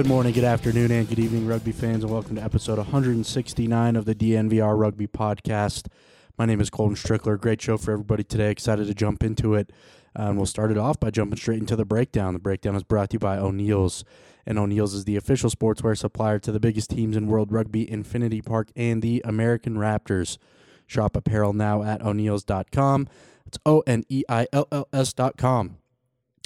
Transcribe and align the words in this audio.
Good 0.00 0.08
morning, 0.08 0.32
good 0.32 0.44
afternoon, 0.44 0.90
and 0.92 1.06
good 1.06 1.18
evening, 1.18 1.46
rugby 1.46 1.72
fans, 1.72 2.04
and 2.04 2.10
welcome 2.10 2.36
to 2.36 2.42
episode 2.42 2.78
169 2.78 3.96
of 3.96 4.06
the 4.06 4.14
DNVR 4.14 4.80
Rugby 4.80 5.06
Podcast. 5.06 5.88
My 6.38 6.46
name 6.46 6.58
is 6.58 6.70
Colton 6.70 6.96
Strickler. 6.96 7.38
Great 7.38 7.60
show 7.60 7.76
for 7.76 7.92
everybody 7.92 8.24
today. 8.24 8.50
Excited 8.50 8.86
to 8.86 8.94
jump 8.94 9.22
into 9.22 9.52
it. 9.52 9.70
Um, 10.16 10.36
we'll 10.36 10.46
start 10.46 10.70
it 10.70 10.78
off 10.78 10.98
by 10.98 11.10
jumping 11.10 11.36
straight 11.36 11.58
into 11.58 11.76
the 11.76 11.84
breakdown. 11.84 12.32
The 12.32 12.40
breakdown 12.40 12.76
is 12.76 12.82
brought 12.82 13.10
to 13.10 13.16
you 13.16 13.18
by 13.18 13.36
O'Neill's, 13.36 14.02
and 14.46 14.58
O'Neill's 14.58 14.94
is 14.94 15.04
the 15.04 15.16
official 15.16 15.50
sportswear 15.50 15.98
supplier 15.98 16.38
to 16.38 16.50
the 16.50 16.60
biggest 16.60 16.88
teams 16.88 17.14
in 17.14 17.26
world 17.26 17.52
rugby, 17.52 17.88
Infinity 17.88 18.40
Park, 18.40 18.70
and 18.74 19.02
the 19.02 19.20
American 19.26 19.74
Raptors. 19.74 20.38
Shop 20.86 21.14
apparel 21.14 21.52
now 21.52 21.82
at 21.82 22.00
O'Neill's.com. 22.00 23.06
It's 23.44 23.58
O 23.66 23.80
N 23.80 24.04
E 24.08 24.24
I 24.30 24.46
L 24.50 24.66
L 24.72 24.88
S.com. 24.94 25.76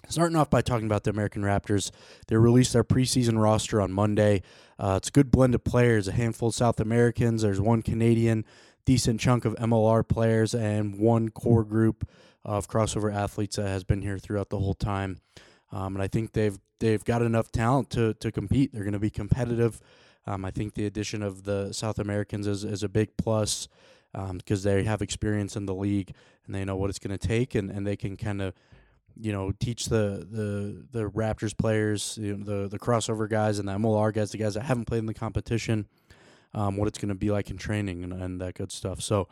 Starting 0.08 0.36
off 0.36 0.50
by 0.50 0.60
talking 0.60 0.86
about 0.86 1.04
the 1.04 1.10
American 1.10 1.42
Raptors, 1.42 1.90
they 2.26 2.36
released 2.36 2.72
their 2.72 2.84
preseason 2.84 3.40
roster 3.40 3.80
on 3.80 3.92
Monday. 3.92 4.42
Uh, 4.78 4.94
it's 4.96 5.08
a 5.08 5.12
good 5.12 5.30
blend 5.30 5.54
of 5.54 5.64
players, 5.64 6.08
a 6.08 6.12
handful 6.12 6.48
of 6.48 6.54
South 6.54 6.80
Americans. 6.80 7.42
There's 7.42 7.60
one 7.60 7.82
Canadian, 7.82 8.44
decent 8.84 9.20
chunk 9.20 9.44
of 9.44 9.54
MLR 9.56 10.06
players, 10.06 10.54
and 10.54 10.98
one 10.98 11.28
core 11.30 11.64
group 11.64 12.08
of 12.44 12.68
crossover 12.68 13.14
athletes 13.14 13.56
that 13.56 13.68
has 13.68 13.84
been 13.84 14.02
here 14.02 14.18
throughout 14.18 14.50
the 14.50 14.58
whole 14.58 14.74
time. 14.74 15.18
Um, 15.72 15.96
and 15.96 16.02
I 16.02 16.08
think 16.08 16.32
they've 16.32 16.58
they've 16.80 17.04
got 17.04 17.22
enough 17.22 17.50
talent 17.50 17.90
to 17.90 18.14
to 18.14 18.30
compete. 18.30 18.72
They're 18.72 18.84
going 18.84 18.92
to 18.92 18.98
be 18.98 19.10
competitive. 19.10 19.80
Um, 20.26 20.44
I 20.44 20.50
think 20.50 20.74
the 20.74 20.86
addition 20.86 21.22
of 21.22 21.44
the 21.44 21.72
South 21.72 21.98
Americans 21.98 22.46
is, 22.46 22.64
is 22.64 22.82
a 22.82 22.88
big 22.88 23.16
plus 23.16 23.68
because 24.12 24.66
um, 24.66 24.72
they 24.72 24.84
have 24.84 25.02
experience 25.02 25.56
in 25.56 25.66
the 25.66 25.74
league 25.74 26.12
and 26.46 26.54
they 26.54 26.64
know 26.64 26.76
what 26.76 26.88
it's 26.88 26.98
going 26.98 27.16
to 27.16 27.26
take, 27.26 27.54
and, 27.54 27.70
and 27.70 27.86
they 27.86 27.96
can 27.96 28.16
kind 28.16 28.40
of 28.40 28.54
you 29.20 29.32
know, 29.32 29.52
teach 29.58 29.86
the 29.86 30.26
the 30.30 30.86
the 30.90 31.10
Raptors 31.10 31.56
players, 31.56 32.18
you 32.20 32.36
know, 32.36 32.44
the 32.44 32.68
the 32.68 32.78
crossover 32.78 33.28
guys 33.28 33.58
and 33.58 33.68
the 33.68 33.72
MLR 33.72 34.12
guys, 34.12 34.30
the 34.30 34.38
guys 34.38 34.54
that 34.54 34.62
haven't 34.62 34.86
played 34.86 34.98
in 34.98 35.06
the 35.06 35.14
competition, 35.14 35.86
um, 36.52 36.76
what 36.76 36.88
it's 36.88 36.98
going 36.98 37.08
to 37.08 37.14
be 37.14 37.30
like 37.30 37.50
in 37.50 37.56
training 37.56 38.02
and, 38.04 38.12
and 38.12 38.40
that 38.40 38.54
good 38.54 38.72
stuff. 38.72 39.00
So 39.00 39.28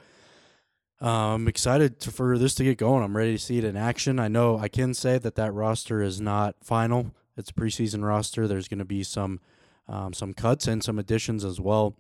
uh, 1.01 1.35
I'm 1.35 1.49
excited 1.49 1.99
to, 2.01 2.11
for 2.13 2.39
this 2.39 2.55
to 2.57 2.65
get 2.65 2.79
going. 2.79 3.03
I'm 3.03 3.17
ready 3.17 3.33
to 3.33 3.39
see 3.39 3.59
it 3.59 3.65
in 3.65 3.77
action. 3.77 4.21
I 4.21 4.29
know 4.29 4.59
I 4.59 4.69
can 4.69 4.95
say 4.95 5.19
that 5.19 5.35
that 5.35 5.53
roster 5.53 6.01
is 6.01 6.21
not 6.21 6.57
final. 6.63 7.13
It's 7.37 7.51
a 7.51 7.55
preseason 7.55 8.05
roster. 8.05 8.47
There's 8.47 8.69
going 8.69 8.79
to 8.79 8.85
be 8.85 9.03
some 9.03 9.41
um, 9.89 10.13
some 10.13 10.33
cuts 10.33 10.69
and 10.69 10.83
some 10.83 10.99
additions 10.99 11.45
as 11.45 11.61
well. 11.61 11.97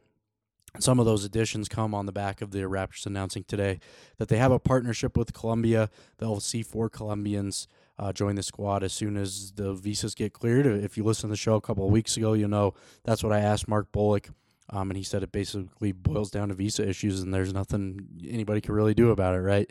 Some 0.78 0.98
of 0.98 1.04
those 1.04 1.24
additions 1.24 1.68
come 1.68 1.94
on 1.94 2.06
the 2.06 2.12
back 2.12 2.40
of 2.40 2.50
the 2.50 2.60
Raptors 2.60 3.04
announcing 3.04 3.44
today 3.44 3.78
that 4.16 4.28
they 4.28 4.38
have 4.38 4.52
a 4.52 4.58
partnership 4.58 5.18
with 5.18 5.34
Colombia. 5.34 5.90
They'll 6.16 6.40
see 6.40 6.62
four 6.62 6.88
Colombians 6.88 7.68
uh, 7.98 8.12
join 8.12 8.36
the 8.36 8.42
squad 8.42 8.82
as 8.82 8.92
soon 8.94 9.18
as 9.18 9.52
the 9.52 9.74
visas 9.74 10.14
get 10.14 10.32
cleared. 10.32 10.66
If 10.66 10.96
you 10.96 11.04
listen 11.04 11.28
to 11.28 11.32
the 11.32 11.36
show 11.36 11.56
a 11.56 11.60
couple 11.60 11.84
of 11.84 11.92
weeks 11.92 12.16
ago, 12.16 12.32
you 12.32 12.48
know 12.48 12.72
that's 13.04 13.22
what 13.22 13.34
I 13.34 13.40
asked 13.40 13.68
Mark 13.68 13.92
Bullock, 13.92 14.30
um, 14.70 14.90
and 14.90 14.96
he 14.96 15.02
said 15.02 15.22
it 15.22 15.30
basically 15.30 15.92
boils 15.92 16.30
down 16.30 16.48
to 16.48 16.54
visa 16.54 16.88
issues, 16.88 17.20
and 17.20 17.34
there's 17.34 17.52
nothing 17.52 18.08
anybody 18.26 18.62
can 18.62 18.74
really 18.74 18.94
do 18.94 19.10
about 19.10 19.34
it, 19.34 19.40
right? 19.40 19.70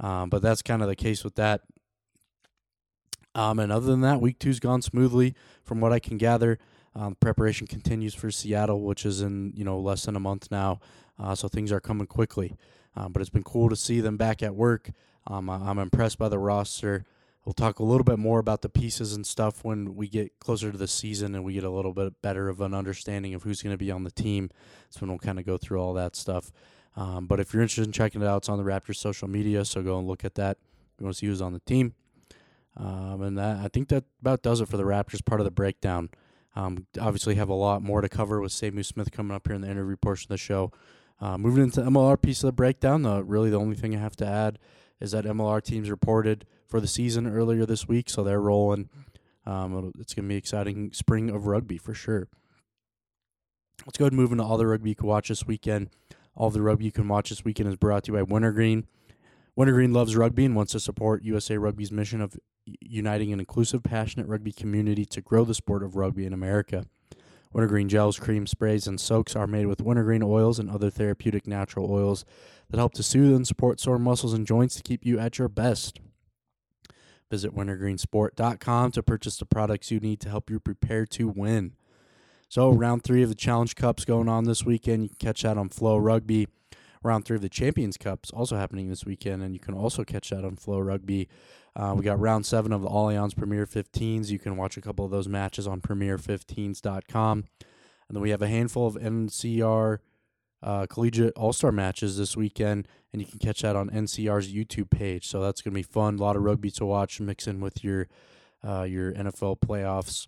Um, 0.00 0.30
but 0.30 0.42
that's 0.42 0.62
kind 0.62 0.82
of 0.82 0.88
the 0.88 0.96
case 0.96 1.22
with 1.22 1.36
that. 1.36 1.60
Um, 3.36 3.60
and 3.60 3.70
other 3.70 3.86
than 3.86 4.00
that, 4.00 4.20
week 4.20 4.40
two's 4.40 4.60
gone 4.60 4.82
smoothly, 4.82 5.34
from 5.62 5.80
what 5.80 5.92
I 5.92 6.00
can 6.00 6.18
gather. 6.18 6.58
Um, 6.96 7.16
preparation 7.18 7.66
continues 7.66 8.14
for 8.14 8.30
Seattle, 8.30 8.82
which 8.82 9.04
is 9.04 9.20
in 9.20 9.52
you 9.56 9.64
know 9.64 9.78
less 9.78 10.04
than 10.04 10.16
a 10.16 10.20
month 10.20 10.50
now, 10.50 10.80
uh, 11.18 11.34
so 11.34 11.48
things 11.48 11.72
are 11.72 11.80
coming 11.80 12.06
quickly. 12.06 12.56
Um, 12.96 13.12
but 13.12 13.20
it's 13.20 13.30
been 13.30 13.42
cool 13.42 13.68
to 13.68 13.76
see 13.76 14.00
them 14.00 14.16
back 14.16 14.42
at 14.42 14.54
work. 14.54 14.90
Um, 15.26 15.50
I'm 15.50 15.78
impressed 15.78 16.18
by 16.18 16.28
the 16.28 16.38
roster. 16.38 17.04
We'll 17.44 17.52
talk 17.52 17.78
a 17.78 17.82
little 17.82 18.04
bit 18.04 18.18
more 18.18 18.38
about 18.38 18.62
the 18.62 18.68
pieces 18.68 19.12
and 19.12 19.26
stuff 19.26 19.64
when 19.64 19.96
we 19.96 20.08
get 20.08 20.38
closer 20.38 20.72
to 20.72 20.78
the 20.78 20.88
season 20.88 21.34
and 21.34 21.44
we 21.44 21.52
get 21.52 21.64
a 21.64 21.70
little 21.70 21.92
bit 21.92 22.22
better 22.22 22.48
of 22.48 22.60
an 22.62 22.72
understanding 22.72 23.34
of 23.34 23.42
who's 23.42 23.62
going 23.62 23.74
to 23.74 23.78
be 23.78 23.90
on 23.90 24.04
the 24.04 24.10
team. 24.10 24.50
So 24.88 25.04
we'll 25.04 25.18
kind 25.18 25.38
of 25.38 25.44
go 25.44 25.58
through 25.58 25.78
all 25.78 25.92
that 25.94 26.16
stuff. 26.16 26.52
Um, 26.96 27.26
but 27.26 27.40
if 27.40 27.52
you're 27.52 27.62
interested 27.62 27.84
in 27.84 27.92
checking 27.92 28.22
it 28.22 28.26
out, 28.26 28.38
it's 28.38 28.48
on 28.48 28.56
the 28.56 28.64
Raptors 28.64 28.96
social 28.96 29.28
media, 29.28 29.64
so 29.64 29.82
go 29.82 29.98
and 29.98 30.06
look 30.06 30.24
at 30.24 30.36
that. 30.36 30.58
You 30.98 31.04
want 31.04 31.16
to 31.16 31.18
see 31.18 31.26
who's 31.26 31.42
on 31.42 31.52
the 31.52 31.60
team. 31.60 31.94
Um, 32.76 33.20
and 33.22 33.38
that 33.38 33.58
I 33.58 33.68
think 33.68 33.88
that 33.88 34.04
about 34.20 34.42
does 34.42 34.60
it 34.60 34.68
for 34.68 34.76
the 34.76 34.84
Raptors 34.84 35.24
part 35.24 35.40
of 35.40 35.44
the 35.44 35.50
breakdown. 35.50 36.10
Um, 36.56 36.86
obviously, 37.00 37.34
have 37.34 37.48
a 37.48 37.54
lot 37.54 37.82
more 37.82 38.00
to 38.00 38.08
cover 38.08 38.40
with 38.40 38.52
Samu 38.52 38.84
Smith 38.84 39.10
coming 39.10 39.34
up 39.34 39.46
here 39.46 39.56
in 39.56 39.62
the 39.62 39.70
interview 39.70 39.96
portion 39.96 40.26
of 40.26 40.34
the 40.34 40.38
show. 40.38 40.72
Uh, 41.20 41.38
moving 41.38 41.64
into 41.64 41.80
the 41.80 41.90
MLR 41.90 42.20
piece 42.20 42.42
of 42.42 42.48
the 42.48 42.52
breakdown, 42.52 43.02
though, 43.02 43.20
really 43.20 43.50
the 43.50 43.58
only 43.58 43.76
thing 43.76 43.94
I 43.94 43.98
have 43.98 44.16
to 44.16 44.26
add 44.26 44.58
is 45.00 45.12
that 45.12 45.24
MLR 45.24 45.62
teams 45.62 45.90
reported 45.90 46.46
for 46.66 46.80
the 46.80 46.86
season 46.86 47.26
earlier 47.26 47.66
this 47.66 47.88
week, 47.88 48.08
so 48.08 48.22
they're 48.22 48.40
rolling. 48.40 48.88
Um, 49.46 49.92
it's 49.98 50.14
going 50.14 50.24
to 50.24 50.28
be 50.28 50.36
exciting 50.36 50.92
spring 50.92 51.30
of 51.30 51.46
rugby 51.46 51.76
for 51.76 51.94
sure. 51.94 52.28
Let's 53.86 53.98
go 53.98 54.04
ahead 54.04 54.12
and 54.12 54.20
move 54.20 54.32
into 54.32 54.44
all 54.44 54.56
the 54.56 54.66
rugby 54.66 54.90
you 54.90 54.96
can 54.96 55.06
watch 55.06 55.28
this 55.28 55.46
weekend. 55.46 55.90
All 56.34 56.50
the 56.50 56.62
rugby 56.62 56.86
you 56.86 56.92
can 56.92 57.06
watch 57.08 57.28
this 57.28 57.44
weekend 57.44 57.68
is 57.68 57.76
brought 57.76 58.04
to 58.04 58.12
you 58.12 58.18
by 58.18 58.22
Wintergreen. 58.22 58.86
Wintergreen 59.56 59.92
loves 59.92 60.16
rugby 60.16 60.44
and 60.44 60.56
wants 60.56 60.72
to 60.72 60.80
support 60.80 61.22
USA 61.22 61.58
Rugby's 61.58 61.92
mission 61.92 62.20
of 62.20 62.36
uniting 62.66 63.32
an 63.32 63.40
inclusive, 63.40 63.82
passionate 63.82 64.26
rugby 64.26 64.52
community 64.52 65.04
to 65.06 65.20
grow 65.20 65.44
the 65.44 65.54
sport 65.54 65.82
of 65.82 65.96
rugby 65.96 66.26
in 66.26 66.32
America. 66.32 66.86
Wintergreen 67.52 67.88
gels, 67.88 68.18
creams, 68.18 68.50
sprays, 68.50 68.86
and 68.88 69.00
soaks 69.00 69.36
are 69.36 69.46
made 69.46 69.66
with 69.66 69.80
wintergreen 69.80 70.24
oils 70.24 70.58
and 70.58 70.68
other 70.68 70.90
therapeutic 70.90 71.46
natural 71.46 71.90
oils 71.90 72.24
that 72.68 72.78
help 72.78 72.94
to 72.94 73.02
soothe 73.02 73.34
and 73.34 73.46
support 73.46 73.78
sore 73.78 73.98
muscles 73.98 74.32
and 74.32 74.46
joints 74.46 74.74
to 74.74 74.82
keep 74.82 75.06
you 75.06 75.20
at 75.20 75.38
your 75.38 75.48
best. 75.48 76.00
Visit 77.30 77.54
wintergreensport.com 77.54 78.90
to 78.92 79.02
purchase 79.02 79.36
the 79.36 79.46
products 79.46 79.90
you 79.90 80.00
need 80.00 80.20
to 80.20 80.28
help 80.28 80.50
you 80.50 80.58
prepare 80.58 81.06
to 81.06 81.28
win. 81.28 81.74
So, 82.48 82.70
round 82.70 83.02
three 83.02 83.22
of 83.22 83.28
the 83.28 83.34
Challenge 83.34 83.74
Cups 83.74 84.04
going 84.04 84.28
on 84.28 84.44
this 84.44 84.64
weekend. 84.64 85.04
You 85.04 85.08
can 85.10 85.18
catch 85.18 85.42
that 85.42 85.56
on 85.56 85.68
Flow 85.68 85.96
Rugby 85.96 86.48
round 87.04 87.24
three 87.24 87.36
of 87.36 87.42
the 87.42 87.48
Champions 87.48 87.96
Cups 87.96 88.30
also 88.30 88.56
happening 88.56 88.88
this 88.88 89.04
weekend, 89.04 89.42
and 89.42 89.54
you 89.54 89.60
can 89.60 89.74
also 89.74 90.04
catch 90.04 90.30
that 90.30 90.44
on 90.44 90.56
Flow 90.56 90.80
Rugby. 90.80 91.28
Uh, 91.76 91.94
we 91.96 92.04
got 92.04 92.18
round 92.18 92.46
seven 92.46 92.72
of 92.72 92.82
the 92.82 92.88
Allianz 92.88 93.36
Premier 93.36 93.66
15s. 93.66 94.30
You 94.30 94.38
can 94.38 94.56
watch 94.56 94.76
a 94.76 94.80
couple 94.80 95.04
of 95.04 95.10
those 95.10 95.28
matches 95.28 95.66
on 95.66 95.80
Premier15s.com. 95.80 97.44
And 98.08 98.16
then 98.16 98.22
we 98.22 98.30
have 98.30 98.42
a 98.42 98.48
handful 98.48 98.86
of 98.86 98.94
NCR 98.94 99.98
uh, 100.64 100.86
Collegiate 100.86 101.34
All 101.36 101.52
Star 101.52 101.70
matches 101.70 102.16
this 102.16 102.36
weekend, 102.36 102.88
and 103.12 103.20
you 103.20 103.28
can 103.28 103.38
catch 103.38 103.60
that 103.62 103.76
on 103.76 103.90
NCR's 103.90 104.52
YouTube 104.52 104.88
page. 104.90 105.28
So 105.28 105.40
that's 105.42 105.60
going 105.60 105.72
to 105.72 105.78
be 105.78 105.82
fun. 105.82 106.16
A 106.16 106.22
lot 106.22 106.36
of 106.36 106.42
rugby 106.42 106.70
to 106.72 106.86
watch, 106.86 107.20
mix 107.20 107.46
in 107.46 107.60
with 107.60 107.84
your 107.84 108.08
uh, 108.66 108.82
your 108.84 109.12
NFL 109.12 109.60
playoffs 109.60 110.26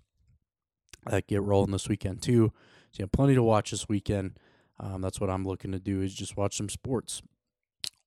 that 1.07 1.27
get 1.27 1.43
rolling 1.43 1.71
this 1.71 1.89
weekend 1.89 2.21
too. 2.21 2.53
So 2.93 3.01
you 3.01 3.05
have 3.05 3.13
plenty 3.13 3.35
to 3.35 3.43
watch 3.43 3.71
this 3.71 3.89
weekend. 3.89 4.39
Um, 4.79 5.01
that's 5.01 5.21
what 5.21 5.31
I'm 5.31 5.45
looking 5.45 5.73
to 5.73 5.79
do 5.79 6.03
is 6.03 6.15
just 6.15 6.37
watch 6.37 6.57
some 6.57 6.69
sports. 6.69 7.23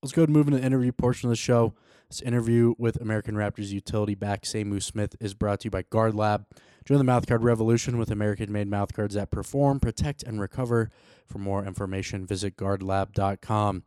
Let's 0.01 0.13
go 0.13 0.21
ahead 0.21 0.29
and 0.29 0.37
move 0.37 0.47
into 0.47 0.59
the 0.59 0.65
interview 0.65 0.91
portion 0.91 1.27
of 1.27 1.31
the 1.31 1.35
show. 1.35 1.73
This 2.09 2.21
interview 2.21 2.73
with 2.77 3.01
American 3.01 3.35
Raptors 3.35 3.69
utility 3.69 4.15
back 4.15 4.43
Samu 4.43 4.81
Smith 4.81 5.15
is 5.19 5.33
brought 5.33 5.59
to 5.61 5.65
you 5.65 5.71
by 5.71 5.83
Guard 5.83 6.15
Lab. 6.15 6.45
Join 6.85 6.97
the 6.97 7.11
mouthguard 7.11 7.43
revolution 7.43 7.97
with 7.97 8.09
American-made 8.09 8.67
mouthguards 8.67 9.13
that 9.13 9.29
perform, 9.29 9.79
protect, 9.79 10.23
and 10.23 10.39
recover. 10.39 10.89
For 11.27 11.37
more 11.37 11.65
information, 11.65 12.25
visit 12.25 12.55
guardlab.com. 12.55 13.83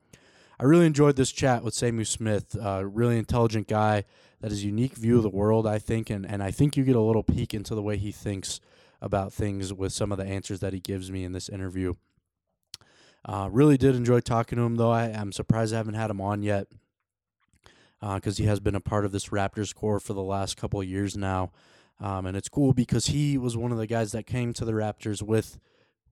I 0.60 0.64
really 0.64 0.86
enjoyed 0.86 1.16
this 1.16 1.32
chat 1.32 1.64
with 1.64 1.74
Samu 1.74 2.06
Smith, 2.06 2.54
really 2.60 3.18
intelligent 3.18 3.66
guy 3.66 4.04
that 4.40 4.50
has 4.50 4.62
a 4.62 4.66
unique 4.66 4.94
view 4.94 5.16
of 5.16 5.22
the 5.22 5.30
world, 5.30 5.66
I 5.66 5.78
think, 5.78 6.10
and, 6.10 6.24
and 6.24 6.42
I 6.42 6.50
think 6.50 6.76
you 6.76 6.84
get 6.84 6.94
a 6.94 7.00
little 7.00 7.22
peek 7.22 7.54
into 7.54 7.74
the 7.74 7.82
way 7.82 7.96
he 7.96 8.12
thinks 8.12 8.60
about 9.00 9.32
things 9.32 9.72
with 9.72 9.92
some 9.92 10.12
of 10.12 10.18
the 10.18 10.24
answers 10.24 10.60
that 10.60 10.72
he 10.72 10.78
gives 10.78 11.10
me 11.10 11.24
in 11.24 11.32
this 11.32 11.48
interview. 11.48 11.94
Uh, 13.24 13.48
really 13.52 13.76
did 13.76 13.94
enjoy 13.94 14.20
talking 14.20 14.58
to 14.58 14.64
him, 14.64 14.76
though. 14.76 14.90
I, 14.90 15.04
am 15.06 15.32
surprised 15.32 15.72
I 15.72 15.76
haven't 15.76 15.94
had 15.94 16.10
him 16.10 16.20
on 16.20 16.42
yet 16.42 16.66
because 18.00 18.38
uh, 18.38 18.42
he 18.42 18.48
has 18.48 18.58
been 18.58 18.74
a 18.74 18.80
part 18.80 19.04
of 19.04 19.12
this 19.12 19.28
Raptors 19.28 19.74
core 19.74 20.00
for 20.00 20.12
the 20.12 20.22
last 20.22 20.56
couple 20.56 20.80
of 20.80 20.88
years 20.88 21.16
now. 21.16 21.52
Um, 22.00 22.26
and 22.26 22.36
it's 22.36 22.48
cool 22.48 22.72
because 22.72 23.06
he 23.06 23.38
was 23.38 23.56
one 23.56 23.70
of 23.70 23.78
the 23.78 23.86
guys 23.86 24.10
that 24.10 24.26
came 24.26 24.52
to 24.54 24.64
the 24.64 24.72
Raptors 24.72 25.22
with 25.22 25.60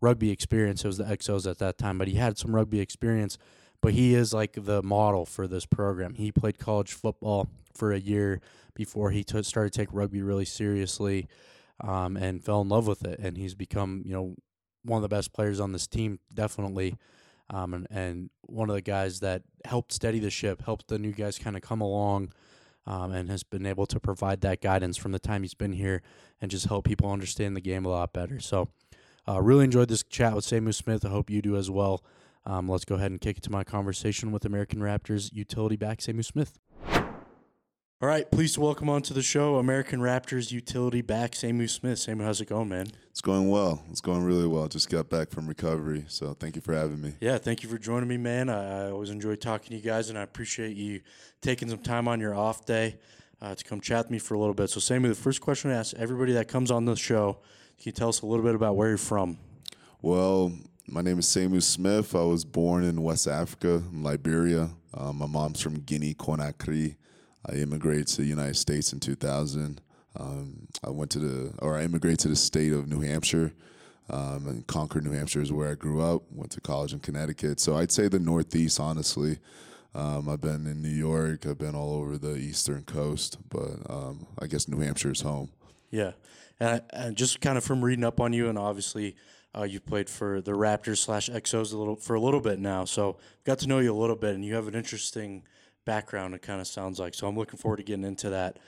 rugby 0.01 0.31
experience. 0.31 0.85
It 0.85 0.87
was 0.87 0.99
the 0.99 1.05
Exos 1.05 1.51
at 1.51 1.59
that 1.59 1.79
time, 1.79 1.99
but 1.99 2.07
he 2.07 2.15
had 2.15 2.39
some 2.39 2.55
rugby 2.55 2.79
experience. 2.79 3.39
But 3.83 3.95
he 3.95 4.15
is 4.15 4.33
like 4.33 4.53
the 4.53 4.83
model 4.83 5.25
for 5.25 5.49
this 5.49 5.67
program. 5.67 6.15
He 6.15 6.31
played 6.31 6.59
college 6.59 6.93
football 6.93 7.49
for 7.75 7.93
a 7.93 7.99
year 7.99 8.41
before 8.75 9.11
he 9.11 9.25
t- 9.25 9.43
started 9.43 9.73
to 9.73 9.79
take 9.79 9.89
rugby 9.91 10.23
really 10.23 10.45
seriously 10.45 11.27
um, 11.81 12.17
and 12.17 12.45
fell 12.45 12.61
in 12.61 12.69
love 12.69 12.87
with 12.87 13.05
it. 13.05 13.19
And 13.19 13.37
he's 13.39 13.55
become, 13.55 14.03
you 14.05 14.13
know, 14.13 14.35
one 14.85 14.99
of 14.99 15.03
the 15.03 15.15
best 15.15 15.33
players 15.33 15.61
on 15.61 15.73
this 15.73 15.87
team, 15.87 16.19
definitely. 16.33 16.97
Um, 17.49 17.75
and, 17.75 17.87
and 17.91 18.31
one 18.43 18.69
of 18.71 18.75
the 18.75 18.83
guys 18.83 19.21
that 19.21 19.43
helped 19.65 19.93
steady 19.93 20.21
the 20.21 20.31
ship, 20.31 20.63
helped 20.65 20.89
the 20.89 20.99
new 20.99 21.13
guys 21.13 21.39
kind 21.39 21.57
of 21.57 21.63
come 21.63 21.81
along, 21.81 22.33
um, 22.87 23.13
and 23.13 23.29
has 23.29 23.43
been 23.43 23.67
able 23.67 23.87
to 23.87 24.01
provide 24.01 24.41
that 24.43 24.61
guidance 24.61 24.97
from 24.97 25.13
the 25.13 25.19
time 25.19 25.43
he's 25.43 25.55
been 25.55 25.73
here 25.73 26.03
and 26.41 26.51
just 26.51 26.67
help 26.67 26.85
people 26.85 27.11
understand 27.11 27.57
the 27.57 27.61
game 27.61 27.85
a 27.85 27.89
lot 27.89 28.13
better. 28.13 28.41
So, 28.41 28.69
uh, 29.29 29.41
really 29.41 29.65
enjoyed 29.65 29.89
this 29.89 30.03
chat 30.03 30.35
with 30.35 30.47
Samu 30.47 30.75
Smith. 30.75 31.05
I 31.05 31.11
hope 31.11 31.29
you 31.29 31.43
do 31.43 31.57
as 31.57 31.71
well. 31.71 32.03
Um, 32.47 32.69
let's 32.69 32.85
go 32.85 32.95
ahead 32.95 33.11
and 33.11 33.21
kick 33.21 33.37
it 33.37 33.43
to 33.45 33.51
my 33.51 33.65
conversation 33.65 34.33
with 34.33 34.45
American 34.45 34.81
Raptors 34.81 35.33
utility 35.33 35.77
back 35.77 35.99
Samu 35.99 36.25
Smith. 36.25 36.59
All 38.03 38.09
right, 38.09 38.31
please 38.31 38.57
welcome 38.57 38.89
onto 38.89 39.13
the 39.13 39.21
show 39.21 39.57
American 39.57 40.01
Raptors 40.01 40.51
utility 40.51 41.03
back, 41.03 41.33
Samu 41.33 41.69
Smith. 41.69 41.99
Samu, 41.99 42.25
how's 42.25 42.41
it 42.41 42.47
going, 42.47 42.71
man? 42.71 42.87
It's 43.11 43.21
going 43.21 43.51
well. 43.51 43.85
It's 43.91 44.01
going 44.01 44.25
really 44.25 44.47
well. 44.47 44.69
Just 44.69 44.89
got 44.89 45.11
back 45.11 45.29
from 45.29 45.47
recovery, 45.47 46.07
so 46.09 46.33
thank 46.33 46.57
you 46.57 46.63
for 46.63 46.73
having 46.73 47.03
me. 47.03 47.13
Yeah, 47.21 47.37
thank 47.37 47.63
you 47.63 47.69
for 47.69 47.77
joining 47.77 48.09
me, 48.09 48.17
man. 48.17 48.49
I, 48.49 48.87
I 48.87 48.91
always 48.91 49.11
enjoy 49.11 49.35
talking 49.35 49.69
to 49.73 49.77
you 49.77 49.83
guys, 49.83 50.09
and 50.09 50.19
I 50.19 50.23
appreciate 50.23 50.79
you 50.79 51.03
taking 51.43 51.69
some 51.69 51.81
time 51.81 52.09
on 52.09 52.21
your 52.21 52.35
off 52.35 52.65
day 52.65 52.97
uh, 53.43 53.55
to 53.55 53.63
come 53.65 53.83
chat 53.83 54.07
with 54.07 54.11
me 54.11 54.19
for 54.19 54.33
a 54.33 54.39
little 54.39 54.55
bit. 54.55 54.71
So, 54.71 54.81
Samu, 54.81 55.09
the 55.09 55.15
first 55.15 55.43
question 55.43 55.71
I 55.71 55.75
ask 55.75 55.95
everybody 55.99 56.33
that 56.33 56.49
comes 56.49 56.71
on 56.71 56.87
the 56.87 56.97
show, 56.97 57.35
can 57.77 57.83
you 57.83 57.93
tell 57.93 58.09
us 58.09 58.23
a 58.23 58.27
little 58.27 58.47
bit 58.47 58.55
about 58.55 58.77
where 58.77 58.89
you're 58.89 58.97
from? 58.97 59.37
Well, 60.01 60.55
my 60.87 61.03
name 61.03 61.19
is 61.19 61.27
Samu 61.27 61.63
Smith. 61.63 62.15
I 62.15 62.23
was 62.23 62.47
born 62.47 62.83
in 62.83 63.03
West 63.03 63.29
Africa, 63.29 63.83
Liberia. 63.93 64.71
Um, 64.95 65.19
my 65.19 65.27
mom's 65.27 65.61
from 65.61 65.81
Guinea, 65.81 66.15
Conakry. 66.15 66.97
I 67.47 67.55
immigrated 67.55 68.07
to 68.09 68.23
the 68.23 68.29
United 68.29 68.57
States 68.57 68.93
in 68.93 69.01
2000. 69.01 69.81
Um, 70.17 70.67
I 70.85 70.91
went 70.91 71.11
to 71.13 71.19
the, 71.19 71.55
or 71.61 71.77
I 71.77 71.85
immigrated 71.85 72.21
to 72.21 72.29
the 72.29 72.37
state 72.37 72.73
of 72.73 72.89
New 72.89 73.01
Hampshire. 73.01 73.53
Um, 74.11 74.49
and 74.49 74.67
Concord, 74.67 75.05
New 75.05 75.13
Hampshire 75.13 75.41
is 75.41 75.53
where 75.53 75.71
I 75.71 75.75
grew 75.75 76.03
up. 76.03 76.23
Went 76.33 76.51
to 76.53 76.61
college 76.61 76.93
in 76.93 76.99
Connecticut. 76.99 77.61
So 77.61 77.77
I'd 77.77 77.93
say 77.93 78.09
the 78.09 78.19
Northeast, 78.19 78.81
honestly. 78.81 79.39
Um, 79.95 80.29
I've 80.29 80.41
been 80.41 80.67
in 80.67 80.83
New 80.83 80.89
York. 80.89 81.47
I've 81.47 81.59
been 81.59 81.75
all 81.75 81.95
over 81.95 82.19
the 82.19 82.37
Eastern 82.37 82.83
Coast, 82.85 83.39
but 83.49 83.79
um, 83.89 84.27
I 84.39 84.47
guess 84.47 84.69
New 84.69 84.81
Hampshire 84.81 85.11
is 85.11 85.21
home. 85.21 85.51
Yeah, 85.91 86.13
and, 86.61 86.83
and 86.93 87.17
just 87.17 87.41
kind 87.41 87.59
of 87.59 87.65
from 87.65 87.85
reading 87.85 88.05
up 88.05 88.21
on 88.21 88.33
you, 88.33 88.49
and 88.49 88.57
obviously 88.57 89.17
uh, 89.57 89.65
you've 89.65 89.87
played 89.87 90.09
for 90.09 90.41
the 90.41 90.53
Raptors 90.53 90.99
slash 90.99 91.29
Exos 91.29 91.73
a 91.73 91.77
little 91.77 91.97
for 91.97 92.15
a 92.15 92.21
little 92.21 92.41
bit 92.41 92.61
now, 92.61 92.85
so 92.85 93.17
got 93.45 93.59
to 93.61 93.67
know 93.67 93.81
you 93.81 93.93
a 93.93 93.99
little 93.99 94.15
bit, 94.15 94.35
and 94.37 94.45
you 94.45 94.55
have 94.55 94.69
an 94.69 94.75
interesting 94.75 95.43
background. 95.85 96.35
It 96.35 96.43
kind 96.43 96.61
of 96.61 96.67
sounds 96.67 96.99
like 96.99 97.15
so. 97.15 97.27
I'm 97.27 97.37
looking 97.37 97.59
forward 97.59 97.79
to 97.79 97.83
getting 97.83 98.05
into 98.05 98.31
that. 98.31 98.59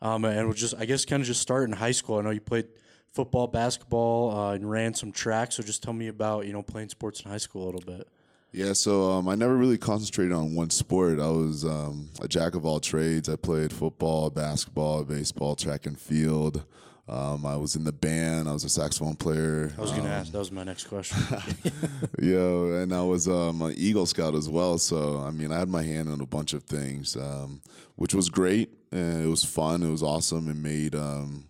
Um, 0.00 0.24
and 0.24 0.46
we'll 0.46 0.56
just, 0.56 0.74
I 0.76 0.84
guess, 0.84 1.04
kind 1.04 1.20
of 1.20 1.26
just 1.26 1.40
start 1.40 1.68
in 1.68 1.72
high 1.76 1.92
school. 1.92 2.18
I 2.18 2.22
know 2.22 2.30
you 2.30 2.40
played 2.40 2.66
football, 3.12 3.46
basketball, 3.46 4.36
uh, 4.36 4.54
and 4.54 4.68
ran 4.68 4.94
some 4.94 5.12
track. 5.12 5.52
So 5.52 5.62
just 5.62 5.82
tell 5.82 5.92
me 5.92 6.08
about 6.08 6.46
you 6.46 6.52
know 6.52 6.62
playing 6.62 6.88
sports 6.88 7.20
in 7.20 7.30
high 7.30 7.38
school 7.38 7.64
a 7.64 7.66
little 7.66 7.80
bit. 7.80 8.08
Yeah, 8.52 8.74
so 8.74 9.10
um, 9.10 9.28
I 9.28 9.34
never 9.34 9.56
really 9.56 9.78
concentrated 9.78 10.34
on 10.34 10.54
one 10.54 10.68
sport. 10.68 11.18
I 11.18 11.28
was 11.28 11.64
um, 11.64 12.10
a 12.20 12.28
jack 12.28 12.54
of 12.54 12.66
all 12.66 12.80
trades. 12.80 13.30
I 13.30 13.36
played 13.36 13.72
football, 13.72 14.28
basketball, 14.28 15.04
baseball, 15.04 15.56
track 15.56 15.86
and 15.86 15.98
field. 15.98 16.62
Um, 17.08 17.44
I 17.44 17.56
was 17.56 17.74
in 17.74 17.84
the 17.84 17.92
band. 17.92 18.48
I 18.48 18.52
was 18.52 18.64
a 18.64 18.68
saxophone 18.68 19.16
player. 19.16 19.72
I 19.76 19.80
was 19.80 19.90
going 19.90 20.04
to 20.04 20.10
ask. 20.10 20.30
That 20.32 20.38
was 20.38 20.52
my 20.52 20.64
next 20.64 20.84
question. 20.84 21.18
yeah, 22.20 22.82
and 22.82 22.94
I 22.94 23.02
was 23.02 23.28
um, 23.28 23.60
an 23.62 23.74
Eagle 23.76 24.06
Scout 24.06 24.34
as 24.34 24.48
well. 24.48 24.78
So 24.78 25.20
I 25.20 25.30
mean, 25.30 25.52
I 25.52 25.58
had 25.58 25.68
my 25.68 25.82
hand 25.82 26.08
in 26.08 26.20
a 26.20 26.26
bunch 26.26 26.52
of 26.52 26.62
things, 26.62 27.16
um, 27.16 27.60
which 27.96 28.14
was 28.14 28.28
great. 28.28 28.70
And 28.92 29.24
it 29.24 29.28
was 29.28 29.44
fun. 29.44 29.82
It 29.82 29.90
was 29.90 30.02
awesome. 30.02 30.48
It 30.50 30.56
made 30.56 30.94
um, 30.94 31.46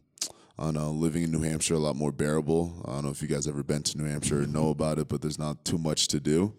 I 0.59 0.65
don't 0.65 0.75
know, 0.75 0.91
living 0.91 1.23
in 1.23 1.33
New 1.33 1.43
Hampshire 1.43 1.75
a 1.75 1.79
lot 1.79 1.97
more 1.97 2.13
bearable. 2.13 2.73
I 2.87 2.93
don't 2.93 3.05
know 3.05 3.11
if 3.11 3.21
you 3.21 3.29
guys 3.29 3.49
ever 3.49 3.63
been 3.63 3.83
to 3.83 3.99
New 3.99 4.05
Hampshire 4.05 4.43
or 4.43 4.47
know 4.47 4.69
about 4.71 4.99
it, 4.99 5.09
but 5.09 5.21
there's 5.21 5.39
not 5.39 5.65
too 5.65 5.79
much 5.79 6.09
to 6.09 6.21
do. 6.21 6.53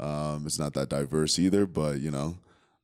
Um, 0.00 0.44
it's 0.46 0.58
not 0.58 0.72
that 0.74 0.88
diverse 0.88 1.38
either, 1.38 1.66
but 1.66 2.00
you 2.00 2.10
know, 2.10 2.38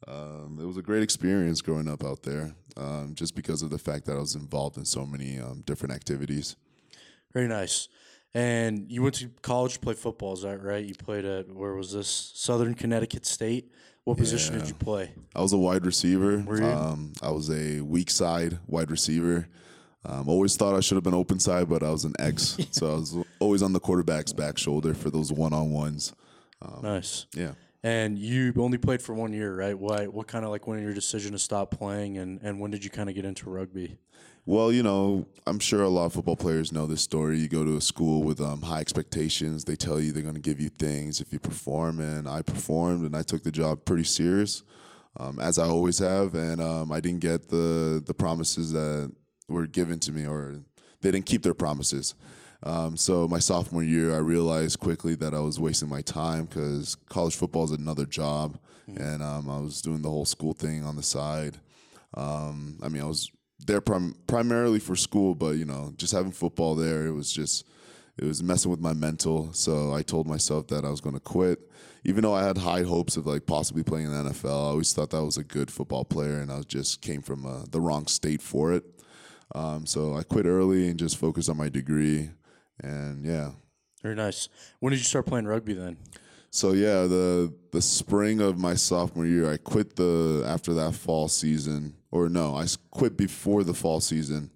um, 0.07 0.59
it 0.61 0.67
was 0.67 0.77
a 0.77 0.83
great 0.83 1.03
experience 1.03 1.63
growing 1.63 1.89
up 1.89 2.05
out 2.05 2.25
there, 2.25 2.55
um, 2.77 3.15
just 3.15 3.35
because 3.35 3.63
of 3.63 3.71
the 3.71 3.79
fact 3.79 4.05
that 4.07 4.17
I 4.17 4.21
was 4.21 4.35
involved 4.35 4.77
in 4.77 4.85
so 4.85 5.05
many 5.07 5.39
um, 5.39 5.63
different 5.67 5.95
activities. 5.95 6.57
Very 7.33 7.49
nice. 7.49 7.89
And 8.35 8.91
you 8.91 9.03
went 9.03 9.17
to 9.17 9.29
college 9.43 9.75
to 9.75 9.81
play 9.81 9.95
football, 9.95 10.35
is 10.35 10.43
that 10.43 10.63
right? 10.63 10.85
You 10.85 10.95
played 10.95 11.25
at 11.25 11.49
where 11.53 11.75
was 11.75 11.93
this? 11.93 12.33
Southern 12.35 12.75
Connecticut 12.75 13.27
State. 13.27 13.73
What 14.05 14.17
position 14.19 14.55
Yeah. 14.55 14.61
did 14.61 14.69
you 14.69 14.75
play? 14.75 15.13
I 15.35 15.43
was 15.43 15.53
a 15.53 15.59
wide 15.59 15.85
receiver. 15.85 16.39
Were 16.47 16.59
you? 16.59 16.65
Um, 16.67 17.13
I 17.23 17.31
was 17.31 17.51
a 17.51 17.81
weak 17.81 18.11
side 18.11 18.59
wide 18.67 18.91
receiver. 18.91 19.49
Um, 20.05 20.29
always 20.29 20.57
thought 20.57 20.75
I 20.75 20.81
should 20.81 20.95
have 20.95 21.05
been 21.05 21.13
open 21.15 21.39
side, 21.39 21.69
but 21.69 21.83
I 21.83 21.91
was 21.91 22.05
an 22.05 22.15
X, 22.19 22.57
so 22.71 22.91
I 22.91 22.95
was 22.95 23.17
always 23.39 23.63
on 23.63 23.73
the 23.75 23.81
quarterback's 23.81 24.33
back 24.33 24.57
shoulder 24.57 24.95
for 24.95 25.11
those 25.11 25.31
one 25.33 25.53
on 25.53 25.71
ones. 25.71 26.15
Nice. 26.83 27.27
Yeah. 27.35 27.53
And 27.83 28.19
you 28.19 28.53
only 28.59 28.77
played 28.77 29.01
for 29.01 29.15
one 29.15 29.33
year, 29.33 29.55
right? 29.57 29.79
Why? 29.79 30.07
What 30.07 30.27
kind 30.27 30.45
of 30.45 30.51
like 30.51 30.67
when 30.67 30.83
your 30.83 30.93
decision 30.93 31.33
to 31.33 31.39
stop 31.39 31.71
playing, 31.71 32.19
and 32.19 32.39
and 32.43 32.61
when 32.61 32.71
did 32.71 32.85
you 32.85 32.91
kind 32.91 33.09
of 33.09 33.15
get 33.15 33.25
into 33.25 33.49
rugby? 33.49 33.97
Well, 34.45 34.73
you 34.73 34.83
know, 34.83 35.27
I'm 35.47 35.59
sure 35.59 35.83
a 35.83 35.89
lot 35.89 36.07
of 36.07 36.13
football 36.13 36.37
players 36.37 36.73
know 36.73 36.87
this 36.87 37.03
story. 37.03 37.39
You 37.39 37.49
go 37.49 37.65
to 37.65 37.77
a 37.77 37.81
school 37.81 38.23
with 38.23 38.41
um, 38.41 38.63
high 38.63 38.81
expectations. 38.81 39.65
They 39.65 39.77
tell 39.77 40.01
you 40.01 40.13
they're 40.13 40.23
going 40.23 40.35
to 40.35 40.41
give 40.41 40.61
you 40.61 40.71
things 40.71 41.21
if 41.21 41.33
you 41.33 41.39
perform, 41.39 42.01
and 42.01 42.29
I 42.29 42.43
performed, 42.43 43.05
and 43.05 43.17
I 43.17 43.23
took 43.23 43.43
the 43.43 43.53
job 43.53 43.85
pretty 43.85 44.05
serious, 44.05 44.63
um, 45.19 45.39
as 45.39 45.59
I 45.59 45.67
always 45.67 45.99
have. 45.99 46.35
And 46.35 46.61
um, 46.61 46.93
I 46.93 47.01
didn't 47.01 47.21
get 47.21 47.49
the 47.49 48.03
the 48.05 48.15
promises 48.15 48.73
that 48.73 49.11
were 49.49 49.67
given 49.67 49.99
to 50.01 50.13
me, 50.13 50.27
or 50.27 50.57
they 51.01 51.11
didn't 51.11 51.27
keep 51.27 51.43
their 51.43 51.55
promises. 51.55 52.15
Um, 52.63 52.97
so 52.97 53.27
my 53.27 53.39
sophomore 53.39 53.83
year, 53.83 54.15
I 54.15 54.19
realized 54.19 54.81
quickly 54.81 55.15
that 55.17 55.35
I 55.35 55.41
was 55.41 55.59
wasting 55.59 55.89
my 55.89 56.03
time 56.03 56.45
because 56.45 56.95
college 57.09 57.37
football 57.37 57.65
is 57.65 57.71
another 57.71 58.05
job, 58.05 58.59
and 58.87 59.23
um, 59.23 59.49
I 59.49 59.59
was 59.59 59.81
doing 59.81 60.03
the 60.03 60.11
whole 60.11 60.27
school 60.27 60.53
thing 60.53 60.85
on 60.85 60.97
the 60.97 61.03
side. 61.03 61.59
Um, 62.15 62.79
I 62.83 62.89
mean, 62.89 63.03
I 63.03 63.07
was 63.07 63.31
there 63.67 63.81
prim- 63.81 64.17
primarily 64.27 64.79
for 64.79 64.97
school, 64.97 65.35
but 65.35 65.57
you 65.57 65.65
know, 65.65 65.93
just 65.97 66.13
having 66.13 66.33
football 66.33 66.75
there, 66.75 67.07
it 67.07 67.13
was 67.13 67.33
just 67.33 67.67
it 68.19 68.25
was 68.25 68.43
messing 68.43 68.71
with 68.71 68.81
my 68.81 68.93
mental. 68.93 69.53
So 69.53 69.95
I 69.95 70.03
told 70.03 70.27
myself 70.27 70.67
that 70.69 70.85
I 70.85 70.91
was 70.91 71.01
going 71.01 71.15
to 71.15 71.21
quit, 71.21 71.71
even 72.05 72.23
though 72.23 72.35
I 72.35 72.45
had 72.45 72.59
high 72.59 72.83
hopes 72.83 73.17
of 73.17 73.27
like 73.27 73.47
possibly 73.47 73.83
playing 73.83 74.07
in 74.07 74.13
the 74.13 74.31
NFL. 74.31 74.51
I 74.51 74.71
always 74.71 74.93
thought 74.93 75.11
that 75.11 75.19
I 75.19 75.23
was 75.23 75.39
a 75.39 75.45
good 75.45 75.71
football 75.71 76.05
player, 76.05 76.41
and 76.41 76.53
I 76.53 76.61
just 76.63 77.01
came 77.01 77.23
from 77.23 77.47
uh, 77.47 77.65
the 77.71 77.81
wrong 77.81 78.07
state 78.07 78.43
for 78.43 78.73
it. 78.73 78.85
Um, 79.55 79.87
so 79.87 80.17
I 80.17 80.23
quit 80.23 80.47
early 80.47 80.89
and 80.89 80.99
just 80.99 81.17
focused 81.17 81.49
on 81.49 81.57
my 81.57 81.69
degree, 81.69 82.31
and 82.83 83.25
yeah. 83.25 83.51
Very 84.03 84.15
nice. 84.15 84.49
When 84.79 84.93
did 84.93 84.99
you 84.99 85.05
start 85.05 85.27
playing 85.27 85.47
rugby 85.47 85.75
then? 85.75 85.97
So 86.51 86.73
yeah, 86.73 87.03
the 87.03 87.53
the 87.71 87.81
spring 87.81 88.41
of 88.41 88.59
my 88.59 88.75
sophomore 88.75 89.27
year, 89.27 89.51
I 89.51 89.57
quit 89.57 89.95
the 89.97 90.43
after 90.47 90.75
that 90.75 90.95
fall 90.95 91.29
season, 91.29 91.95
or 92.11 92.29
no, 92.29 92.57
I 92.57 92.67
quit 92.91 93.17
before 93.17 93.63
the 93.63 93.75
fall 93.75 94.01
season, 94.01 94.51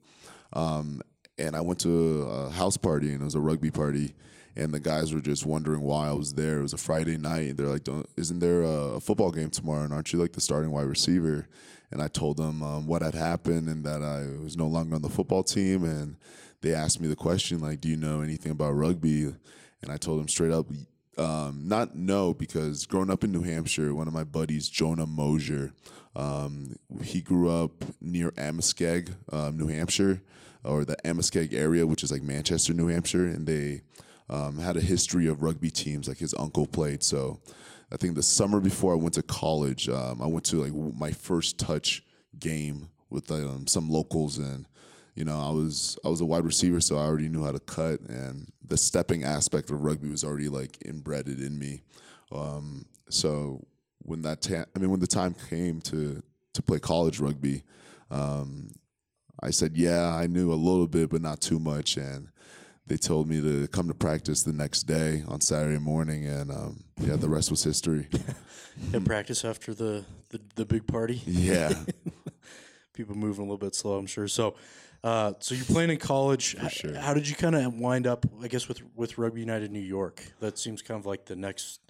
um, 0.55 1.03
and 1.39 1.55
I 1.55 1.61
went 1.61 1.79
to 1.81 2.23
a 2.23 2.51
house 2.51 2.77
party 2.77 3.13
and 3.13 3.23
it 3.23 3.25
was 3.25 3.37
a 3.37 3.41
rugby 3.41 3.71
party, 3.71 4.15
and 4.57 4.73
the 4.73 4.81
guys 4.81 5.15
were 5.15 5.21
just 5.21 5.47
wondering 5.47 5.83
why 5.83 6.09
I 6.09 6.13
was 6.13 6.35
there. 6.35 6.59
It 6.59 6.63
was 6.63 6.73
a 6.73 6.79
Friday 6.79 7.17
night. 7.17 7.57
They're 7.57 7.69
like, 7.69 7.85
Don't, 7.85 8.09
"Isn't 8.17 8.41
there 8.41 8.63
a, 8.63 8.95
a 8.95 9.01
football 9.01 9.31
game 9.31 9.51
tomorrow? 9.51 9.85
And 9.85 9.93
aren't 9.93 10.13
you 10.13 10.19
like 10.19 10.33
the 10.33 10.41
starting 10.41 10.73
wide 10.73 10.87
receiver?" 10.87 11.47
And 11.93 12.03
I 12.03 12.09
told 12.09 12.39
them 12.39 12.61
um, 12.61 12.87
what 12.89 13.03
had 13.03 13.15
happened 13.15 13.69
and 13.69 13.85
that 13.85 14.03
I 14.03 14.43
was 14.43 14.57
no 14.57 14.67
longer 14.67 14.97
on 14.97 15.03
the 15.03 15.09
football 15.09 15.45
team, 15.45 15.85
and 15.85 16.17
they 16.65 16.75
asked 16.75 17.01
me 17.01 17.09
the 17.09 17.17
question 17.17 17.61
like, 17.61 17.81
"Do 17.81 17.89
you 17.89 17.97
know 17.97 18.21
anything 18.23 18.51
about 18.51 18.73
rugby?" 18.73 19.25
And 19.83 19.93
I 19.93 19.99
told 19.99 20.19
them 20.19 20.29
straight 20.29 20.51
up, 20.51 20.67
um, 21.19 21.69
not 21.69 21.95
no, 21.95 22.33
because 22.33 22.87
growing 22.87 23.11
up 23.11 23.23
in 23.23 23.33
New 23.33 23.43
Hampshire, 23.43 23.95
one 23.95 24.09
of 24.09 24.15
my 24.15 24.25
buddies, 24.25 24.69
Jonah 24.69 25.07
Mosier, 25.07 25.73
um, 26.17 26.75
he 27.03 27.21
grew 27.21 27.51
up 27.51 27.85
near 28.01 28.31
Amoskeag, 28.33 29.15
um, 29.33 29.59
New 29.59 29.69
Hampshire, 29.69 30.23
or 30.65 30.85
the 30.85 30.97
Amoskeag 31.05 31.53
area, 31.53 31.87
which 31.87 32.03
is 32.03 32.11
like 32.11 32.23
Manchester, 32.23 32.73
New 32.73 32.89
Hampshire, 32.89 33.27
and 33.27 33.47
they 33.47 33.83
um, 34.31 34.59
had 34.59 34.77
a 34.77 34.81
history 34.81 35.27
of 35.27 35.43
rugby 35.43 35.71
teams. 35.71 36.09
Like 36.09 36.19
his 36.19 36.35
uncle 36.35 36.67
played. 36.67 37.03
So 37.03 37.41
I 37.93 37.97
think 37.97 38.15
the 38.15 38.23
summer 38.23 38.59
before 38.59 38.93
I 38.93 38.97
went 38.97 39.15
to 39.15 39.23
college, 39.23 39.89
um, 39.89 40.23
I 40.23 40.27
went 40.27 40.47
to 40.47 40.65
like 40.65 40.97
my 40.97 41.13
first 41.13 41.59
touch 41.59 42.03
game 42.39 42.89
with 43.11 43.31
um, 43.31 43.67
some 43.67 43.89
locals 43.89 44.39
and 44.39 44.67
you 45.15 45.25
know, 45.25 45.39
I 45.41 45.51
was 45.51 45.99
I 46.05 46.09
was 46.09 46.21
a 46.21 46.25
wide 46.25 46.45
receiver, 46.45 46.81
so 46.81 46.97
I 46.97 47.03
already 47.03 47.29
knew 47.29 47.45
how 47.45 47.53
to 47.53 47.61
cut, 47.61 48.01
and 48.01 48.49
the 48.67 48.77
stepping 48.77 49.25
aspect 49.25 49.71
of 49.71 49.83
rugby 49.83 50.09
was 50.09 50.25
already 50.25 50.49
like 50.49 50.77
embedded 50.85 51.41
in 51.41 51.59
me. 51.59 51.83
Um, 52.33 52.87
so 53.11 53.65
when 53.99 54.23
that 54.23 54.43
ta- 54.43 54.65
I 54.75 54.79
mean, 54.79 54.91
when 54.91 55.01
the 55.01 55.07
time 55.07 55.35
came 55.49 55.81
to 55.83 56.23
to 56.55 56.63
play 56.63 56.79
college 56.79 57.21
rugby, 57.21 57.63
um, 58.11 58.71
I 59.41 59.51
said, 59.51 59.77
yeah, 59.77 60.15
I 60.15 60.27
knew 60.27 60.53
a 60.53 60.55
little 60.55 60.87
bit, 60.87 61.11
but 61.11 61.23
not 61.23 61.41
too 61.41 61.59
much, 61.59 61.97
and 61.97 62.29
they 62.87 62.97
told 62.97 63.29
me 63.29 63.41
to 63.41 63.69
come 63.69 63.89
to 63.89 63.95
practice 63.95 64.43
the 64.43 64.53
next 64.53 64.83
day 64.83 65.23
on 65.29 65.41
Saturday 65.41 65.79
morning, 65.79 66.27
and 66.27 66.51
um, 66.51 66.85
yeah, 66.99 67.17
the 67.17 67.29
rest 67.29 67.51
was 67.51 67.63
history. 67.63 68.09
In 68.93 69.05
practice 69.05 69.45
after 69.45 69.73
the, 69.73 70.05
the 70.31 70.41
the 70.57 70.65
big 70.65 70.87
party. 70.89 71.23
yeah. 71.25 71.73
People 72.95 73.17
moving 73.17 73.41
a 73.41 73.45
little 73.45 73.59
bit 73.59 73.75
slow, 73.75 73.99
I'm 73.99 74.07
sure. 74.07 74.29
So, 74.29 74.55
uh, 75.05 75.35
so 75.39 75.55
you're 75.55 75.67
playing 75.67 75.91
in 75.91 75.99
college. 75.99 76.57
Sure. 76.71 76.97
How 76.97 77.13
did 77.13 77.29
you 77.29 77.37
kind 77.37 77.55
of 77.55 77.75
wind 77.75 78.07
up? 78.07 78.25
I 78.43 78.49
guess 78.49 78.69
with 78.69 78.81
with 78.97 79.19
Rugby 79.19 79.41
United 79.41 79.71
New 79.71 79.79
York. 79.79 80.25
That 80.41 80.59
seems 80.59 80.81
kind 80.81 80.99
of 80.99 81.05
like 81.05 81.27
the 81.27 81.37
next 81.37 81.81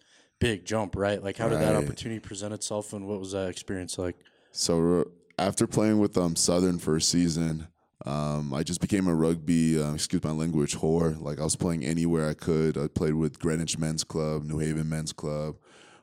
big 0.41 0.65
jump, 0.65 0.97
right? 0.97 1.23
Like, 1.23 1.37
how 1.37 1.49
did 1.49 1.61
that 1.61 1.77
opportunity 1.77 2.19
present 2.19 2.53
itself, 2.53 2.93
and 2.93 3.07
what 3.07 3.21
was 3.21 3.31
that 3.31 3.49
experience 3.49 3.99
like? 3.99 4.17
So 4.51 5.11
after 5.39 5.69
playing 5.69 6.01
with 6.01 6.19
um, 6.19 6.35
Southern 6.35 6.79
for 6.79 6.97
a 6.97 7.01
season, 7.01 7.69
um, 8.05 8.53
I 8.53 8.65
just 8.65 8.81
became 8.81 9.07
a 9.07 9.15
rugby, 9.15 9.81
uh, 9.81 9.95
excuse 9.95 10.25
my 10.25 10.33
language, 10.33 10.77
whore. 10.77 11.21
Like 11.21 11.39
I 11.39 11.45
was 11.45 11.55
playing 11.55 11.85
anywhere 11.85 12.29
I 12.29 12.35
could. 12.35 12.77
I 12.77 12.89
played 12.89 13.15
with 13.15 13.39
Greenwich 13.39 13.79
Men's 13.79 14.03
Club, 14.03 14.43
New 14.43 14.59
Haven 14.59 14.89
Men's 14.89 15.13
Club, 15.13 15.55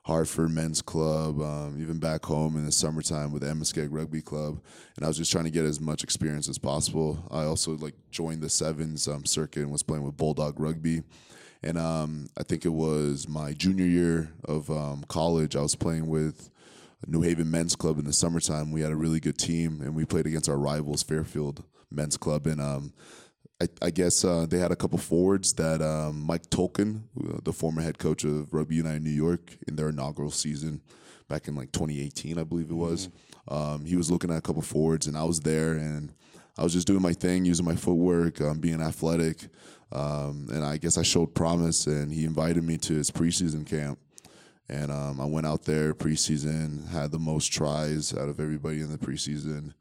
Hartford 0.03 0.49
Men's 0.49 0.81
Club, 0.81 1.39
um, 1.41 1.77
even 1.79 1.99
back 1.99 2.25
home 2.25 2.55
in 2.57 2.65
the 2.65 2.71
summertime 2.71 3.31
with 3.31 3.43
the 3.43 3.49
Amoskeag 3.49 3.89
Rugby 3.91 4.21
Club, 4.21 4.59
and 4.95 5.05
I 5.05 5.07
was 5.07 5.17
just 5.17 5.31
trying 5.31 5.43
to 5.43 5.51
get 5.51 5.63
as 5.63 5.79
much 5.79 6.03
experience 6.03 6.49
as 6.49 6.57
possible. 6.57 7.27
I 7.29 7.43
also 7.43 7.77
like 7.77 7.93
joined 8.09 8.41
the 8.41 8.49
sevens 8.49 9.07
um, 9.07 9.25
circuit 9.25 9.61
and 9.61 9.71
was 9.71 9.83
playing 9.83 10.03
with 10.03 10.17
Bulldog 10.17 10.59
Rugby, 10.59 11.03
and 11.61 11.77
um, 11.77 12.29
I 12.35 12.43
think 12.43 12.65
it 12.65 12.73
was 12.73 13.27
my 13.27 13.53
junior 13.53 13.85
year 13.85 14.31
of 14.45 14.71
um, 14.71 15.05
college. 15.07 15.55
I 15.55 15.61
was 15.61 15.75
playing 15.75 16.07
with 16.07 16.49
New 17.05 17.21
Haven 17.21 17.51
Men's 17.51 17.75
Club 17.75 17.99
in 17.99 18.05
the 18.05 18.13
summertime. 18.13 18.71
We 18.71 18.81
had 18.81 18.91
a 18.91 18.95
really 18.95 19.19
good 19.19 19.37
team, 19.37 19.81
and 19.81 19.95
we 19.95 20.05
played 20.05 20.25
against 20.25 20.49
our 20.49 20.57
rivals 20.57 21.03
Fairfield 21.03 21.63
Men's 21.91 22.17
Club, 22.17 22.47
and 22.47 22.59
um, 22.59 22.93
I, 23.61 23.67
I 23.79 23.91
guess 23.91 24.25
uh, 24.25 24.47
they 24.49 24.57
had 24.57 24.71
a 24.71 24.75
couple 24.75 24.97
forwards 24.97 25.53
that 25.53 25.83
um, 25.83 26.25
Mike 26.25 26.49
Tolkin, 26.49 27.03
the 27.43 27.53
former 27.53 27.83
head 27.83 27.99
coach 27.99 28.23
of 28.23 28.51
Rugby 28.51 28.75
United 28.75 29.03
New 29.03 29.11
York, 29.11 29.55
in 29.67 29.75
their 29.75 29.89
inaugural 29.89 30.31
season 30.31 30.81
back 31.27 31.47
in 31.47 31.55
like 31.55 31.71
2018, 31.71 32.39
I 32.39 32.43
believe 32.43 32.71
it 32.71 32.75
was. 32.75 33.07
Mm-hmm. 33.07 33.53
Um, 33.53 33.85
he 33.85 33.95
was 33.95 34.09
looking 34.09 34.31
at 34.31 34.37
a 34.37 34.41
couple 34.41 34.63
forwards, 34.63 35.05
and 35.05 35.15
I 35.15 35.23
was 35.23 35.41
there, 35.41 35.73
and 35.73 36.11
I 36.57 36.63
was 36.63 36.73
just 36.73 36.87
doing 36.87 37.03
my 37.03 37.13
thing, 37.13 37.45
using 37.45 37.65
my 37.65 37.75
footwork, 37.75 38.41
um, 38.41 38.59
being 38.59 38.81
athletic, 38.81 39.47
um, 39.91 40.47
and 40.51 40.65
I 40.65 40.77
guess 40.77 40.97
I 40.97 41.03
showed 41.03 41.35
promise. 41.35 41.85
And 41.85 42.11
he 42.11 42.25
invited 42.25 42.63
me 42.63 42.77
to 42.77 42.95
his 42.95 43.11
preseason 43.11 43.63
camp, 43.63 43.99
and 44.69 44.91
um, 44.91 45.21
I 45.21 45.25
went 45.25 45.45
out 45.45 45.65
there 45.65 45.93
preseason, 45.93 46.89
had 46.89 47.11
the 47.11 47.19
most 47.19 47.53
tries 47.53 48.11
out 48.11 48.27
of 48.27 48.39
everybody 48.39 48.81
in 48.81 48.91
the 48.91 48.97
preseason. 48.97 49.73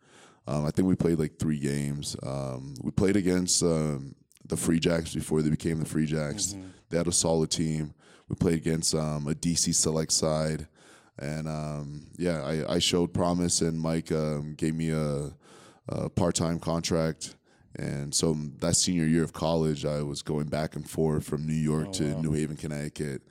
Um, 0.50 0.66
I 0.66 0.70
think 0.72 0.88
we 0.88 0.96
played 0.96 1.20
like 1.20 1.38
three 1.38 1.60
games. 1.60 2.16
Um, 2.24 2.74
we 2.82 2.90
played 2.90 3.14
against 3.14 3.62
um, 3.62 4.16
the 4.48 4.56
Free 4.56 4.80
Jacks 4.80 5.14
before 5.14 5.42
they 5.42 5.50
became 5.50 5.78
the 5.78 5.86
Free 5.86 6.06
Jacks. 6.06 6.48
Mm-hmm. 6.48 6.66
They 6.88 6.98
had 6.98 7.06
a 7.06 7.12
solid 7.12 7.52
team. 7.52 7.94
We 8.28 8.34
played 8.34 8.56
against 8.56 8.94
um, 8.96 9.28
a 9.28 9.34
DC 9.34 9.72
select 9.74 10.12
side, 10.12 10.66
and 11.18 11.46
um, 11.46 12.06
yeah, 12.16 12.42
I, 12.42 12.74
I, 12.74 12.78
showed 12.80 13.14
promise. 13.14 13.60
And 13.60 13.78
Mike 13.78 14.10
um, 14.10 14.54
gave 14.56 14.74
me 14.74 14.90
a, 14.90 15.30
a 15.88 16.08
part-time 16.08 16.58
contract. 16.58 17.36
And 17.76 18.12
so 18.12 18.36
that 18.58 18.74
senior 18.74 19.06
year 19.06 19.22
of 19.22 19.32
college, 19.32 19.84
I 19.84 20.02
was 20.02 20.22
going 20.22 20.48
back 20.48 20.74
and 20.74 20.88
forth 20.88 21.24
from 21.24 21.46
New 21.46 21.52
York 21.52 21.88
oh, 21.90 21.92
to 21.92 22.14
wow. 22.14 22.22
New 22.22 22.32
Haven, 22.32 22.56
Connecticut. 22.56 23.22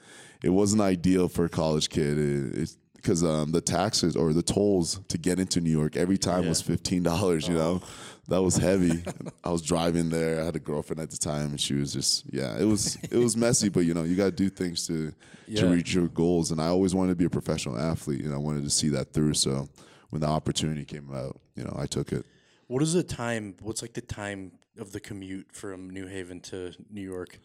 It 0.42 0.50
wasn't 0.50 0.82
ideal 0.82 1.28
for 1.28 1.46
a 1.46 1.50
college 1.50 1.90
kid. 1.90 2.18
It, 2.18 2.58
it, 2.58 2.76
because 3.02 3.24
um, 3.24 3.52
the 3.52 3.62
taxes 3.62 4.16
or 4.16 4.34
the 4.34 4.42
tolls 4.42 5.00
to 5.08 5.18
get 5.18 5.40
into 5.40 5.62
New 5.62 5.70
York 5.70 5.96
every 5.96 6.18
time 6.18 6.44
yeah. 6.44 6.50
was 6.50 6.62
fifteen 6.62 7.04
dollars. 7.04 7.48
You 7.48 7.56
know, 7.56 7.82
oh. 7.84 7.88
that 8.28 8.42
was 8.42 8.58
heavy. 8.58 9.04
I 9.44 9.50
was 9.50 9.62
driving 9.62 10.10
there. 10.10 10.42
I 10.42 10.46
had 10.46 10.56
a 10.56 10.60
girlfriend 10.60 11.00
at 11.00 11.10
the 11.10 11.18
time, 11.18 11.52
and 11.52 11.62
she 11.62 11.74
was 11.74 11.94
just 11.94 12.26
yeah. 12.32 12.58
It 12.58 12.66
was 12.66 12.98
it 13.04 13.18
was 13.18 13.38
messy, 13.38 13.70
but 13.70 13.82
you 13.82 13.94
know, 13.94 14.04
you 14.04 14.16
got 14.16 14.26
to 14.26 14.32
do 14.32 14.50
things 14.50 14.86
to 14.88 15.14
yeah. 15.48 15.62
to 15.62 15.68
reach 15.68 15.94
your 15.94 16.08
goals. 16.08 16.52
And 16.52 16.62
I 16.62 16.68
always 16.68 16.94
wanted 16.94 17.12
to 17.12 17.16
be 17.16 17.26
a 17.26 17.30
professional 17.30 17.78
athlete, 17.78 18.26
and 18.26 18.34
I 18.34 18.38
wanted 18.38 18.64
to 18.64 18.70
see 18.70 18.90
that 18.90 19.14
through. 19.14 19.36
So 19.36 19.70
when 20.10 20.22
the 20.22 20.28
opportunity 20.28 20.86
came 20.86 21.10
out, 21.14 21.40
you 21.56 21.64
know, 21.64 21.76
I 21.78 21.86
took 21.86 22.12
it. 22.12 22.26
What 22.68 22.84
is 22.84 22.94
the 22.94 23.04
time? 23.04 23.56
What's 23.62 23.82
like 23.82 23.94
the 23.94 24.02
time 24.02 24.52
of 24.78 24.92
the 24.92 25.00
commute 25.00 25.52
from 25.52 25.90
New 25.90 26.08
Haven 26.08 26.40
to 26.42 26.72
New 26.92 27.02
York? 27.02 27.40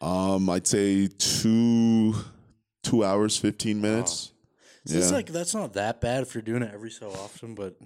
Um, 0.00 0.48
I'd 0.48 0.66
say 0.66 1.06
two 1.06 2.14
two 2.82 3.04
hours 3.04 3.36
fifteen 3.36 3.80
minutes. 3.80 4.32
Oh. 4.32 4.39
So 4.86 4.94
yeah. 4.94 5.00
It's 5.00 5.12
like 5.12 5.26
that's 5.26 5.54
not 5.54 5.74
that 5.74 6.00
bad 6.00 6.22
if 6.22 6.34
you're 6.34 6.42
doing 6.42 6.62
it 6.62 6.70
every 6.72 6.90
so 6.90 7.10
often, 7.10 7.54
but 7.54 7.76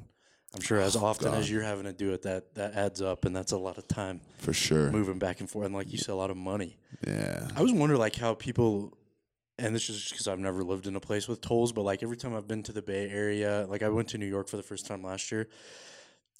I'm 0.54 0.60
sure 0.60 0.78
as 0.78 0.96
oh, 0.96 1.04
often 1.04 1.32
God. 1.32 1.38
as 1.38 1.50
you're 1.50 1.62
having 1.62 1.84
to 1.84 1.92
do 1.92 2.12
it, 2.12 2.22
that 2.22 2.54
that 2.54 2.74
adds 2.74 3.02
up, 3.02 3.24
and 3.24 3.34
that's 3.34 3.52
a 3.52 3.58
lot 3.58 3.78
of 3.78 3.88
time 3.88 4.20
for 4.38 4.52
sure. 4.52 4.90
Moving 4.90 5.18
back 5.18 5.40
and 5.40 5.50
forth, 5.50 5.66
and 5.66 5.74
like 5.74 5.90
you 5.90 5.98
said, 5.98 6.12
a 6.12 6.14
lot 6.14 6.30
of 6.30 6.36
money. 6.36 6.76
Yeah. 7.06 7.48
I 7.56 7.62
was 7.62 7.72
wondering 7.72 7.98
like 7.98 8.14
how 8.14 8.34
people, 8.34 8.96
and 9.58 9.74
this 9.74 9.90
is 9.90 9.98
just 9.98 10.12
because 10.12 10.28
I've 10.28 10.38
never 10.38 10.62
lived 10.62 10.86
in 10.86 10.94
a 10.94 11.00
place 11.00 11.26
with 11.26 11.40
tolls, 11.40 11.72
but 11.72 11.82
like 11.82 12.04
every 12.04 12.16
time 12.16 12.34
I've 12.34 12.46
been 12.46 12.62
to 12.64 12.72
the 12.72 12.82
Bay 12.82 13.10
Area, 13.10 13.66
like 13.68 13.82
I 13.82 13.88
went 13.88 14.08
to 14.10 14.18
New 14.18 14.26
York 14.26 14.48
for 14.48 14.56
the 14.56 14.62
first 14.62 14.86
time 14.86 15.02
last 15.02 15.32
year, 15.32 15.48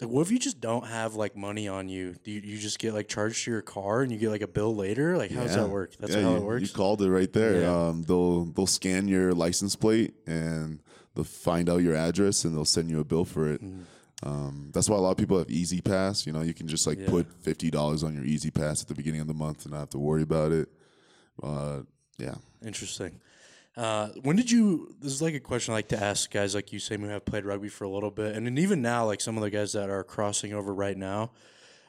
like, 0.01 0.11
what 0.11 0.23
if 0.23 0.33
you 0.33 0.39
just 0.39 0.61
don't 0.61 0.87
have 0.87 1.15
like 1.15 1.37
money 1.37 1.69
on 1.69 1.89
you? 1.89 2.15
Do 2.25 2.31
you, 2.31 2.41
you 2.41 2.59
just 2.59 2.79
get 2.79 2.95
like 2.95 3.09
charged 3.09 3.45
to 3.45 3.53
your 3.53 3.63
car 3.63 4.03
and 4.03 4.11
you 4.11 4.19
get 4.19 4.31
like 4.31 4.43
a 4.43 4.49
bill 4.49 4.75
later? 4.75 5.17
Like, 5.17 5.31
how 5.31 5.43
yeah. 5.43 5.47
does 5.47 5.57
that 5.57 5.69
work? 5.69 5.97
That's 5.99 6.15
yeah, 6.15 6.23
how 6.23 6.31
you, 6.31 6.37
it 6.37 6.43
works. 6.43 6.69
You 6.69 6.75
called 6.75 7.03
it 7.03 7.11
right 7.11 7.33
there. 7.33 7.61
Yeah. 7.61 7.89
Um, 7.89 8.03
they'll 8.03 8.45
they'll 8.47 8.67
scan 8.67 9.07
your 9.07 9.33
license 9.33 9.77
plate 9.77 10.15
and 10.27 10.83
they'll 11.15 11.25
find 11.25 11.71
out 11.71 11.83
your 11.83 11.95
address 11.95 12.45
and 12.45 12.57
they'll 12.57 12.65
send 12.65 12.91
you 12.91 13.01
a 13.01 13.05
bill 13.05 13.25
for 13.25 13.49
it. 13.53 13.63
Mm. 13.63 13.85
Um, 14.25 14.71
that's 14.73 14.89
why 14.89 14.97
a 14.97 15.01
lot 15.01 15.11
of 15.11 15.17
people 15.17 15.39
have 15.39 15.51
E-ZPass. 15.51 16.27
You 16.27 16.33
know, 16.33 16.41
you 16.41 16.55
can 16.55 16.67
just 16.67 16.87
like 16.87 17.05
put 17.07 17.31
fifty 17.43 17.71
dollars 17.71 18.03
on 18.03 18.15
your 18.15 18.25
E-ZPass 18.25 18.83
at 18.83 18.89
the 18.89 18.95
beginning 18.95 19.21
of 19.21 19.27
the 19.27 19.35
month 19.35 19.65
and 19.65 19.73
not 19.73 19.81
have 19.81 19.91
to 19.91 19.99
worry 19.99 20.23
about 20.23 20.51
it. 20.51 20.69
Uh, 21.43 21.81
yeah, 22.19 22.35
interesting. 22.65 23.21
Uh, 23.77 24.09
when 24.23 24.37
did 24.37 24.51
you? 24.51 24.95
This 25.01 25.13
is 25.13 25.23
like 25.23 25.35
a 25.35 25.41
question 25.41 25.73
I 25.73 25.79
like 25.79 25.89
to 25.89 26.03
ask 26.03 26.31
guys 26.31 26.55
like 26.55 26.73
you, 26.73 26.79
Sam, 26.79 27.03
who 27.03 27.09
have 27.09 27.25
played 27.25 27.45
rugby 27.45 27.69
for 27.69 27.85
a 27.85 27.89
little 27.89 28.11
bit, 28.11 28.37
and 28.37 28.47
then 28.47 28.57
even 28.59 28.83
now, 28.83 29.05
like 29.07 29.21
some 29.21 29.37
of 29.37 29.43
the 29.43 29.51
guys 29.51 29.73
that 29.73 29.91
are 29.91 30.05
crossing 30.05 30.53
over 30.53 30.73
right 30.73 30.97
now. 30.97 31.33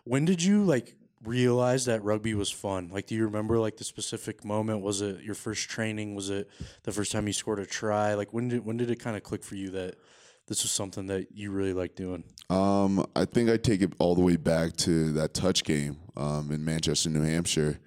When 0.04 0.26
did 0.26 0.42
you 0.42 0.64
like 0.64 0.96
realize 1.24 1.86
that 1.86 2.04
rugby 2.04 2.34
was 2.34 2.50
fun? 2.52 2.90
Like, 2.92 3.08
do 3.08 3.16
you 3.16 3.26
remember 3.26 3.60
like 3.60 3.78
the 3.78 3.84
specific 3.84 4.44
moment? 4.44 4.82
Was 4.82 5.02
it 5.02 5.22
your 5.22 5.36
first 5.36 5.70
training? 5.70 6.16
Was 6.16 6.30
it 6.30 6.50
the 6.84 6.92
first 6.92 7.12
time 7.12 7.28
you 7.28 7.34
scored 7.34 7.60
a 7.60 7.66
try? 7.66 8.16
Like, 8.16 8.34
when 8.34 8.48
did 8.48 8.66
when 8.66 8.78
did 8.78 8.90
it 8.90 9.00
kind 9.00 9.16
of 9.16 9.24
click 9.24 9.44
for 9.44 9.56
you 9.56 9.70
that 9.72 9.96
this 10.48 10.64
was 10.64 10.72
something 10.72 11.08
that 11.08 11.28
you 11.34 11.52
really 11.52 11.74
like 11.74 11.96
doing? 11.96 12.24
Um, 12.50 13.06
I 13.16 13.26
think 13.26 13.50
I 13.50 13.58
take 13.58 13.82
it 13.82 13.94
all 14.00 14.16
the 14.16 14.22
way 14.22 14.38
back 14.38 14.76
to 14.78 15.12
that 15.14 15.34
touch 15.34 15.64
game 15.64 15.98
um, 16.18 16.52
in 16.52 16.64
Manchester, 16.64 17.10
New 17.10 17.24
Hampshire. 17.24 17.80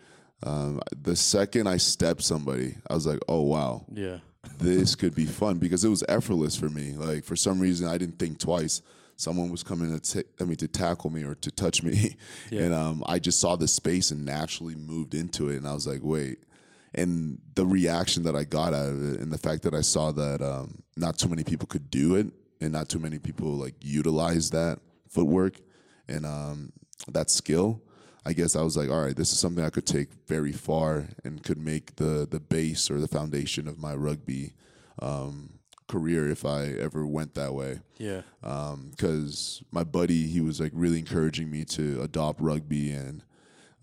Um, 0.45 0.81
the 0.97 1.17
second 1.17 1.67
I 1.67 1.79
stepped 1.79 2.23
somebody, 2.23 2.77
I 2.89 2.95
was 2.95 3.07
like, 3.07 3.19
oh 3.29 3.43
wow, 3.43 3.85
yeah, 3.93 4.19
this 4.59 4.95
could 4.95 5.15
be 5.15 5.27
fun 5.27 5.59
because 5.59 5.85
it 5.85 5.89
was 5.89 6.05
effortless 6.09 6.57
for 6.57 6.69
me. 6.69 6.93
Like 6.93 7.25
for 7.25 7.37
some 7.37 7.59
reason, 7.59 7.89
I 7.89 7.99
didn't 7.99 8.19
think 8.19 8.39
twice. 8.39 8.83
Someone 9.17 9.51
was 9.51 9.65
coming 9.65 9.99
to, 9.99 10.01
t- 10.01 10.29
I 10.41 10.45
mean, 10.45 10.57
to 10.59 10.69
tackle 10.69 11.11
me 11.11 11.25
or 11.25 11.35
to 11.35 11.51
touch 11.51 11.83
me, 11.83 12.17
yeah. 12.51 12.63
and 12.63 12.75
um, 12.75 13.03
I 13.05 13.19
just 13.19 13.41
saw 13.41 13.57
the 13.57 13.67
space 13.67 14.13
and 14.13 14.25
naturally 14.25 14.77
moved 14.77 15.13
into 15.13 15.49
it. 15.49 15.57
And 15.57 15.67
I 15.67 15.75
was 15.75 15.89
like, 15.89 16.01
wait. 16.03 16.39
And 16.95 17.41
the 17.57 17.67
reaction 17.67 18.23
that 18.23 18.37
I 18.37 18.45
got 18.45 18.73
out 18.75 18.89
of 18.91 19.15
it, 19.15 19.21
and 19.21 19.33
the 19.33 19.39
fact 19.39 19.63
that 19.65 19.75
I 19.75 19.81
saw 19.81 20.13
that 20.13 20.41
um, 20.41 20.83
not 20.97 21.19
too 21.19 21.29
many 21.29 21.43
people 21.43 21.67
could 21.67 21.91
do 21.91 22.15
it, 22.15 22.29
and 22.61 22.73
not 22.73 22.89
too 22.89 22.99
many 22.99 23.19
people 23.19 23.49
like 23.49 23.75
utilize 23.81 24.51
that 24.51 24.79
footwork 25.09 25.61
and 26.09 26.25
um, 26.25 26.73
that 27.09 27.31
skill 27.31 27.83
I 28.29 28.35
guess 28.35 28.57
I 28.57 28.61
was 28.61 28.77
like, 28.77 28.91
all 28.91 29.03
right, 29.03 29.17
this 29.17 29.33
is 29.33 29.39
something 29.39 29.65
I 29.65 29.71
could 29.71 29.87
take 29.87 30.11
very 30.27 30.53
far 30.53 31.07
and 31.25 31.43
could 31.43 31.57
make 31.57 31.97
the 31.97 32.29
the 32.31 32.39
base 32.39 32.91
or 32.91 33.01
the 33.01 33.09
foundation 33.09 33.67
of 33.67 33.79
my 33.79 33.95
rugby 33.95 34.53
um, 35.01 35.59
career 35.89 36.29
if 36.29 36.45
I 36.45 36.67
ever 36.67 37.07
went 37.07 37.35
that 37.37 37.55
way. 37.55 37.81
Yeah. 37.97 38.21
Because 38.43 39.63
um, 39.63 39.69
my 39.73 39.83
buddy, 39.83 40.27
he 40.27 40.43
was 40.43 40.61
like 40.61 40.73
really 40.75 40.99
encouraging 40.99 41.51
me 41.51 41.65
to 41.65 42.03
adopt 42.03 42.43
rugby, 42.43 42.91
and 42.91 43.25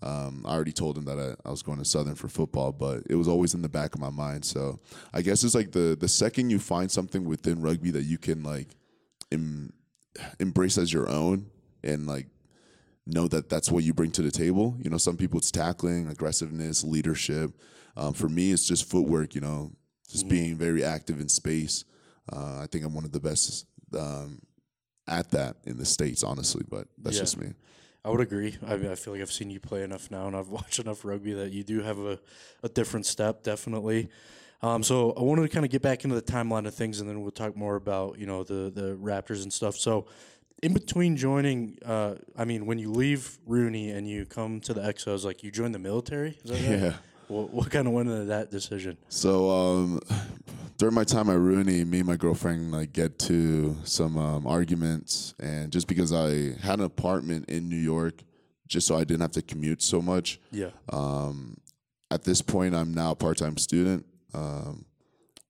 um, 0.00 0.44
I 0.46 0.54
already 0.54 0.70
told 0.70 0.96
him 0.96 1.06
that 1.06 1.18
I, 1.18 1.48
I, 1.48 1.50
was 1.50 1.62
going 1.64 1.78
to 1.78 1.84
Southern 1.84 2.14
for 2.14 2.28
football, 2.28 2.70
but 2.70 3.02
it 3.10 3.16
was 3.16 3.26
always 3.26 3.52
in 3.52 3.62
the 3.62 3.68
back 3.68 3.96
of 3.96 4.00
my 4.00 4.10
mind. 4.10 4.44
So 4.44 4.78
I 5.12 5.22
guess 5.22 5.42
it's 5.42 5.56
like 5.56 5.72
the 5.72 5.96
the 5.98 6.06
second 6.06 6.50
you 6.50 6.60
find 6.60 6.88
something 6.88 7.24
within 7.24 7.60
rugby 7.62 7.90
that 7.90 8.04
you 8.04 8.16
can 8.16 8.44
like 8.44 8.68
em- 9.32 9.72
embrace 10.38 10.78
as 10.78 10.92
your 10.92 11.08
own 11.08 11.46
and 11.82 12.06
like 12.06 12.28
know 13.06 13.28
that 13.28 13.48
that's 13.48 13.70
what 13.70 13.84
you 13.84 13.94
bring 13.94 14.10
to 14.12 14.22
the 14.22 14.30
table. 14.30 14.76
You 14.82 14.90
know, 14.90 14.98
some 14.98 15.16
people 15.16 15.38
it's 15.38 15.50
tackling, 15.50 16.08
aggressiveness, 16.08 16.84
leadership. 16.84 17.52
Um, 17.96 18.12
for 18.12 18.28
me, 18.28 18.52
it's 18.52 18.66
just 18.66 18.88
footwork. 18.90 19.34
You 19.34 19.40
know, 19.40 19.72
just 20.08 20.24
mm-hmm. 20.24 20.34
being 20.34 20.56
very 20.56 20.84
active 20.84 21.20
in 21.20 21.28
space. 21.28 21.84
Uh, 22.32 22.60
I 22.62 22.66
think 22.70 22.84
I'm 22.84 22.94
one 22.94 23.04
of 23.04 23.12
the 23.12 23.20
best 23.20 23.66
um, 23.96 24.40
at 25.06 25.30
that 25.30 25.56
in 25.64 25.76
the 25.78 25.86
states, 25.86 26.22
honestly. 26.22 26.64
But 26.68 26.88
that's 26.98 27.16
yeah. 27.16 27.22
just 27.22 27.38
me. 27.38 27.54
I 28.04 28.10
would 28.10 28.20
agree. 28.20 28.56
I, 28.64 28.76
mean, 28.76 28.90
I 28.90 28.94
feel 28.94 29.14
like 29.14 29.22
I've 29.22 29.32
seen 29.32 29.50
you 29.50 29.58
play 29.58 29.82
enough 29.82 30.12
now, 30.12 30.28
and 30.28 30.36
I've 30.36 30.48
watched 30.50 30.78
enough 30.78 31.04
rugby 31.04 31.32
that 31.34 31.52
you 31.52 31.64
do 31.64 31.80
have 31.80 31.98
a, 31.98 32.18
a 32.62 32.68
different 32.68 33.06
step, 33.06 33.42
definitely. 33.42 34.08
Um, 34.62 34.82
so 34.82 35.12
I 35.12 35.22
wanted 35.22 35.42
to 35.42 35.48
kind 35.48 35.64
of 35.64 35.70
get 35.70 35.82
back 35.82 36.04
into 36.04 36.16
the 36.16 36.22
timeline 36.22 36.66
of 36.66 36.74
things, 36.74 37.00
and 37.00 37.08
then 37.08 37.22
we'll 37.22 37.30
talk 37.30 37.56
more 37.56 37.76
about 37.76 38.18
you 38.18 38.26
know 38.26 38.42
the 38.42 38.70
the 38.74 38.96
Raptors 38.96 39.42
and 39.42 39.52
stuff. 39.52 39.76
So 39.76 40.06
in 40.62 40.72
between 40.72 41.16
joining, 41.16 41.78
uh, 41.84 42.14
I 42.36 42.44
mean, 42.44 42.66
when 42.66 42.78
you 42.78 42.90
leave 42.90 43.38
RUNY 43.48 43.94
and 43.94 44.08
you 44.08 44.24
come 44.24 44.60
to 44.60 44.72
the 44.72 44.80
Exos, 44.80 45.24
like 45.24 45.42
you 45.42 45.50
join 45.50 45.72
the 45.72 45.78
military. 45.78 46.38
yeah. 46.44 46.94
What, 47.28 47.50
what, 47.52 47.70
kind 47.70 47.88
of 47.88 47.92
went 47.92 48.08
into 48.08 48.26
that 48.26 48.50
decision? 48.50 48.96
So 49.08 49.50
um, 49.50 50.00
during 50.78 50.94
my 50.94 51.04
time 51.04 51.28
at 51.28 51.36
RUNY, 51.36 51.84
me 51.84 51.98
and 51.98 52.06
my 52.06 52.16
girlfriend 52.16 52.72
like 52.72 52.92
get 52.92 53.18
to 53.20 53.76
some 53.82 54.16
um, 54.16 54.46
arguments, 54.46 55.34
and 55.40 55.72
just 55.72 55.88
because 55.88 56.12
I 56.12 56.54
had 56.64 56.78
an 56.78 56.84
apartment 56.84 57.50
in 57.50 57.68
New 57.68 57.76
York, 57.76 58.22
just 58.68 58.86
so 58.86 58.96
I 58.96 59.04
didn't 59.04 59.22
have 59.22 59.32
to 59.32 59.42
commute 59.42 59.82
so 59.82 60.00
much. 60.00 60.40
Yeah. 60.52 60.70
Um, 60.92 61.56
at 62.12 62.22
this 62.22 62.40
point, 62.40 62.76
I'm 62.76 62.94
now 62.94 63.10
a 63.10 63.16
part-time 63.16 63.56
student. 63.56 64.06
Um, 64.32 64.84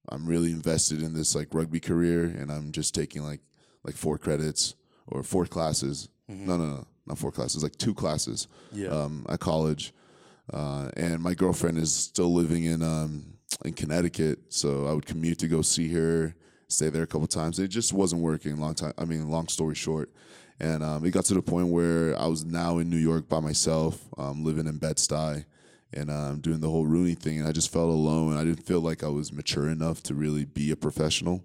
I'm 0.08 0.26
really 0.26 0.52
invested 0.52 1.02
in 1.02 1.12
this 1.12 1.34
like 1.34 1.48
rugby 1.52 1.80
career, 1.80 2.24
and 2.24 2.50
I'm 2.50 2.72
just 2.72 2.94
taking 2.94 3.22
like 3.22 3.40
like 3.84 3.96
four 3.96 4.16
credits 4.16 4.74
or 5.08 5.22
four 5.22 5.46
classes. 5.46 6.08
Mm-hmm. 6.30 6.46
No, 6.46 6.56
no, 6.56 6.66
no, 6.66 6.86
not 7.06 7.18
four 7.18 7.32
classes, 7.32 7.62
like 7.62 7.76
two 7.76 7.94
classes 7.94 8.48
yeah. 8.72 8.88
um, 8.88 9.24
at 9.28 9.40
college. 9.40 9.92
Uh, 10.52 10.90
and 10.96 11.20
my 11.20 11.34
girlfriend 11.34 11.78
is 11.78 11.94
still 11.94 12.32
living 12.32 12.64
in 12.64 12.82
um, 12.82 13.36
in 13.64 13.72
Connecticut, 13.72 14.38
so 14.48 14.86
I 14.86 14.92
would 14.92 15.06
commute 15.06 15.38
to 15.38 15.48
go 15.48 15.62
see 15.62 15.92
her, 15.92 16.34
stay 16.68 16.88
there 16.88 17.02
a 17.02 17.06
couple 17.06 17.26
times. 17.26 17.58
It 17.58 17.68
just 17.68 17.92
wasn't 17.92 18.22
working. 18.22 18.56
Long 18.58 18.74
time. 18.74 18.92
I 18.98 19.04
mean, 19.04 19.28
long 19.28 19.48
story 19.48 19.74
short, 19.74 20.10
and 20.60 20.82
um, 20.82 21.04
it 21.04 21.10
got 21.10 21.24
to 21.26 21.34
the 21.34 21.42
point 21.42 21.68
where 21.68 22.18
I 22.18 22.26
was 22.26 22.44
now 22.44 22.78
in 22.78 22.90
New 22.90 22.96
York 22.96 23.28
by 23.28 23.40
myself, 23.40 24.08
um, 24.18 24.44
living 24.44 24.66
in 24.66 24.78
Bed 24.78 24.96
Stuy, 24.96 25.44
and 25.92 26.10
um, 26.10 26.40
doing 26.40 26.60
the 26.60 26.70
whole 26.70 26.86
RUNY 26.86 27.18
thing. 27.18 27.40
And 27.40 27.48
I 27.48 27.52
just 27.52 27.72
felt 27.72 27.88
alone. 27.88 28.36
I 28.36 28.44
didn't 28.44 28.64
feel 28.66 28.80
like 28.80 29.02
I 29.02 29.08
was 29.08 29.32
mature 29.32 29.68
enough 29.68 30.02
to 30.04 30.14
really 30.14 30.44
be 30.44 30.70
a 30.70 30.76
professional. 30.76 31.42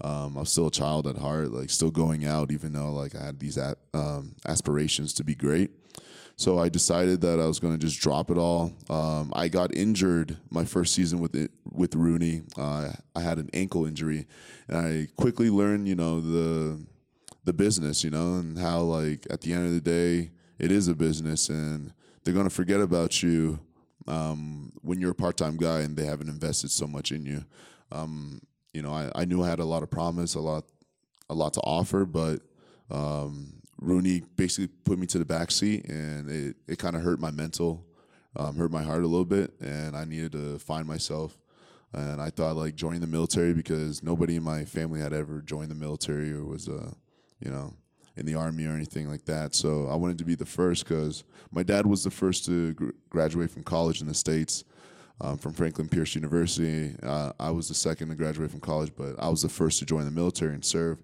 Um, 0.00 0.36
I 0.36 0.40
was 0.40 0.50
still 0.50 0.66
a 0.66 0.72
child 0.72 1.06
at 1.06 1.16
heart, 1.16 1.52
like 1.52 1.70
still 1.70 1.90
going 1.90 2.24
out, 2.24 2.50
even 2.50 2.72
though 2.72 2.92
like 2.92 3.14
I 3.14 3.24
had 3.24 3.38
these 3.38 3.58
um, 3.94 4.34
aspirations 4.46 5.12
to 5.14 5.24
be 5.24 5.34
great. 5.34 5.70
So 6.36 6.58
I 6.58 6.68
decided 6.68 7.20
that 7.20 7.38
I 7.38 7.46
was 7.46 7.60
going 7.60 7.74
to 7.74 7.78
just 7.78 8.00
drop 8.00 8.28
it 8.30 8.36
all. 8.36 8.72
Um, 8.90 9.32
I 9.36 9.46
got 9.46 9.74
injured 9.74 10.36
my 10.50 10.64
first 10.64 10.92
season 10.92 11.20
with 11.20 11.36
it, 11.36 11.52
with 11.70 11.92
RUNY. 11.92 12.42
Uh, 12.58 12.92
I 13.14 13.20
had 13.20 13.38
an 13.38 13.50
ankle 13.54 13.86
injury, 13.86 14.26
and 14.66 14.76
I 14.76 15.06
quickly 15.16 15.48
learned, 15.48 15.86
you 15.86 15.94
know, 15.94 16.20
the 16.20 16.84
the 17.44 17.52
business, 17.52 18.02
you 18.02 18.10
know, 18.10 18.34
and 18.34 18.58
how 18.58 18.80
like 18.80 19.26
at 19.30 19.42
the 19.42 19.52
end 19.52 19.66
of 19.66 19.72
the 19.72 19.80
day, 19.80 20.32
it 20.58 20.72
is 20.72 20.88
a 20.88 20.94
business, 20.94 21.48
and 21.48 21.92
they're 22.24 22.34
going 22.34 22.48
to 22.48 22.54
forget 22.54 22.80
about 22.80 23.22
you 23.22 23.60
um, 24.08 24.72
when 24.82 25.00
you're 25.00 25.12
a 25.12 25.14
part 25.14 25.36
time 25.36 25.56
guy 25.56 25.80
and 25.80 25.96
they 25.96 26.06
haven't 26.06 26.28
invested 26.28 26.70
so 26.70 26.86
much 26.86 27.12
in 27.12 27.24
you. 27.24 27.44
Um, 27.92 28.40
you 28.74 28.82
know, 28.82 28.92
I, 28.92 29.10
I 29.14 29.24
knew 29.24 29.42
I 29.42 29.48
had 29.48 29.60
a 29.60 29.64
lot 29.64 29.82
of 29.82 29.90
promise, 29.90 30.34
a 30.34 30.40
lot, 30.40 30.64
a 31.30 31.34
lot 31.34 31.54
to 31.54 31.60
offer, 31.60 32.04
but 32.04 32.40
um, 32.90 33.54
RUNY 33.80 34.24
basically 34.36 34.66
put 34.84 34.98
me 34.98 35.06
to 35.06 35.18
the 35.18 35.24
back 35.24 35.50
seat, 35.50 35.86
and 35.88 36.30
it, 36.30 36.56
it 36.66 36.78
kind 36.78 36.96
of 36.96 37.02
hurt 37.02 37.20
my 37.20 37.30
mental, 37.30 37.86
um, 38.36 38.56
hurt 38.56 38.70
my 38.70 38.82
heart 38.82 39.04
a 39.04 39.06
little 39.06 39.24
bit, 39.24 39.54
and 39.60 39.96
I 39.96 40.04
needed 40.04 40.32
to 40.32 40.58
find 40.58 40.86
myself. 40.86 41.38
And 41.92 42.20
I 42.20 42.30
thought 42.30 42.56
like 42.56 42.74
joining 42.74 43.00
the 43.00 43.06
military 43.06 43.54
because 43.54 44.02
nobody 44.02 44.34
in 44.34 44.42
my 44.42 44.64
family 44.64 45.00
had 45.00 45.12
ever 45.12 45.40
joined 45.40 45.70
the 45.70 45.76
military 45.76 46.32
or 46.32 46.44
was, 46.44 46.68
uh, 46.68 46.90
you 47.38 47.52
know, 47.52 47.72
in 48.16 48.26
the 48.26 48.34
army 48.34 48.66
or 48.66 48.72
anything 48.72 49.08
like 49.08 49.24
that. 49.26 49.54
So 49.54 49.86
I 49.86 49.94
wanted 49.94 50.18
to 50.18 50.24
be 50.24 50.34
the 50.34 50.46
first 50.46 50.84
because 50.84 51.22
my 51.52 51.62
dad 51.62 51.86
was 51.86 52.02
the 52.02 52.10
first 52.10 52.46
to 52.46 52.74
gr- 52.74 52.90
graduate 53.10 53.50
from 53.50 53.62
college 53.62 54.00
in 54.00 54.08
the 54.08 54.14
states. 54.14 54.64
Um, 55.20 55.38
from 55.38 55.52
Franklin 55.52 55.88
Pierce 55.88 56.16
University. 56.16 56.96
Uh, 57.00 57.32
I 57.38 57.50
was 57.50 57.68
the 57.68 57.74
second 57.74 58.08
to 58.08 58.16
graduate 58.16 58.50
from 58.50 58.60
college, 58.60 58.90
but 58.96 59.14
I 59.18 59.28
was 59.28 59.42
the 59.42 59.48
first 59.48 59.78
to 59.78 59.86
join 59.86 60.04
the 60.04 60.10
military 60.10 60.54
and 60.54 60.64
serve. 60.64 60.98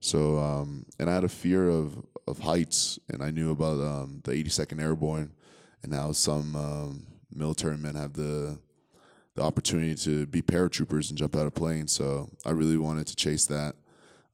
So, 0.00 0.38
um, 0.38 0.84
and 0.98 1.08
I 1.08 1.14
had 1.14 1.24
a 1.24 1.28
fear 1.28 1.68
of, 1.70 1.96
of 2.28 2.38
heights, 2.38 2.98
and 3.08 3.22
I 3.22 3.30
knew 3.30 3.50
about 3.50 3.80
um, 3.80 4.20
the 4.24 4.32
82nd 4.32 4.80
Airborne, 4.80 5.32
and 5.82 5.94
how 5.94 6.12
some 6.12 6.54
um, 6.54 7.06
military 7.34 7.78
men 7.78 7.94
have 7.94 8.12
the 8.12 8.58
the 9.36 9.42
opportunity 9.42 9.94
to 9.94 10.26
be 10.26 10.40
paratroopers 10.40 11.10
and 11.10 11.18
jump 11.18 11.36
out 11.36 11.46
of 11.46 11.54
planes. 11.54 11.92
So 11.92 12.30
I 12.46 12.50
really 12.50 12.78
wanted 12.78 13.06
to 13.08 13.16
chase 13.16 13.44
that. 13.46 13.74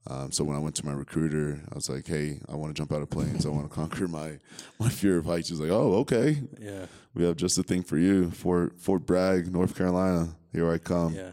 Um, 0.07 0.31
so 0.31 0.43
when 0.43 0.55
I 0.55 0.59
went 0.59 0.75
to 0.75 0.85
my 0.85 0.93
recruiter, 0.93 1.61
I 1.71 1.75
was 1.75 1.89
like, 1.89 2.07
"Hey, 2.07 2.39
I 2.49 2.55
want 2.55 2.75
to 2.75 2.79
jump 2.79 2.91
out 2.91 3.01
of 3.01 3.09
planes. 3.09 3.45
I 3.45 3.49
want 3.49 3.69
to 3.69 3.75
conquer 3.81 4.07
my 4.07 4.39
my 4.79 4.89
fear 4.89 5.17
of 5.17 5.25
heights." 5.25 5.49
He's 5.49 5.59
like, 5.59 5.71
"Oh, 5.71 5.95
okay. 5.99 6.41
Yeah. 6.59 6.85
We 7.13 7.23
have 7.25 7.35
just 7.35 7.55
the 7.55 7.63
thing 7.63 7.83
for 7.83 7.97
you, 7.97 8.31
Fort 8.31 8.79
Fort 8.79 9.05
Bragg, 9.05 9.51
North 9.51 9.75
Carolina. 9.77 10.35
Here 10.51 10.71
I 10.71 10.77
come." 10.77 11.13
Yeah. 11.13 11.31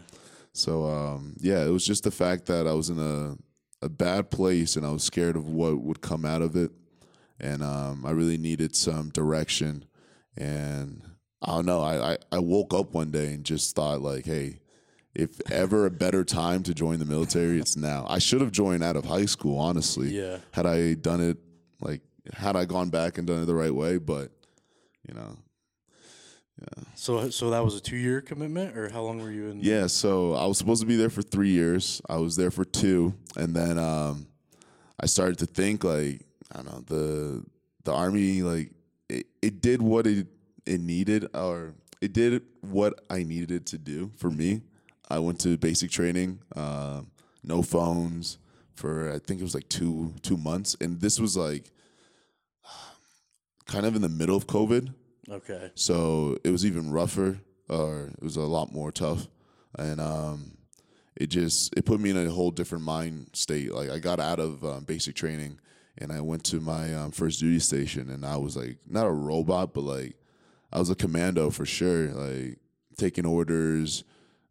So 0.53 0.85
um, 0.85 1.35
yeah, 1.39 1.63
it 1.63 1.69
was 1.69 1.85
just 1.85 2.03
the 2.03 2.11
fact 2.11 2.45
that 2.47 2.67
I 2.67 2.73
was 2.73 2.89
in 2.89 2.99
a 2.99 3.37
a 3.83 3.89
bad 3.89 4.29
place 4.29 4.75
and 4.75 4.85
I 4.85 4.91
was 4.91 5.03
scared 5.03 5.35
of 5.35 5.47
what 5.47 5.79
would 5.79 6.01
come 6.01 6.25
out 6.25 6.41
of 6.41 6.55
it, 6.55 6.71
and 7.39 7.63
um, 7.63 8.05
I 8.05 8.11
really 8.11 8.37
needed 8.37 8.75
some 8.75 9.09
direction. 9.09 9.85
And 10.37 11.01
I 11.41 11.55
don't 11.55 11.65
know. 11.65 11.81
I, 11.81 12.13
I 12.13 12.17
I 12.31 12.39
woke 12.39 12.73
up 12.73 12.93
one 12.93 13.11
day 13.11 13.33
and 13.33 13.43
just 13.43 13.75
thought 13.75 14.01
like, 14.01 14.25
hey, 14.25 14.59
if 15.15 15.41
ever 15.51 15.85
a 15.85 15.91
better 15.91 16.23
time 16.23 16.63
to 16.63 16.73
join 16.73 16.99
the 16.99 17.05
military, 17.05 17.59
it's 17.59 17.75
now. 17.75 18.05
I 18.07 18.19
should 18.19 18.41
have 18.41 18.51
joined 18.51 18.83
out 18.83 18.95
of 18.95 19.05
high 19.05 19.25
school, 19.25 19.57
honestly. 19.57 20.09
Yeah. 20.09 20.37
Had 20.51 20.65
I 20.65 20.93
done 20.93 21.21
it 21.21 21.37
like 21.81 22.01
had 22.33 22.55
I 22.55 22.65
gone 22.65 22.89
back 22.89 23.17
and 23.17 23.25
done 23.25 23.41
it 23.41 23.45
the 23.45 23.55
right 23.55 23.73
way, 23.73 23.97
but 23.97 24.31
you 25.07 25.13
know, 25.15 25.37
So 26.95 27.29
so 27.29 27.49
that 27.49 27.63
was 27.63 27.75
a 27.75 27.81
two 27.81 27.95
year 27.95 28.21
commitment, 28.21 28.77
or 28.77 28.89
how 28.89 29.01
long 29.01 29.19
were 29.21 29.31
you 29.31 29.47
in? 29.49 29.59
Yeah, 29.59 29.87
so 29.87 30.33
I 30.33 30.45
was 30.45 30.57
supposed 30.57 30.81
to 30.81 30.87
be 30.87 30.95
there 30.95 31.09
for 31.09 31.21
three 31.21 31.49
years. 31.49 32.01
I 32.07 32.17
was 32.17 32.35
there 32.35 32.51
for 32.51 32.63
two, 32.63 33.15
and 33.35 33.55
then 33.55 33.79
um, 33.79 34.27
I 34.99 35.07
started 35.07 35.39
to 35.39 35.45
think 35.45 35.83
like 35.83 36.21
I 36.51 36.57
don't 36.57 36.65
know 36.65 36.81
the 36.81 37.43
the 37.83 37.93
army 37.93 38.43
like 38.43 38.71
it, 39.09 39.25
it 39.41 39.61
did 39.61 39.81
what 39.81 40.05
it 40.05 40.27
it 40.65 40.79
needed 40.79 41.27
or 41.33 41.73
it 42.01 42.13
did 42.13 42.43
what 42.61 43.01
I 43.09 43.23
needed 43.23 43.51
it 43.51 43.65
to 43.67 43.77
do 43.77 44.11
for 44.17 44.29
me. 44.29 44.61
I 45.09 45.19
went 45.19 45.39
to 45.41 45.57
basic 45.57 45.91
training, 45.91 46.39
uh, 46.55 47.01
no 47.43 47.61
phones 47.61 48.37
for 48.75 49.11
I 49.11 49.19
think 49.19 49.39
it 49.39 49.43
was 49.43 49.55
like 49.55 49.69
two 49.69 50.13
two 50.21 50.37
months, 50.37 50.75
and 50.79 51.01
this 51.01 51.19
was 51.19 51.35
like 51.35 51.71
kind 53.65 53.85
of 53.85 53.95
in 53.95 54.01
the 54.01 54.09
middle 54.09 54.35
of 54.35 54.47
COVID. 54.47 54.93
Okay. 55.29 55.71
So 55.75 56.37
it 56.43 56.49
was 56.49 56.65
even 56.65 56.91
rougher, 56.91 57.39
or 57.69 58.11
it 58.17 58.23
was 58.23 58.37
a 58.37 58.41
lot 58.41 58.73
more 58.73 58.91
tough, 58.91 59.27
and 59.77 60.01
um, 60.01 60.57
it 61.15 61.27
just 61.27 61.73
it 61.77 61.85
put 61.85 61.99
me 61.99 62.09
in 62.09 62.17
a 62.17 62.29
whole 62.29 62.51
different 62.51 62.83
mind 62.83 63.29
state. 63.33 63.73
Like 63.73 63.89
I 63.89 63.99
got 63.99 64.19
out 64.19 64.39
of 64.39 64.63
um, 64.63 64.83
basic 64.83 65.15
training, 65.15 65.59
and 65.97 66.11
I 66.11 66.21
went 66.21 66.43
to 66.45 66.59
my 66.59 66.93
um, 66.93 67.11
first 67.11 67.39
duty 67.39 67.59
station, 67.59 68.09
and 68.09 68.25
I 68.25 68.37
was 68.37 68.57
like 68.57 68.77
not 68.87 69.05
a 69.05 69.11
robot, 69.11 69.73
but 69.73 69.83
like 69.83 70.15
I 70.73 70.79
was 70.79 70.89
a 70.89 70.95
commando 70.95 71.49
for 71.49 71.65
sure, 71.65 72.07
like 72.07 72.57
taking 72.97 73.25
orders, 73.25 74.03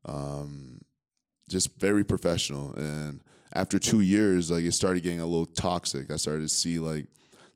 um, 0.05 0.81
just 1.49 1.79
very 1.79 2.05
professional. 2.05 2.75
And 2.75 3.21
after 3.53 3.79
two 3.79 4.01
years, 4.01 4.51
like 4.51 4.65
it 4.65 4.73
started 4.73 5.03
getting 5.03 5.21
a 5.21 5.27
little 5.27 5.47
toxic. 5.47 6.11
I 6.11 6.17
started 6.17 6.43
to 6.43 6.49
see 6.49 6.79
like 6.79 7.07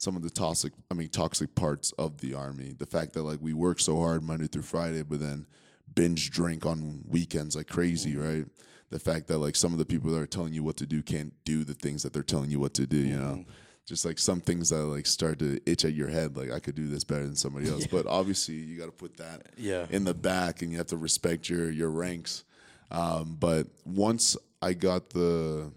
some 0.05 0.17
of 0.17 0.23
the 0.23 0.31
toxic 0.31 0.73
I 0.91 0.95
mean 0.95 1.09
toxic 1.09 1.55
parts 1.55 1.93
of 1.93 2.19
the 2.19 2.35
army. 2.35 2.75
The 2.79 2.87
fact 2.87 3.15
that 3.15 3.23
like 3.23 3.41
we 3.41 3.55
work 3.55 3.81
so 3.81 3.99
hard 3.99 4.23
Monday 4.23 4.47
through 4.47 4.63
Friday, 4.63 5.03
but 5.03 5.19
then 5.19 5.47
binge 5.95 6.31
drink 6.31 6.67
on 6.67 7.03
weekends 7.09 7.57
like 7.57 7.69
crazy, 7.69 8.17
right? 8.17 8.45
The 8.91 8.99
fact 8.99 9.27
that 9.29 9.39
like 9.39 9.57
some 9.57 9.73
of 9.73 9.79
the 9.79 9.85
people 9.87 10.11
that 10.13 10.21
are 10.21 10.27
telling 10.27 10.53
you 10.53 10.63
what 10.63 10.77
to 10.77 10.87
do 10.87 11.03
can't 11.03 11.33
do 11.45 11.65
the 11.65 11.75
things 11.75 12.03
that 12.03 12.13
they're 12.13 12.23
telling 12.23 12.51
you 12.51 12.61
what 12.61 12.75
to 12.75 12.87
do, 12.87 12.99
you 12.99 13.17
know? 13.17 13.45
Just 13.87 14.05
like 14.05 14.19
some 14.19 14.41
things 14.41 14.71
that 14.71 14.83
like 14.85 15.07
start 15.07 15.39
to 15.41 15.59
itch 15.67 15.85
at 15.85 15.93
your 15.95 16.09
head, 16.09 16.37
like 16.37 16.51
I 16.51 16.59
could 16.59 16.75
do 16.75 16.87
this 16.87 17.05
better 17.05 17.25
than 17.25 17.37
somebody 17.37 17.69
else. 17.69 17.87
But 17.91 18.07
obviously 18.07 18.55
you 18.57 18.79
gotta 18.79 18.93
put 18.93 19.17
that 19.17 19.47
Yeah. 19.57 19.87
in 19.91 20.05
the 20.05 20.15
back 20.15 20.63
and 20.63 20.71
you 20.71 20.79
have 20.79 20.87
to 20.89 20.97
respect 20.99 21.49
your 21.49 21.71
your 21.71 21.91
ranks. 21.91 22.45
Um, 22.91 23.37
but 23.41 23.67
once 23.85 24.37
I 24.63 24.75
got 24.75 25.11
the 25.11 25.73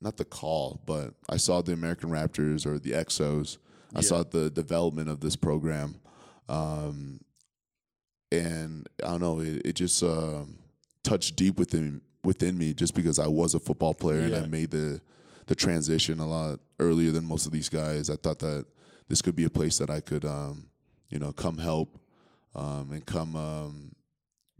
not 0.00 0.16
the 0.16 0.24
call, 0.24 0.80
but 0.86 1.14
I 1.28 1.36
saw 1.38 1.60
the 1.62 1.72
American 1.72 2.10
Raptors 2.10 2.64
or 2.66 2.78
the 2.78 2.92
Exos. 2.92 3.58
I 3.94 4.00
saw 4.00 4.22
the 4.22 4.50
development 4.50 5.08
of 5.08 5.20
this 5.20 5.36
program, 5.36 5.96
um, 6.48 7.20
and 8.30 8.88
I 9.02 9.08
don't 9.08 9.20
know. 9.20 9.40
It, 9.40 9.62
it 9.64 9.72
just 9.74 10.02
um, 10.02 10.58
touched 11.02 11.36
deep 11.36 11.58
within 11.58 12.02
within 12.24 12.58
me, 12.58 12.74
just 12.74 12.94
because 12.94 13.18
I 13.18 13.26
was 13.26 13.54
a 13.54 13.58
football 13.58 13.94
player 13.94 14.20
and 14.20 14.36
I 14.36 14.46
made 14.46 14.70
the 14.70 15.00
the 15.46 15.54
transition 15.54 16.20
a 16.20 16.26
lot 16.26 16.60
earlier 16.78 17.10
than 17.10 17.24
most 17.24 17.46
of 17.46 17.52
these 17.52 17.68
guys. 17.68 18.10
I 18.10 18.16
thought 18.16 18.38
that 18.40 18.66
this 19.08 19.22
could 19.22 19.34
be 19.34 19.44
a 19.44 19.50
place 19.50 19.78
that 19.78 19.88
I 19.90 20.00
could, 20.00 20.24
um, 20.24 20.68
you 21.08 21.18
know, 21.18 21.32
come 21.32 21.56
help 21.58 21.98
um, 22.54 22.92
and 22.92 23.04
come 23.04 23.34
um, 23.34 23.92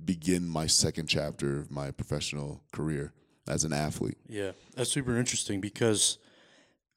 begin 0.02 0.48
my 0.48 0.66
second 0.66 1.06
chapter 1.06 1.58
of 1.58 1.70
my 1.70 1.90
professional 1.90 2.62
career 2.72 3.12
as 3.46 3.64
an 3.64 3.72
athlete. 3.72 4.16
Yeah, 4.28 4.52
that's 4.74 4.90
super 4.90 5.18
interesting 5.18 5.60
because, 5.60 6.18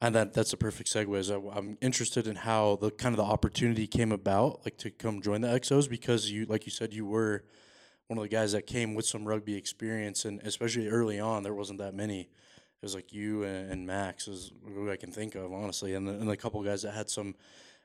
and 0.02 0.14
that 0.16 0.34
that's 0.34 0.52
a 0.52 0.56
perfect 0.56 0.92
segue. 0.92 1.16
Is 1.16 1.30
I, 1.30 1.36
I'm 1.54 1.78
interested 1.80 2.26
in 2.26 2.36
how 2.36 2.76
the 2.76 2.90
kind 2.90 3.14
of 3.14 3.16
the 3.24 3.32
opportunity 3.32 3.86
came 3.86 4.12
about, 4.12 4.60
like 4.64 4.76
to 4.78 4.90
come 4.90 5.22
join 5.22 5.40
the 5.40 5.48
Exos, 5.48 5.88
because 5.88 6.30
you, 6.30 6.44
like 6.44 6.66
you 6.66 6.72
said, 6.72 6.92
you 6.92 7.06
were 7.06 7.44
one 8.08 8.18
of 8.18 8.22
the 8.22 8.28
guys 8.28 8.52
that 8.52 8.66
came 8.66 8.94
with 8.94 9.06
some 9.06 9.24
rugby 9.24 9.54
experience, 9.56 10.24
and 10.24 10.40
especially 10.42 10.88
early 10.88 11.20
on, 11.20 11.44
there 11.44 11.54
wasn't 11.54 11.78
that 11.78 11.94
many. 11.94 12.20
It 12.20 12.86
was 12.86 12.96
like 12.96 13.12
you 13.12 13.44
and, 13.44 13.70
and 13.70 13.86
Max 13.86 14.26
is 14.26 14.50
who 14.66 14.90
I 14.90 14.96
can 14.96 15.12
think 15.12 15.36
of, 15.36 15.52
honestly, 15.52 15.94
and 15.94 16.06
the, 16.06 16.12
and 16.12 16.28
a 16.28 16.36
couple 16.36 16.60
guys 16.64 16.82
that 16.82 16.92
had 16.92 17.08
some, 17.08 17.36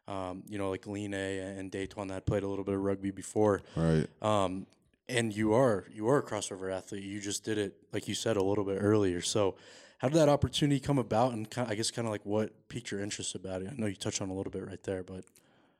um, 0.07 0.41
you 0.49 0.57
know, 0.57 0.71
like 0.71 0.87
Line 0.87 1.13
and 1.13 1.69
Dayton 1.69 2.07
that 2.07 2.25
played 2.25 2.41
a 2.41 2.47
little 2.47 2.65
bit 2.65 2.73
of 2.73 2.81
rugby 2.81 3.11
before. 3.11 3.61
Right. 3.75 4.07
Um, 4.23 4.65
and 5.07 5.33
you 5.33 5.53
are 5.53 5.85
you 5.93 6.09
are 6.09 6.17
a 6.17 6.23
crossover 6.23 6.75
athlete. 6.75 7.03
You 7.03 7.21
just 7.21 7.43
did 7.43 7.57
it, 7.59 7.75
like 7.93 8.07
you 8.07 8.15
said, 8.15 8.37
a 8.37 8.43
little 8.43 8.63
bit 8.65 8.79
earlier. 8.81 9.21
So, 9.21 9.55
how 9.97 10.09
did 10.09 10.17
that 10.17 10.29
opportunity 10.29 10.79
come 10.79 10.97
about? 10.97 11.33
And 11.33 11.49
kind 11.49 11.69
I 11.69 11.75
guess 11.75 11.91
kind 11.91 12.07
of 12.07 12.11
like 12.11 12.25
what 12.25 12.51
piqued 12.69 12.91
your 12.91 13.01
interest 13.01 13.35
about 13.35 13.61
it? 13.61 13.69
I 13.71 13.75
know 13.75 13.87
you 13.87 13.95
touched 13.95 14.21
on 14.21 14.29
a 14.29 14.33
little 14.33 14.51
bit 14.51 14.65
right 14.65 14.81
there, 14.83 15.03
but 15.03 15.25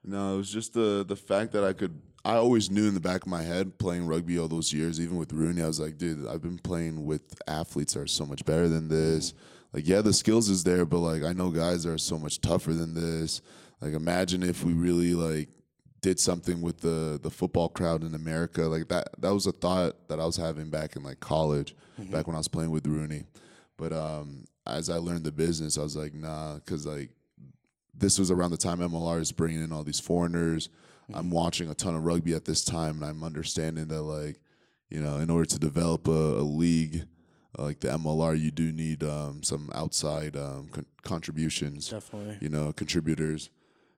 No, 0.04 0.36
it 0.36 0.38
was 0.38 0.52
just 0.52 0.74
the 0.74 1.06
the 1.08 1.16
fact 1.16 1.52
that 1.54 1.64
I 1.64 1.74
could. 1.74 2.02
I 2.26 2.36
always 2.36 2.70
knew 2.70 2.88
in 2.88 2.94
the 2.94 3.00
back 3.00 3.22
of 3.22 3.28
my 3.28 3.44
head 3.44 3.78
playing 3.78 4.06
rugby 4.06 4.38
all 4.38 4.50
those 4.50 4.74
years, 4.74 5.00
even 5.00 5.16
with 5.18 5.30
RUNY, 5.30 5.64
I 5.64 5.68
was 5.68 5.80
like, 5.80 5.98
dude, 5.98 6.28
I've 6.28 6.42
been 6.42 6.58
playing 6.58 7.06
with 7.06 7.22
athletes 7.48 7.94
that 7.94 8.02
are 8.02 8.08
so 8.08 8.26
much 8.26 8.44
better 8.44 8.68
than 8.68 8.90
this. 8.90 9.32
Mm. 9.32 9.36
Like, 9.72 9.88
yeah, 9.88 10.02
the 10.02 10.12
skills 10.12 10.50
is 10.50 10.64
there, 10.64 10.86
but 10.86 11.00
like 11.00 11.24
I 11.24 11.34
know 11.34 11.52
guys 11.52 11.84
that 11.84 11.92
are 11.92 11.98
so 11.98 12.18
much 12.18 12.42
tougher 12.42 12.74
than 12.74 12.94
this. 12.96 13.42
Like, 13.80 13.94
imagine 13.94 14.44
if 14.44 14.64
we 14.64 14.74
really 14.74 15.14
like 15.14 15.50
did 16.02 16.20
something 16.20 16.62
with 16.62 16.82
the 16.82 17.20
the 17.22 17.30
football 17.30 17.70
crowd 17.70 18.04
in 18.04 18.16
America. 18.16 18.64
Like 18.64 18.88
that 18.90 19.10
that 19.20 19.34
was 19.34 19.46
a 19.46 19.52
thought 19.52 20.08
that 20.10 20.20
I 20.20 20.26
was 20.26 20.38
having 20.38 20.70
back 20.70 20.96
in 20.96 21.04
like 21.04 21.20
college, 21.20 21.76
mm-hmm. 22.00 22.12
back 22.12 22.28
when 22.28 22.36
I 22.36 22.40
was 22.40 22.48
playing 22.48 22.72
with 22.72 22.84
RUNY. 22.84 23.26
But 23.78 23.94
um, 23.94 24.46
as 24.66 24.90
I 24.90 24.98
learned 24.98 25.24
the 25.24 25.32
business, 25.32 25.78
I 25.78 25.84
was 25.84 25.96
like, 25.96 26.14
nah, 26.14 26.56
because 26.56 26.86
like 26.86 27.12
this 27.94 28.20
was 28.20 28.32
around 28.32 28.52
the 28.52 28.58
time 28.58 28.80
MLR 28.80 29.20
is 29.20 29.32
bringing 29.32 29.64
in 29.64 29.72
all 29.72 29.84
these 29.84 30.00
foreigners. 30.00 30.70
I'm 31.14 31.30
watching 31.32 31.70
a 31.70 31.74
ton 31.74 31.96
of 31.96 32.04
rugby 32.04 32.34
at 32.34 32.44
this 32.44 32.66
time, 32.66 33.02
and 33.02 33.06
I'm 33.06 33.24
understanding 33.24 33.88
that 33.88 34.02
like, 34.02 34.42
you 34.90 35.00
know, 35.00 35.18
in 35.18 35.30
order 35.30 35.46
to 35.46 35.60
develop 35.60 36.08
a, 36.08 36.12
a 36.12 36.44
league 36.44 37.06
uh, 37.58 37.64
like 37.64 37.80
the 37.80 37.88
MLR, 37.88 38.40
you 38.40 38.52
do 38.52 38.72
need 38.72 39.04
um, 39.04 39.42
some 39.42 39.70
outside 39.74 40.36
um, 40.36 40.68
con- 40.72 40.86
contributions 41.04 41.90
Definitely. 41.90 42.38
you 42.42 42.50
know, 42.50 42.74
contributors. 42.74 43.50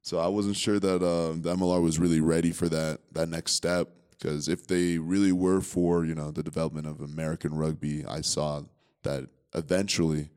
So 0.01 0.19
I 0.19 0.27
wasn't 0.27 0.55
sure 0.55 0.79
that 0.79 1.03
uh, 1.03 1.33
the 1.33 1.55
MLR 1.55 1.81
was 1.81 1.99
really 1.99 2.21
ready 2.21 2.51
for 2.51 2.69
that 2.69 2.99
that 3.13 3.27
next 3.27 3.53
step 3.53 3.89
because 4.11 4.47
if 4.47 4.67
they 4.67 4.97
really 4.97 5.31
were 5.31 5.61
for 5.61 6.05
you 6.05 6.15
know 6.15 6.31
the 6.31 6.43
development 6.43 6.87
of 6.87 7.01
American 7.01 7.55
rugby, 7.55 8.05
I 8.05 8.21
saw 8.21 8.61
that 9.03 9.27
eventually 9.53 10.29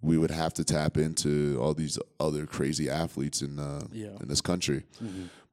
we 0.00 0.16
would 0.16 0.30
have 0.30 0.54
to 0.54 0.64
tap 0.64 0.96
into 0.96 1.58
all 1.60 1.74
these 1.74 1.98
other 2.20 2.46
crazy 2.46 2.88
athletes 2.88 3.42
in 3.42 3.58
uh, 3.58 3.84
Yeah. 3.92 4.16
in 4.20 4.28
this 4.28 4.40
country. 4.40 4.84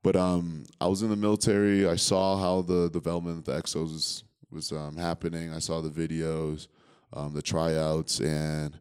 But 0.04 0.16
um, 0.16 0.66
I 0.80 0.88
was 0.88 1.02
in 1.02 1.10
the 1.10 1.16
military. 1.16 1.88
I 1.88 1.96
saw 1.96 2.38
how 2.38 2.62
the 2.62 2.90
development 2.92 3.40
of 3.40 3.46
the 3.46 3.60
Exos 3.60 3.92
was, 3.92 4.24
was 4.52 4.72
um, 4.72 4.98
happening. 4.98 5.52
I 5.52 5.58
saw 5.58 5.82
the 5.82 5.90
videos, 5.90 6.68
um, 7.12 7.34
the 7.34 7.42
tryouts, 7.42 8.20
and 8.20 8.78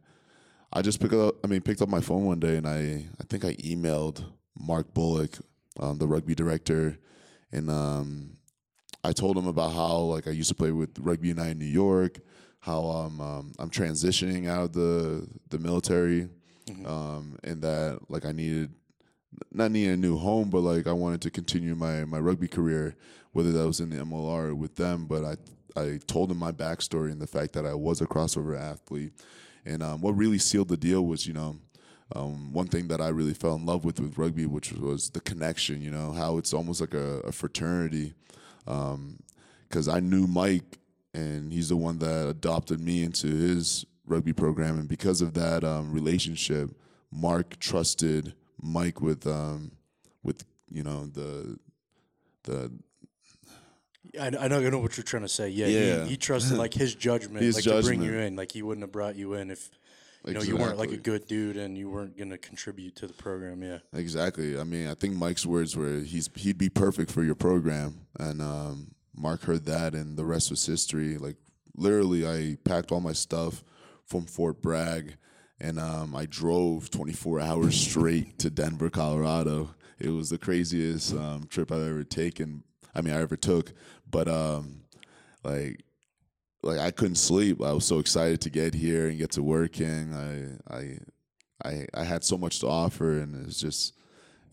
I 0.71 0.83
just 0.83 0.99
picked 0.99 1.15
up. 1.15 1.35
I 1.43 1.47
mean, 1.47 1.61
picked 1.61 1.81
up 1.81 1.89
my 1.89 2.01
phone 2.01 2.25
one 2.25 2.39
day, 2.39 2.57
and 2.57 2.67
I 2.67 3.05
I 3.19 3.23
think 3.27 3.43
I 3.43 3.55
emailed 3.55 4.23
Mark 4.59 4.93
Bullock, 4.93 5.39
um, 5.79 5.97
the 5.97 6.05
rugby 6.07 6.35
director, 6.35 6.99
and 7.51 7.71
um, 7.71 8.37
I 9.03 9.11
told 9.11 9.35
him 9.35 9.47
about 9.47 9.73
how 9.73 9.97
like 9.97 10.27
I 10.27 10.31
used 10.31 10.49
to 10.49 10.55
play 10.55 10.69
with 10.71 10.99
Rugby 10.99 11.29
United 11.29 11.57
New 11.57 11.65
York, 11.65 12.19
how 12.65 12.83
um, 12.87 13.21
um 13.21 13.53
I'm 13.59 13.69
transitioning 13.69 14.49
out 14.49 14.63
of 14.63 14.73
the 14.73 15.27
the 15.49 15.59
military, 15.59 16.29
um, 16.85 17.37
and 17.43 17.61
that 17.61 17.99
like 18.09 18.25
I 18.25 18.31
needed 18.31 18.73
not 19.51 19.71
needing 19.71 19.93
a 19.93 19.97
new 19.97 20.17
home, 20.17 20.49
but 20.49 20.61
like 20.61 20.87
I 20.87 20.91
wanted 20.93 21.21
to 21.21 21.29
continue 21.31 21.75
my 21.75 22.05
my 22.05 22.19
rugby 22.19 22.47
career, 22.47 22.95
whether 23.33 23.51
that 23.51 23.67
was 23.67 23.79
in 23.79 23.91
the 23.91 23.97
MLR 23.97 24.49
or 24.49 24.55
with 24.55 24.77
them. 24.77 25.05
But 25.05 25.23
I 25.23 25.35
I 25.79 25.99
told 26.07 26.29
them 26.29 26.39
my 26.39 26.51
backstory 26.51 27.11
and 27.11 27.21
the 27.21 27.27
fact 27.27 27.53
that 27.53 27.67
I 27.67 27.75
was 27.75 28.01
a 28.01 28.07
crossover 28.07 28.59
athlete, 28.59 29.13
and 29.63 29.83
um, 29.83 30.01
what 30.01 30.13
really 30.13 30.39
sealed 30.39 30.69
the 30.69 30.77
deal 30.77 31.05
was 31.05 31.27
you 31.27 31.33
know. 31.33 31.57
Um, 32.15 32.53
one 32.53 32.67
thing 32.67 32.87
that 32.89 33.01
I 33.01 33.07
really 33.07 33.33
fell 33.33 33.55
in 33.55 33.65
love 33.65 33.83
with 33.83 33.99
with 33.99 34.19
rugby, 34.19 34.45
which 34.45 34.71
was 34.73 35.09
the 35.09 35.19
connection, 35.21 35.81
you 35.81 35.89
know, 35.89 36.11
how 36.11 36.37
it's 36.37 36.53
almost 36.53 36.79
like 36.79 36.93
a, 36.93 37.21
a 37.21 37.31
fraternity. 37.31 38.13
Because 38.63 39.87
I 39.87 40.01
knew 40.01 40.27
Mike, 40.27 40.77
and 41.15 41.53
he's 41.53 41.69
the 41.69 41.77
one 41.77 41.99
that 41.99 42.27
adopted 42.27 42.79
me 42.79 43.03
into 43.03 43.27
his 43.27 43.85
rugby 44.05 44.33
program, 44.33 44.77
and 44.77 44.87
because 44.87 45.21
of 45.21 45.33
that 45.33 45.63
um, 45.63 45.91
relationship, 45.91 46.71
Mark 47.11 47.57
trusted 47.59 48.33
Mike 48.61 49.01
with 49.01 49.25
um, 49.25 49.71
with 50.23 50.45
you 50.69 50.83
know 50.83 51.07
the 51.07 51.57
the 52.43 52.71
I, 54.19 54.27
I 54.27 54.47
know 54.47 54.59
I 54.59 54.69
know 54.69 54.79
what 54.79 54.97
you're 54.97 55.03
trying 55.03 55.23
to 55.23 55.29
say. 55.29 55.49
Yeah, 55.49 55.67
Yeah. 55.67 56.03
He, 56.03 56.11
he 56.11 56.17
trusted 56.17 56.57
like 56.57 56.73
his 56.73 56.95
judgment, 56.95 57.43
His 57.43 57.55
like 57.55 57.63
to 57.63 57.81
bring 57.81 58.01
you 58.01 58.13
in. 58.13 58.35
Like 58.35 58.51
he 58.51 58.61
wouldn't 58.61 58.83
have 58.83 58.91
brought 58.91 59.15
you 59.15 59.33
in 59.33 59.51
if 59.51 59.69
you 60.25 60.33
know 60.33 60.41
you 60.41 60.57
weren't 60.57 60.77
like 60.77 60.91
a 60.91 60.97
good 60.97 61.27
dude 61.27 61.57
and 61.57 61.77
you 61.77 61.89
weren't 61.89 62.17
gonna 62.17 62.37
contribute 62.37 62.95
to 62.97 63.07
the 63.07 63.13
program. 63.13 63.61
Yeah. 63.63 63.79
Exactly. 63.93 64.59
I 64.59 64.63
mean, 64.63 64.87
I 64.87 64.95
think 64.95 65.15
Mike's 65.15 65.45
words 65.45 65.75
were 65.75 65.99
he's 65.99 66.29
he'd 66.35 66.57
be 66.57 66.69
perfect 66.69 67.11
for 67.11 67.23
your 67.23 67.35
program, 67.35 68.07
and 68.19 68.41
um, 68.41 68.94
Mark 69.17 69.43
heard 69.43 69.65
that, 69.65 69.93
and 69.93 70.17
the 70.17 70.25
rest 70.25 70.49
was 70.49 70.65
history. 70.65 71.17
Like 71.17 71.37
literally, 71.75 72.27
I 72.27 72.57
packed 72.63 72.91
all 72.91 73.01
my 73.01 73.13
stuff 73.13 73.63
from 74.05 74.25
Fort 74.25 74.61
Bragg, 74.61 75.17
and 75.59 75.79
um, 75.79 76.15
I 76.15 76.25
drove 76.25 76.89
24 76.89 77.39
hours 77.39 77.75
straight 77.75 78.39
to 78.39 78.49
Denver, 78.49 78.89
Colorado. 78.89 79.75
It 79.99 80.09
was 80.09 80.29
the 80.29 80.37
craziest 80.37 81.13
um, 81.13 81.47
trip 81.49 81.71
I've 81.71 81.87
ever 81.87 82.03
taken. 82.03 82.63
I 82.93 83.01
mean, 83.01 83.13
I 83.13 83.21
ever 83.21 83.37
took, 83.37 83.73
but 84.09 84.27
um, 84.27 84.81
like 85.43 85.81
like 86.63 86.79
I 86.79 86.91
couldn't 86.91 87.15
sleep. 87.15 87.61
I 87.61 87.71
was 87.71 87.85
so 87.85 87.99
excited 87.99 88.41
to 88.41 88.49
get 88.49 88.73
here 88.73 89.07
and 89.07 89.17
get 89.17 89.31
to 89.31 89.43
working. 89.43 90.13
I 90.13 90.75
I 90.75 90.97
I 91.63 91.85
I 91.93 92.03
had 92.03 92.23
so 92.23 92.37
much 92.37 92.59
to 92.59 92.67
offer, 92.67 93.19
and 93.19 93.35
it 93.35 93.45
was 93.45 93.59
just 93.59 93.93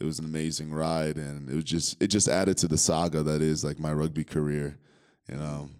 it 0.02 0.04
was 0.04 0.18
an 0.18 0.24
amazing 0.24 0.72
ride, 0.72 1.16
and 1.16 1.48
it 1.48 1.54
was 1.54 1.64
just 1.64 2.02
it 2.02 2.08
just 2.08 2.26
added 2.26 2.56
to 2.58 2.68
the 2.68 2.76
saga 2.76 3.22
that 3.22 3.40
is 3.40 3.62
like 3.62 3.78
my 3.78 3.92
rugby 3.92 4.24
career, 4.24 4.76
you 5.30 5.36
know. 5.36 5.70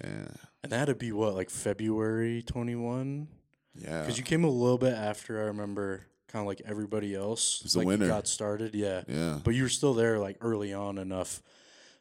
And 0.00 0.38
And 0.62 0.70
that 0.72 0.78
had 0.78 0.86
to 0.86 0.94
be 0.94 1.10
what 1.10 1.34
like 1.34 1.50
February 1.50 2.42
21 2.42 3.26
yeah, 3.74 4.02
because 4.02 4.18
you 4.18 4.24
came 4.24 4.44
a 4.44 4.48
little 4.48 4.78
bit 4.78 4.94
after. 4.94 5.42
I 5.42 5.46
remember 5.46 6.06
kind 6.28 6.44
of 6.44 6.46
like 6.46 6.62
everybody 6.64 7.14
else. 7.16 7.60
was 7.64 7.72
the 7.72 7.80
like 7.80 7.88
winner. 7.88 8.04
You 8.04 8.10
got 8.12 8.28
started. 8.28 8.74
Yeah. 8.76 9.02
yeah, 9.08 9.40
But 9.42 9.54
you 9.54 9.64
were 9.64 9.68
still 9.68 9.94
there 9.94 10.20
like 10.20 10.36
early 10.40 10.72
on 10.72 10.96
enough. 10.96 11.42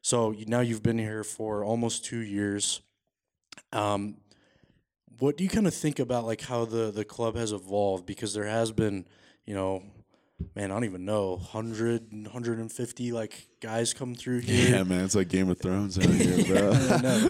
So 0.02 0.32
you, 0.32 0.46
now 0.46 0.60
you've 0.60 0.84
been 0.84 1.00
here 1.00 1.24
for 1.24 1.66
almost 1.66 2.06
two 2.06 2.20
years. 2.20 2.82
Um, 3.74 4.18
what 5.18 5.36
do 5.36 5.44
you 5.44 5.50
kind 5.50 5.66
of 5.66 5.74
think 5.74 5.98
about 5.98 6.26
like 6.26 6.42
how 6.42 6.66
the 6.66 6.92
the 6.92 7.06
club 7.06 7.36
has 7.36 7.52
evolved? 7.52 8.06
Because 8.06 8.36
there 8.36 8.46
has 8.46 8.72
been, 8.72 9.08
you 9.48 9.56
know, 9.56 9.82
man, 10.56 10.72
I 10.72 10.74
don't 10.74 10.84
even 10.86 11.06
know, 11.06 11.32
100, 11.38 12.12
150 12.12 13.12
like 13.12 13.48
guys 13.62 13.94
come 13.94 14.16
through 14.16 14.40
here. 14.40 14.76
yeah, 14.78 14.84
man. 14.84 15.04
It's 15.06 15.16
like 15.16 15.28
Game 15.30 15.50
of 15.50 15.60
Thrones 15.60 15.98
out 15.98 16.06
here, 16.06 16.46
bro. 16.46 16.72
Know. 17.02 17.30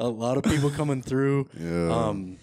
a 0.00 0.08
lot 0.08 0.36
of 0.36 0.44
people 0.44 0.70
coming 0.70 1.02
through. 1.02 1.48
yeah, 1.58 1.90
Um, 1.92 2.38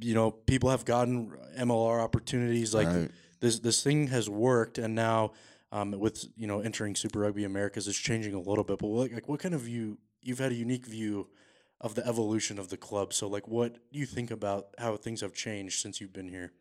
you 0.00 0.14
know, 0.14 0.30
people 0.30 0.70
have 0.70 0.84
gotten 0.84 1.32
MLR 1.58 2.00
opportunities. 2.02 2.74
Like 2.74 2.86
Right. 2.88 3.10
this, 3.40 3.58
this 3.60 3.82
thing 3.82 4.08
has 4.08 4.28
worked, 4.28 4.78
and 4.78 4.94
now 4.94 5.32
um, 5.72 5.90
with 5.92 6.24
you 6.36 6.46
know 6.46 6.60
entering 6.60 6.94
Super 6.94 7.20
Rugby 7.20 7.44
Americas, 7.44 7.88
it's 7.88 7.98
changing 7.98 8.34
a 8.34 8.40
little 8.40 8.64
bit. 8.64 8.78
But 8.78 8.88
what, 8.88 9.12
like, 9.12 9.28
what 9.28 9.40
kind 9.40 9.54
of 9.54 9.62
view? 9.62 9.98
You've 10.22 10.38
had 10.38 10.52
a 10.52 10.54
unique 10.56 10.86
view 10.86 11.28
of 11.80 11.94
the 11.94 12.06
evolution 12.06 12.58
of 12.58 12.68
the 12.68 12.76
club. 12.76 13.12
So, 13.12 13.26
like, 13.28 13.46
what 13.48 13.74
do 13.92 13.98
you 13.98 14.06
think 14.06 14.30
about 14.30 14.68
how 14.78 14.96
things 14.96 15.20
have 15.20 15.34
changed 15.34 15.80
since 15.80 16.00
you've 16.00 16.12
been 16.12 16.28
here? 16.28 16.52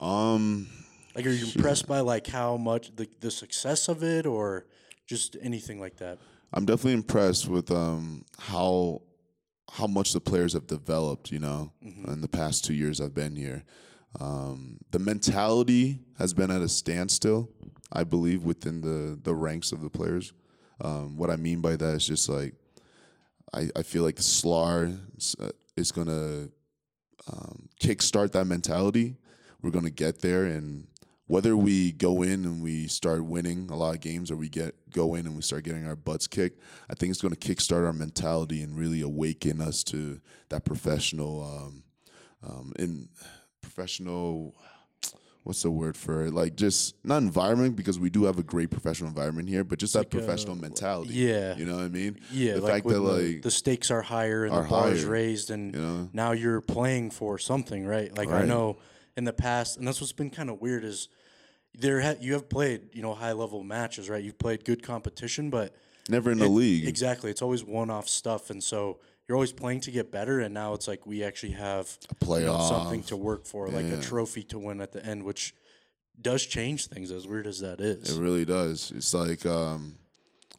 um, 0.00 0.68
Like, 1.16 1.26
are 1.26 1.30
you 1.30 1.46
impressed 1.46 1.88
by 1.88 2.00
like 2.00 2.26
how 2.26 2.58
much 2.58 2.94
the 2.94 3.08
the 3.20 3.30
success 3.30 3.88
of 3.88 4.02
it, 4.02 4.26
or 4.26 4.66
just 5.06 5.34
anything 5.40 5.80
like 5.80 5.96
that? 5.96 6.18
I'm 6.52 6.66
definitely 6.66 6.92
impressed 6.92 7.48
with 7.48 7.70
um 7.70 8.26
how 8.38 9.00
how 9.72 9.86
much 9.86 10.12
the 10.12 10.20
players 10.20 10.52
have 10.52 10.66
developed, 10.66 11.32
you 11.32 11.38
know, 11.38 11.72
in 11.82 12.20
the 12.20 12.28
past 12.28 12.66
two 12.66 12.74
years 12.74 13.00
I've 13.00 13.14
been 13.14 13.34
here. 13.34 13.64
Um, 14.20 14.78
the 14.90 14.98
mentality 14.98 16.00
has 16.18 16.32
been 16.32 16.50
at 16.50 16.62
a 16.62 16.68
standstill, 16.68 17.50
I 17.92 18.04
believe, 18.04 18.44
within 18.44 18.82
the 18.82 19.18
the 19.20 19.34
ranks 19.34 19.72
of 19.72 19.80
the 19.80 19.90
players. 19.90 20.34
Um, 20.82 21.16
what 21.16 21.30
I 21.30 21.36
mean 21.36 21.62
by 21.62 21.76
that 21.76 21.94
is 21.94 22.06
just 22.06 22.28
like 22.28 22.54
I, 23.54 23.70
I 23.74 23.82
feel 23.82 24.02
like 24.02 24.16
SLAR 24.16 24.92
is, 25.16 25.34
uh, 25.40 25.50
is 25.78 25.92
gonna 25.92 26.48
um, 27.32 27.70
kickstart 27.80 28.32
that 28.32 28.44
mentality. 28.44 29.16
We're 29.62 29.70
gonna 29.70 29.90
get 29.90 30.20
there, 30.20 30.44
and 30.44 30.86
whether 31.26 31.56
we 31.56 31.92
go 31.92 32.22
in 32.22 32.44
and 32.44 32.62
we 32.62 32.86
start 32.86 33.24
winning 33.24 33.68
a 33.70 33.76
lot 33.76 33.94
of 33.94 34.00
games, 34.00 34.30
or 34.30 34.36
we 34.36 34.48
get 34.48 34.74
go 34.90 35.14
in 35.14 35.26
and 35.26 35.34
we 35.34 35.42
start 35.42 35.64
getting 35.64 35.86
our 35.86 35.96
butts 35.96 36.26
kicked, 36.26 36.60
I 36.88 36.94
think 36.94 37.10
it's 37.10 37.20
gonna 37.20 37.36
kickstart 37.36 37.84
our 37.84 37.92
mentality 37.92 38.62
and 38.62 38.76
really 38.76 39.00
awaken 39.00 39.60
us 39.60 39.82
to 39.84 40.20
that 40.50 40.64
professional, 40.64 41.42
um, 41.42 41.82
um, 42.48 42.72
in 42.78 43.08
professional. 43.60 44.54
What's 45.42 45.62
the 45.62 45.70
word 45.70 45.96
for 45.96 46.26
it? 46.26 46.34
Like 46.34 46.56
just 46.56 46.96
not 47.04 47.18
environment 47.18 47.76
because 47.76 48.00
we 48.00 48.10
do 48.10 48.24
have 48.24 48.36
a 48.36 48.42
great 48.42 48.68
professional 48.68 49.08
environment 49.08 49.48
here, 49.48 49.62
but 49.62 49.78
just 49.78 49.92
that 49.92 50.00
like 50.00 50.06
a- 50.14 50.18
professional 50.18 50.56
mentality. 50.56 51.14
Yeah. 51.14 51.56
You 51.56 51.66
know 51.66 51.76
what 51.76 51.84
I 51.84 51.88
mean? 51.88 52.18
Yeah, 52.32 52.54
the 52.54 52.62
like 52.62 52.72
fact 52.72 52.88
that 52.88 52.94
the, 52.94 53.00
like 53.00 53.42
the 53.42 53.50
stakes 53.52 53.92
are 53.92 54.02
higher 54.02 54.44
and 54.44 54.52
are 54.52 54.64
the 54.64 54.68
bar 54.68 54.90
is 54.90 55.02
higher, 55.02 55.12
raised, 55.12 55.50
and 55.52 55.72
you 55.72 55.80
know, 55.80 56.08
now 56.12 56.32
you're 56.32 56.60
playing 56.60 57.10
for 57.12 57.38
something, 57.38 57.86
right? 57.86 58.16
Like 58.16 58.28
I 58.28 58.44
know 58.44 58.78
in 59.16 59.24
the 59.24 59.32
past, 59.32 59.78
and 59.78 59.86
that's 59.86 60.00
what's 60.00 60.12
been 60.12 60.30
kind 60.30 60.50
of 60.50 60.60
weird 60.60 60.84
is 60.84 61.08
there 61.78 62.00
ha- 62.00 62.14
you 62.20 62.32
have 62.32 62.48
played 62.48 62.94
you 62.94 63.02
know 63.02 63.14
high 63.14 63.32
level 63.32 63.62
matches, 63.62 64.08
right? 64.08 64.22
You've 64.22 64.38
played 64.38 64.64
good 64.64 64.82
competition, 64.82 65.50
but 65.50 65.74
never 66.08 66.30
in 66.30 66.38
the 66.38 66.48
league. 66.48 66.86
exactly, 66.86 67.30
it's 67.30 67.42
always 67.42 67.64
one 67.64 67.90
off 67.90 68.08
stuff, 68.08 68.50
and 68.50 68.62
so 68.62 68.98
you're 69.28 69.36
always 69.36 69.52
playing 69.52 69.80
to 69.80 69.90
get 69.90 70.12
better, 70.12 70.40
and 70.40 70.54
now 70.54 70.72
it's 70.74 70.86
like 70.86 71.06
we 71.06 71.24
actually 71.24 71.52
have 71.52 71.98
you 72.02 72.16
know, 72.46 72.52
playoff. 72.52 72.68
something 72.68 73.02
to 73.04 73.16
work 73.16 73.44
for, 73.44 73.68
like 73.68 73.86
a 73.86 74.00
trophy 74.00 74.42
to 74.44 74.58
win 74.58 74.80
at 74.80 74.92
the 74.92 75.04
end, 75.04 75.24
which 75.24 75.54
does 76.20 76.46
change 76.46 76.86
things. 76.86 77.10
As 77.10 77.26
weird 77.26 77.46
as 77.46 77.60
that 77.60 77.80
is, 77.80 78.16
It 78.16 78.20
really 78.22 78.44
does. 78.44 78.92
It's 78.94 79.12
like 79.12 79.44
um 79.44 79.96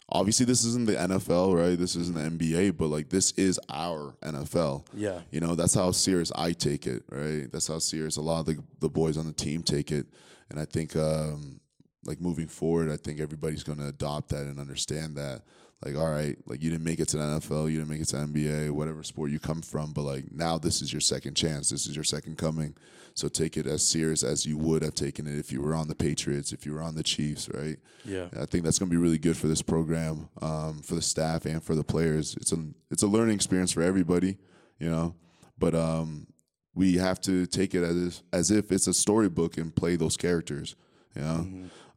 obviously 0.09 0.45
this 0.45 0.63
isn't 0.63 0.85
the 0.87 0.93
NFL, 0.95 1.55
right? 1.57 1.77
This 1.77 1.95
isn't 1.95 2.15
the 2.15 2.45
NBA, 2.45 2.77
but 2.77 2.87
like 2.87 3.09
this 3.09 3.31
is 3.31 3.59
our 3.69 4.15
NFL. 4.21 4.85
yeah, 4.93 5.21
You 5.31 5.39
know, 5.39 5.55
that's 5.55 5.73
how 5.73 5.91
serious 5.91 6.31
I 6.35 6.53
take 6.53 6.87
it, 6.87 7.03
right? 7.09 7.51
That's 7.51 7.67
how 7.67 7.79
serious 7.79 8.17
a 8.17 8.21
lot 8.21 8.41
of 8.41 8.45
the, 8.47 8.63
the 8.79 8.89
boys 8.89 9.17
on 9.17 9.25
the 9.25 9.33
team 9.33 9.63
take 9.63 9.91
it. 9.91 10.07
And 10.49 10.59
I 10.59 10.65
think 10.65 10.95
um 10.95 11.59
like 12.05 12.21
moving 12.21 12.47
forward, 12.47 12.89
I 12.89 12.95
think 12.95 13.19
everybody's 13.19 13.63
going 13.63 13.79
to 13.79 13.87
adopt 13.87 14.29
that 14.29 14.45
and 14.45 14.59
understand 14.59 15.17
that. 15.17 15.41
Like, 15.85 15.95
all 15.95 16.09
right, 16.09 16.35
like 16.47 16.63
you 16.63 16.71
didn't 16.71 16.85
make 16.85 16.99
it 16.99 17.07
to 17.09 17.17
the 17.17 17.23
NFL, 17.23 17.71
you 17.71 17.77
didn't 17.77 17.89
make 17.89 18.01
it 18.01 18.07
to 18.07 18.15
NBA, 18.15 18.71
whatever 18.71 19.03
sport 19.03 19.29
you 19.29 19.39
come 19.39 19.61
from, 19.61 19.93
but 19.93 20.01
like 20.01 20.31
now 20.31 20.57
this 20.57 20.81
is 20.81 20.91
your 20.91 21.01
second 21.01 21.35
chance, 21.35 21.69
this 21.69 21.85
is 21.85 21.95
your 21.95 22.03
second 22.03 22.37
coming. 22.37 22.75
So 23.13 23.27
take 23.27 23.57
it 23.57 23.65
as 23.65 23.83
serious 23.83 24.21
as 24.21 24.45
you 24.45 24.57
would 24.57 24.83
have 24.83 24.93
taken 24.93 25.25
it 25.25 25.37
if 25.37 25.51
you 25.51 25.61
were 25.61 25.73
on 25.73 25.87
the 25.87 25.95
Patriots, 25.95 26.51
if 26.51 26.67
you 26.67 26.73
were 26.73 26.83
on 26.83 26.93
the 26.93 27.01
Chiefs, 27.01 27.49
right? 27.51 27.77
Yeah. 28.05 28.27
I 28.39 28.45
think 28.45 28.63
that's 28.63 28.77
going 28.77 28.89
to 28.89 28.95
be 28.95 29.01
really 29.01 29.17
good 29.17 29.35
for 29.35 29.47
this 29.47 29.63
program, 29.63 30.29
um, 30.39 30.81
for 30.83 30.93
the 30.93 31.01
staff 31.01 31.45
and 31.45 31.63
for 31.63 31.73
the 31.73 31.83
players. 31.83 32.35
It's 32.35 32.51
a 32.51 32.63
it's 32.91 33.01
a 33.03 33.07
learning 33.07 33.35
experience 33.35 33.71
for 33.71 33.81
everybody, 33.81 34.37
you 34.79 34.89
know. 34.89 35.15
But 35.57 35.73
um, 35.73 36.27
we 36.75 36.97
have 36.97 37.19
to 37.21 37.47
take 37.47 37.73
it 37.73 37.83
as 37.83 38.21
as 38.31 38.51
if 38.51 38.71
it's 38.71 38.85
a 38.87 38.93
storybook 38.93 39.57
and 39.57 39.75
play 39.75 39.95
those 39.95 40.15
characters, 40.15 40.75
you 41.15 41.21
know. 41.23 41.47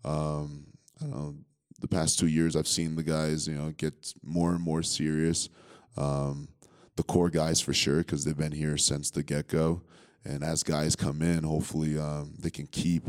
Um, 0.05 0.67
I 1.01 1.05
don't 1.05 1.11
know. 1.11 1.35
The 1.81 1.89
past 1.89 2.19
two 2.19 2.27
years, 2.27 2.57
I've 2.57 2.69
seen 2.69 2.97
the 2.97 3.03
guys, 3.03 3.49
you 3.49 3.55
know, 3.55 3.73
get 3.77 4.13
more 4.23 4.53
and 4.53 4.63
more 4.63 4.83
serious. 4.83 5.49
Um, 5.97 6.49
the 6.97 7.03
core 7.03 7.31
guys 7.31 7.61
for 7.61 7.73
sure, 7.73 7.99
because 7.99 8.25
they've 8.25 8.37
been 8.37 8.53
here 8.53 8.77
since 8.77 9.11
the 9.11 9.23
get 9.23 9.49
go. 9.49 9.83
And 10.25 10.45
as 10.45 10.63
guys 10.63 10.95
come 10.95 11.23
in, 11.23 11.45
hopefully 11.45 11.99
um, 11.99 12.35
they 12.39 12.51
can 12.51 12.67
keep, 12.67 13.05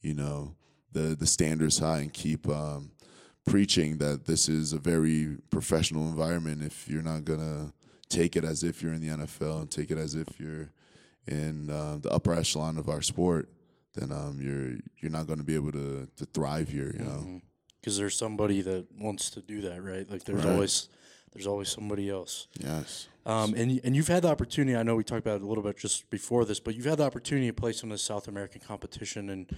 you 0.00 0.14
know, 0.14 0.54
the 0.92 1.14
the 1.14 1.26
standards 1.26 1.78
high 1.78 1.98
and 1.98 2.12
keep 2.12 2.48
um, 2.48 2.92
preaching 3.44 3.98
that 3.98 4.24
this 4.26 4.48
is 4.48 4.72
a 4.72 4.78
very 4.78 5.36
professional 5.50 6.08
environment. 6.08 6.62
If 6.62 6.88
you're 6.88 7.02
not 7.02 7.24
gonna 7.24 7.74
take 8.08 8.36
it 8.36 8.44
as 8.44 8.62
if 8.62 8.82
you're 8.82 8.94
in 8.94 9.00
the 9.00 9.26
NFL 9.26 9.60
and 9.62 9.70
take 9.70 9.90
it 9.90 9.98
as 9.98 10.14
if 10.14 10.28
you're 10.38 10.70
in 11.26 11.70
uh, 11.70 11.98
the 12.00 12.10
upper 12.10 12.34
echelon 12.34 12.78
of 12.78 12.88
our 12.88 13.02
sport, 13.02 13.48
then 13.94 14.12
um, 14.12 14.38
you're 14.40 14.78
you're 15.00 15.10
not 15.10 15.26
going 15.26 15.38
to 15.38 15.44
be 15.44 15.54
able 15.54 15.72
to 15.72 16.08
to 16.16 16.24
thrive 16.26 16.68
here. 16.68 16.94
You 16.98 17.04
know. 17.04 17.40
Because 17.84 17.98
there's 17.98 18.16
somebody 18.16 18.62
that 18.62 18.86
wants 18.98 19.28
to 19.28 19.42
do 19.42 19.60
that, 19.60 19.84
right? 19.84 20.10
Like 20.10 20.24
there's 20.24 20.42
Right. 20.42 20.54
always 20.54 20.88
there's 21.34 21.46
always 21.46 21.68
somebody 21.68 22.08
else. 22.08 22.46
Yes. 22.58 23.08
Um, 23.26 23.52
and 23.52 23.78
and 23.84 23.94
you've 23.94 24.08
had 24.08 24.22
the 24.22 24.28
opportunity. 24.28 24.74
I 24.74 24.82
know 24.82 24.96
we 24.96 25.04
talked 25.04 25.20
about 25.20 25.36
it 25.36 25.42
a 25.42 25.46
little 25.46 25.62
bit 25.62 25.76
just 25.76 26.08
before 26.08 26.46
this, 26.46 26.60
but 26.60 26.74
you've 26.74 26.86
had 26.86 26.96
the 26.96 27.04
opportunity 27.04 27.46
to 27.48 27.52
play 27.52 27.72
some 27.72 27.90
of 27.90 27.98
the 27.98 28.02
South 28.02 28.26
American 28.26 28.62
competition 28.62 29.28
and 29.28 29.54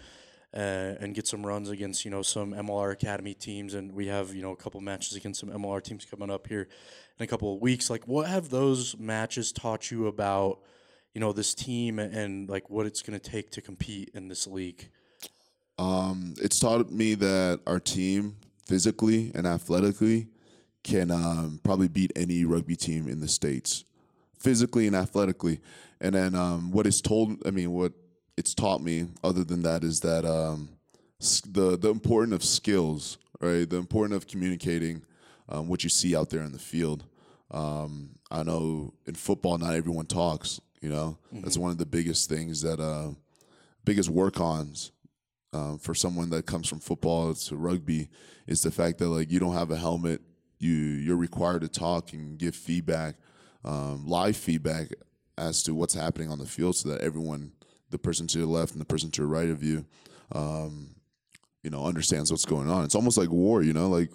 uh, 0.53 0.99
and 1.01 1.15
get 1.15 1.29
some 1.29 1.47
runs 1.47 1.71
against 1.71 2.05
you 2.05 2.11
know 2.11 2.23
some 2.23 2.53
MLR 2.53 2.91
Academy 2.91 3.33
teams, 3.33 3.75
and 3.75 3.93
we 3.93 4.09
have 4.09 4.35
you 4.35 4.43
know 4.43 4.51
a 4.51 4.57
couple 4.57 4.81
matches 4.81 5.15
against 5.17 5.39
some 5.39 5.51
MLR 5.51 5.81
teams 5.81 6.05
coming 6.05 6.29
up 6.29 6.49
here 6.49 6.67
in 7.21 7.23
a 7.23 7.29
couple 7.29 7.55
of 7.55 7.61
weeks. 7.61 7.89
Like, 7.91 8.09
what 8.09 8.27
have 8.27 8.51
those 8.51 8.99
matches 8.99 9.53
taught 9.53 9.93
you 9.93 10.09
about 10.09 10.59
you 11.15 11.21
know 11.21 11.33
this 11.33 11.55
team 11.55 12.01
and, 12.01 12.13
and 12.13 12.49
like 12.49 12.71
what 12.71 12.87
it's 12.87 13.03
going 13.03 13.21
to 13.21 13.31
take 13.31 13.51
to 13.53 13.61
compete 13.61 14.11
in 14.15 14.27
this 14.27 14.49
league? 14.49 14.89
Um, 15.79 16.35
it's 16.39 16.59
taught 16.59 16.91
me 16.91 17.15
that 17.15 17.61
our 17.67 17.81
team, 17.81 18.37
physically 18.67 19.33
and 19.35 19.47
athletically, 19.47 20.29
can 20.83 21.11
um, 21.11 21.61
probably 21.63 21.89
beat 21.89 22.13
any 22.17 22.45
rugby 22.45 22.77
team 22.77 23.09
in 23.09 23.21
the 23.21 23.29
states, 23.29 23.85
physically 24.39 24.87
and 24.87 24.97
athletically. 24.97 25.61
And 26.01 26.15
then 26.15 26.35
um, 26.35 26.71
what 26.71 26.87
it's 26.87 27.01
told, 27.01 27.47
I 27.47 27.51
mean, 27.51 27.73
what 27.73 27.93
it's 28.37 28.55
taught 28.55 28.83
me, 28.83 29.09
other 29.25 29.45
than 29.45 29.63
that, 29.63 29.83
is 29.83 30.01
that 30.01 30.25
um, 30.25 30.69
the 31.45 31.77
the 31.77 31.91
importance 31.91 32.35
of 32.35 32.45
skills, 32.45 33.19
right? 33.41 33.69
The 33.69 33.77
importance 33.79 34.17
of 34.17 34.29
communicating 34.29 35.03
um, 35.49 35.69
what 35.69 35.85
you 35.85 35.91
see 35.91 36.17
out 36.17 36.31
there 36.31 36.43
in 36.43 36.53
the 36.53 36.59
field. 36.59 37.05
Um, 37.51 38.11
I 38.31 38.43
know 38.43 38.93
in 39.07 39.15
football, 39.15 39.59
not 39.59 39.75
everyone 39.75 40.07
talks. 40.07 40.61
You 40.81 40.91
know, 40.91 41.19
that's 41.33 41.57
one 41.57 41.71
of 41.71 41.79
the 41.79 41.87
biggest 41.87 42.29
things 42.29 42.61
that 42.63 42.79
uh, 42.79 43.11
biggest 43.85 44.11
work-ons 44.11 44.93
um, 45.57 45.79
for 45.79 45.95
someone 45.95 46.31
that 46.31 46.47
comes 46.47 46.69
from 46.69 46.81
football 46.81 47.33
to 47.33 47.57
rugby 47.57 48.09
is 48.47 48.61
the 48.61 48.71
fact 48.71 48.99
that 48.99 49.09
like 49.09 49.31
you 49.31 49.41
don't 49.41 49.55
have 49.55 49.71
a 49.71 49.77
helmet. 49.77 50.21
You 50.59 50.73
you're 50.73 51.17
required 51.17 51.63
to 51.63 51.69
talk 51.69 52.13
and 52.13 52.39
give 52.39 52.55
feedback 52.55 53.17
um, 53.65 54.07
live 54.07 54.37
feedback 54.37 54.89
as 55.39 55.63
to 55.65 55.75
what's 55.75 55.95
happening 55.95 56.31
on 56.31 56.39
the 56.39 56.47
field 56.47 56.77
so 56.77 56.89
that 56.91 57.01
everyone 57.01 57.53
the 57.91 57.99
person 57.99 58.27
to 58.29 58.39
your 58.39 58.47
left 58.47 58.73
and 58.73 58.81
the 58.81 58.87
person 58.87 59.11
to 59.11 59.23
your 59.23 59.29
right 59.29 59.51
of 59.51 59.63
you 59.63 59.85
um, 60.33 60.95
you 61.63 61.71
know 61.71 61.85
understands 61.85 62.31
what's 62.31 62.45
going 62.45 62.71
on. 62.71 62.85
It's 62.85 62.95
almost 62.95 63.19
like 63.19 63.31
war 63.31 63.63
you 63.63 63.73
know? 63.73 63.89
Like 63.89 64.11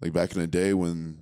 like 0.00 0.12
back 0.12 0.34
in 0.34 0.40
the 0.40 0.46
day 0.46 0.74
when 0.74 1.18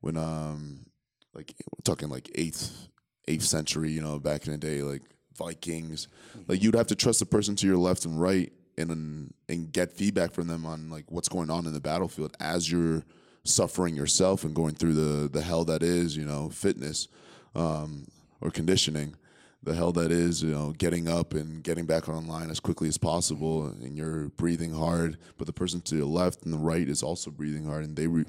when 0.00 0.16
um 0.16 0.86
like 1.34 1.54
we're 1.58 1.82
talking 1.84 2.08
like 2.08 2.30
eighth 2.34 2.88
eighth 3.28 3.44
century 3.44 3.90
you 3.90 4.02
know 4.02 4.18
back 4.18 4.46
in 4.46 4.52
the 4.52 4.58
day 4.58 4.82
like 4.82 5.02
vikings. 5.36 6.08
Like 6.48 6.62
you'd 6.62 6.74
have 6.74 6.86
to 6.88 6.96
trust 6.96 7.20
the 7.20 7.26
person 7.26 7.56
to 7.56 7.66
your 7.66 7.76
left 7.76 8.04
and 8.04 8.20
right 8.20 8.52
and 8.78 9.32
and 9.48 9.72
get 9.72 9.92
feedback 9.92 10.32
from 10.32 10.46
them 10.46 10.66
on 10.66 10.90
like 10.90 11.04
what's 11.10 11.28
going 11.28 11.50
on 11.50 11.66
in 11.66 11.72
the 11.72 11.80
battlefield 11.80 12.36
as 12.40 12.70
you're 12.70 13.02
suffering 13.44 13.94
yourself 13.94 14.44
and 14.44 14.54
going 14.54 14.74
through 14.74 14.92
the 14.92 15.28
the 15.28 15.42
hell 15.42 15.64
that 15.64 15.82
is 15.82 16.16
you 16.16 16.24
know 16.24 16.48
fitness 16.50 17.08
um, 17.54 18.06
or 18.40 18.50
conditioning 18.50 19.14
the 19.62 19.74
hell 19.74 19.92
that 19.92 20.12
is 20.12 20.42
you 20.42 20.50
know 20.50 20.72
getting 20.78 21.08
up 21.08 21.34
and 21.34 21.62
getting 21.62 21.86
back 21.86 22.08
online 22.08 22.50
as 22.50 22.60
quickly 22.60 22.88
as 22.88 22.98
possible 22.98 23.66
and 23.66 23.96
you're 23.96 24.28
breathing 24.30 24.72
hard 24.72 25.16
but 25.38 25.46
the 25.46 25.52
person 25.52 25.80
to 25.80 25.96
the 25.96 26.06
left 26.06 26.44
and 26.44 26.52
the 26.52 26.58
right 26.58 26.88
is 26.88 27.02
also 27.02 27.30
breathing 27.30 27.64
hard 27.64 27.84
and 27.84 27.96
they 27.96 28.06
re- 28.06 28.24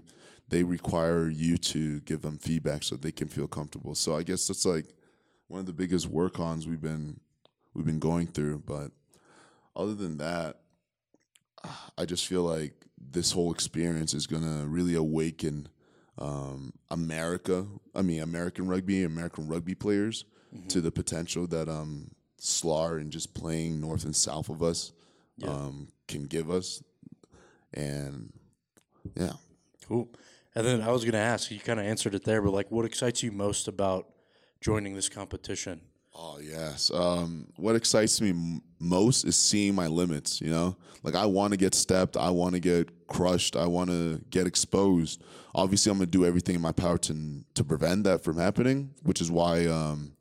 they 0.50 0.64
require 0.64 1.30
you 1.30 1.58
to 1.58 2.00
give 2.02 2.22
them 2.22 2.38
feedback 2.38 2.82
so 2.82 2.96
they 2.96 3.12
can 3.12 3.28
feel 3.28 3.48
comfortable. 3.48 3.96
So 3.96 4.16
i 4.16 4.24
guess 4.24 4.48
that's 4.48 4.66
like 4.66 4.86
one 5.48 5.60
of 5.60 5.66
the 5.66 5.74
biggest 5.74 6.08
work 6.08 6.40
ons 6.40 6.68
we've 6.68 6.82
been 6.82 7.20
we've 7.74 7.86
been 7.86 8.00
going 8.00 8.28
through 8.28 8.64
but 8.66 8.92
other 9.78 9.96
than 9.96 10.18
that 10.18 10.60
i 11.98 12.04
just 12.04 12.28
feel 12.28 12.44
like 12.44 12.74
this 13.00 13.32
whole 13.32 13.54
experience 13.54 14.14
is 14.14 14.28
going 14.28 14.44
to 14.44 14.68
really 14.68 14.96
awaken 14.96 15.70
um, 16.18 16.74
america 16.90 17.66
i 17.96 18.02
mean 18.02 18.22
american 18.22 18.68
rugby 18.68 19.04
american 19.04 19.48
rugby 19.48 19.76
players 19.76 20.26
to 20.70 20.82
the 20.82 20.92
potential 20.92 21.46
that 21.48 21.70
um, 21.70 22.10
SLAR 22.40 22.98
and 22.98 23.12
just 23.12 23.34
playing 23.34 23.82
north 23.82 24.06
and 24.06 24.16
south 24.16 24.50
of 24.50 24.64
us 24.64 24.92
um, 25.46 25.90
can 26.08 26.26
give 26.26 26.50
us. 26.50 26.84
And 27.74 28.34
yeah, 29.16 29.34
Cool. 29.88 30.10
And 30.56 30.66
then 30.66 30.82
I 30.82 30.92
was 30.92 31.04
going 31.04 31.14
to 31.14 31.20
ask, 31.20 31.52
you 31.52 31.60
kind 31.60 31.80
of 31.80 31.86
answered 31.86 32.16
it 32.16 32.24
there, 32.24 32.42
but 32.42 32.52
like, 32.52 32.72
what 32.72 32.86
excites 32.86 33.22
you 33.22 33.32
most 33.32 33.68
about 33.68 34.08
joining 34.60 34.96
this 34.96 35.08
competition? 35.08 35.82
Oh 36.20 36.40
yes. 36.42 36.90
Um, 36.92 37.46
what 37.58 37.76
excites 37.76 38.20
me 38.20 38.32
m- 38.32 38.62
most 38.80 39.24
is 39.24 39.36
seeing 39.38 39.76
my 39.76 39.86
limits. 39.86 40.42
You 40.42 40.50
know, 40.50 40.76
like 41.04 41.14
I 41.14 41.28
want 41.28 41.52
to 41.52 41.58
get 41.58 41.76
stepped. 41.76 42.18
I 42.18 42.32
want 42.32 42.56
to 42.56 42.60
get 42.60 43.08
crushed. 43.08 43.56
I 43.56 43.68
want 43.68 43.92
to 43.92 44.20
get 44.32 44.48
exposed. 44.48 45.24
Obviously, 45.54 45.92
I'm 45.92 46.00
gonna 46.00 46.08
do 46.08 46.26
everything 46.26 46.56
in 46.56 46.62
my 46.62 46.72
power 46.72 46.98
to 46.98 47.44
to 47.54 47.64
prevent 47.64 48.04
that 48.06 48.24
from 48.24 48.38
happening. 48.38 48.90
Which 49.04 49.22
is 49.22 49.30
why 49.30 49.68
um, 49.68 50.14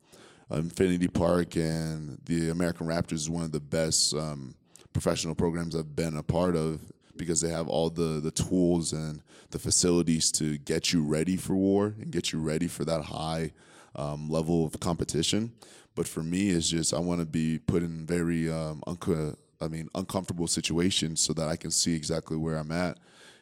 Infinity 0.51 1.07
Park 1.07 1.55
and 1.55 2.19
the 2.25 2.49
American 2.49 2.85
Raptors 2.85 3.13
is 3.13 3.29
one 3.29 3.43
of 3.43 3.51
the 3.51 3.59
best 3.59 4.13
um, 4.13 4.53
professional 4.93 5.33
programs 5.33 5.75
I've 5.75 5.95
been 5.95 6.15
a 6.15 6.23
part 6.23 6.55
of 6.55 6.79
because 7.15 7.41
they 7.41 7.49
have 7.49 7.67
all 7.67 7.89
the 7.89 8.19
the 8.21 8.31
tools 8.31 8.93
and 8.93 9.23
the 9.49 9.57
facilities 9.57 10.31
to 10.33 10.59
get 10.59 10.93
you 10.93 11.03
ready 11.03 11.37
for 11.37 11.55
war 11.55 11.95
and 11.99 12.11
get 12.11 12.31
you 12.31 12.39
ready 12.39 12.67
for 12.67 12.85
that 12.85 13.01
high 13.01 13.51
um, 13.95 14.29
level 14.29 14.63
of 14.63 14.79
competition. 14.79 15.53
But 15.97 16.07
for 16.07 16.21
me, 16.21 16.51
it's 16.51 16.69
just 16.69 16.93
I 16.93 16.99
want 16.99 17.21
to 17.21 17.25
be 17.25 17.57
put 17.57 17.81
in 17.81 18.05
very 18.05 18.51
um, 18.51 18.83
unco- 18.85 19.35
I 19.59 19.67
mean 19.67 19.89
uncomfortable 19.95 20.45
situations 20.45 21.19
so 21.21 21.33
that 21.33 21.47
I 21.47 21.55
can 21.55 21.71
see 21.71 21.95
exactly 21.95 22.37
where 22.37 22.55
I'm 22.55 22.71
at. 22.71 22.99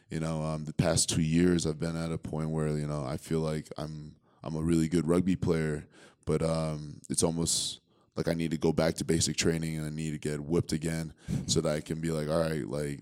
You 0.08 0.20
know, 0.20 0.42
um, 0.42 0.64
the 0.64 0.72
past 0.72 1.10
two 1.10 1.20
years 1.20 1.66
I've 1.66 1.78
been 1.78 1.96
at 1.96 2.10
a 2.10 2.16
point 2.16 2.48
where 2.48 2.68
you 2.68 2.86
know 2.86 3.04
I 3.04 3.18
feel 3.18 3.40
like 3.40 3.68
I'm 3.76 4.16
I'm 4.42 4.56
a 4.56 4.62
really 4.62 4.88
good 4.88 5.06
rugby 5.06 5.36
player, 5.36 5.86
but 6.24 6.40
um, 6.40 6.98
it's 7.10 7.22
almost 7.22 7.80
like 8.16 8.26
I 8.26 8.32
need 8.32 8.52
to 8.52 8.56
go 8.56 8.72
back 8.72 8.94
to 8.94 9.04
basic 9.04 9.36
training 9.36 9.76
and 9.76 9.84
I 9.84 9.90
need 9.90 10.12
to 10.12 10.18
get 10.18 10.40
whipped 10.40 10.72
again 10.72 11.12
so 11.46 11.60
that 11.60 11.70
I 11.70 11.82
can 11.82 12.00
be 12.00 12.10
like, 12.10 12.30
all 12.30 12.40
right, 12.40 12.66
like 12.66 13.00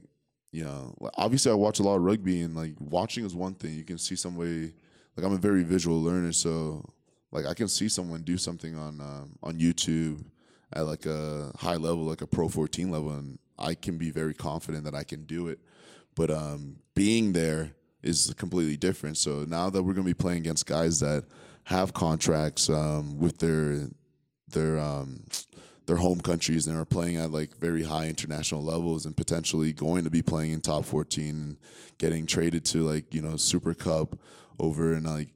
you 0.50 0.64
know, 0.64 0.96
obviously 1.16 1.52
I 1.52 1.54
watch 1.54 1.78
a 1.78 1.84
lot 1.84 1.94
of 1.94 2.02
rugby 2.02 2.40
and 2.40 2.56
like 2.56 2.74
watching 2.80 3.24
is 3.24 3.36
one 3.36 3.54
thing. 3.54 3.74
You 3.74 3.84
can 3.84 3.98
see 3.98 4.16
somebody 4.16 4.74
like 5.16 5.24
I'm 5.24 5.32
a 5.32 5.38
very 5.38 5.62
visual 5.62 6.02
learner, 6.02 6.32
so 6.32 6.84
like 7.34 7.46
I 7.46 7.52
can 7.52 7.68
see 7.68 7.88
someone 7.88 8.22
do 8.22 8.38
something 8.38 8.78
on 8.78 9.00
um, 9.00 9.36
on 9.42 9.58
YouTube 9.58 10.24
at 10.72 10.86
like 10.86 11.04
a 11.04 11.52
high 11.56 11.76
level, 11.76 12.04
like 12.04 12.22
a 12.22 12.26
Pro 12.26 12.48
14 12.48 12.90
level, 12.90 13.10
and 13.10 13.38
I 13.58 13.74
can 13.74 13.98
be 13.98 14.10
very 14.10 14.34
confident 14.34 14.84
that 14.84 14.94
I 14.94 15.02
can 15.02 15.24
do 15.24 15.48
it. 15.48 15.58
But 16.14 16.30
um, 16.30 16.76
being 16.94 17.32
there 17.32 17.72
is 18.02 18.32
completely 18.36 18.76
different. 18.76 19.18
So 19.18 19.44
now 19.46 19.68
that 19.68 19.82
we're 19.82 19.94
gonna 19.94 20.06
be 20.06 20.14
playing 20.14 20.38
against 20.38 20.66
guys 20.66 21.00
that 21.00 21.24
have 21.64 21.92
contracts 21.92 22.70
um, 22.70 23.18
with 23.18 23.38
their 23.38 23.88
their 24.48 24.78
um, 24.78 25.24
their 25.86 25.96
home 25.96 26.20
countries 26.20 26.68
and 26.68 26.78
are 26.78 26.84
playing 26.84 27.16
at 27.16 27.32
like 27.32 27.56
very 27.58 27.82
high 27.82 28.06
international 28.06 28.62
levels 28.62 29.06
and 29.06 29.16
potentially 29.16 29.72
going 29.72 30.04
to 30.04 30.10
be 30.10 30.22
playing 30.22 30.52
in 30.52 30.60
top 30.60 30.84
14 30.84 31.28
and 31.28 31.56
getting 31.98 32.26
traded 32.26 32.64
to 32.64 32.82
like 32.82 33.12
you 33.12 33.20
know 33.20 33.36
Super 33.36 33.74
Cup 33.74 34.16
over 34.60 34.94
in 34.94 35.02
like 35.02 35.28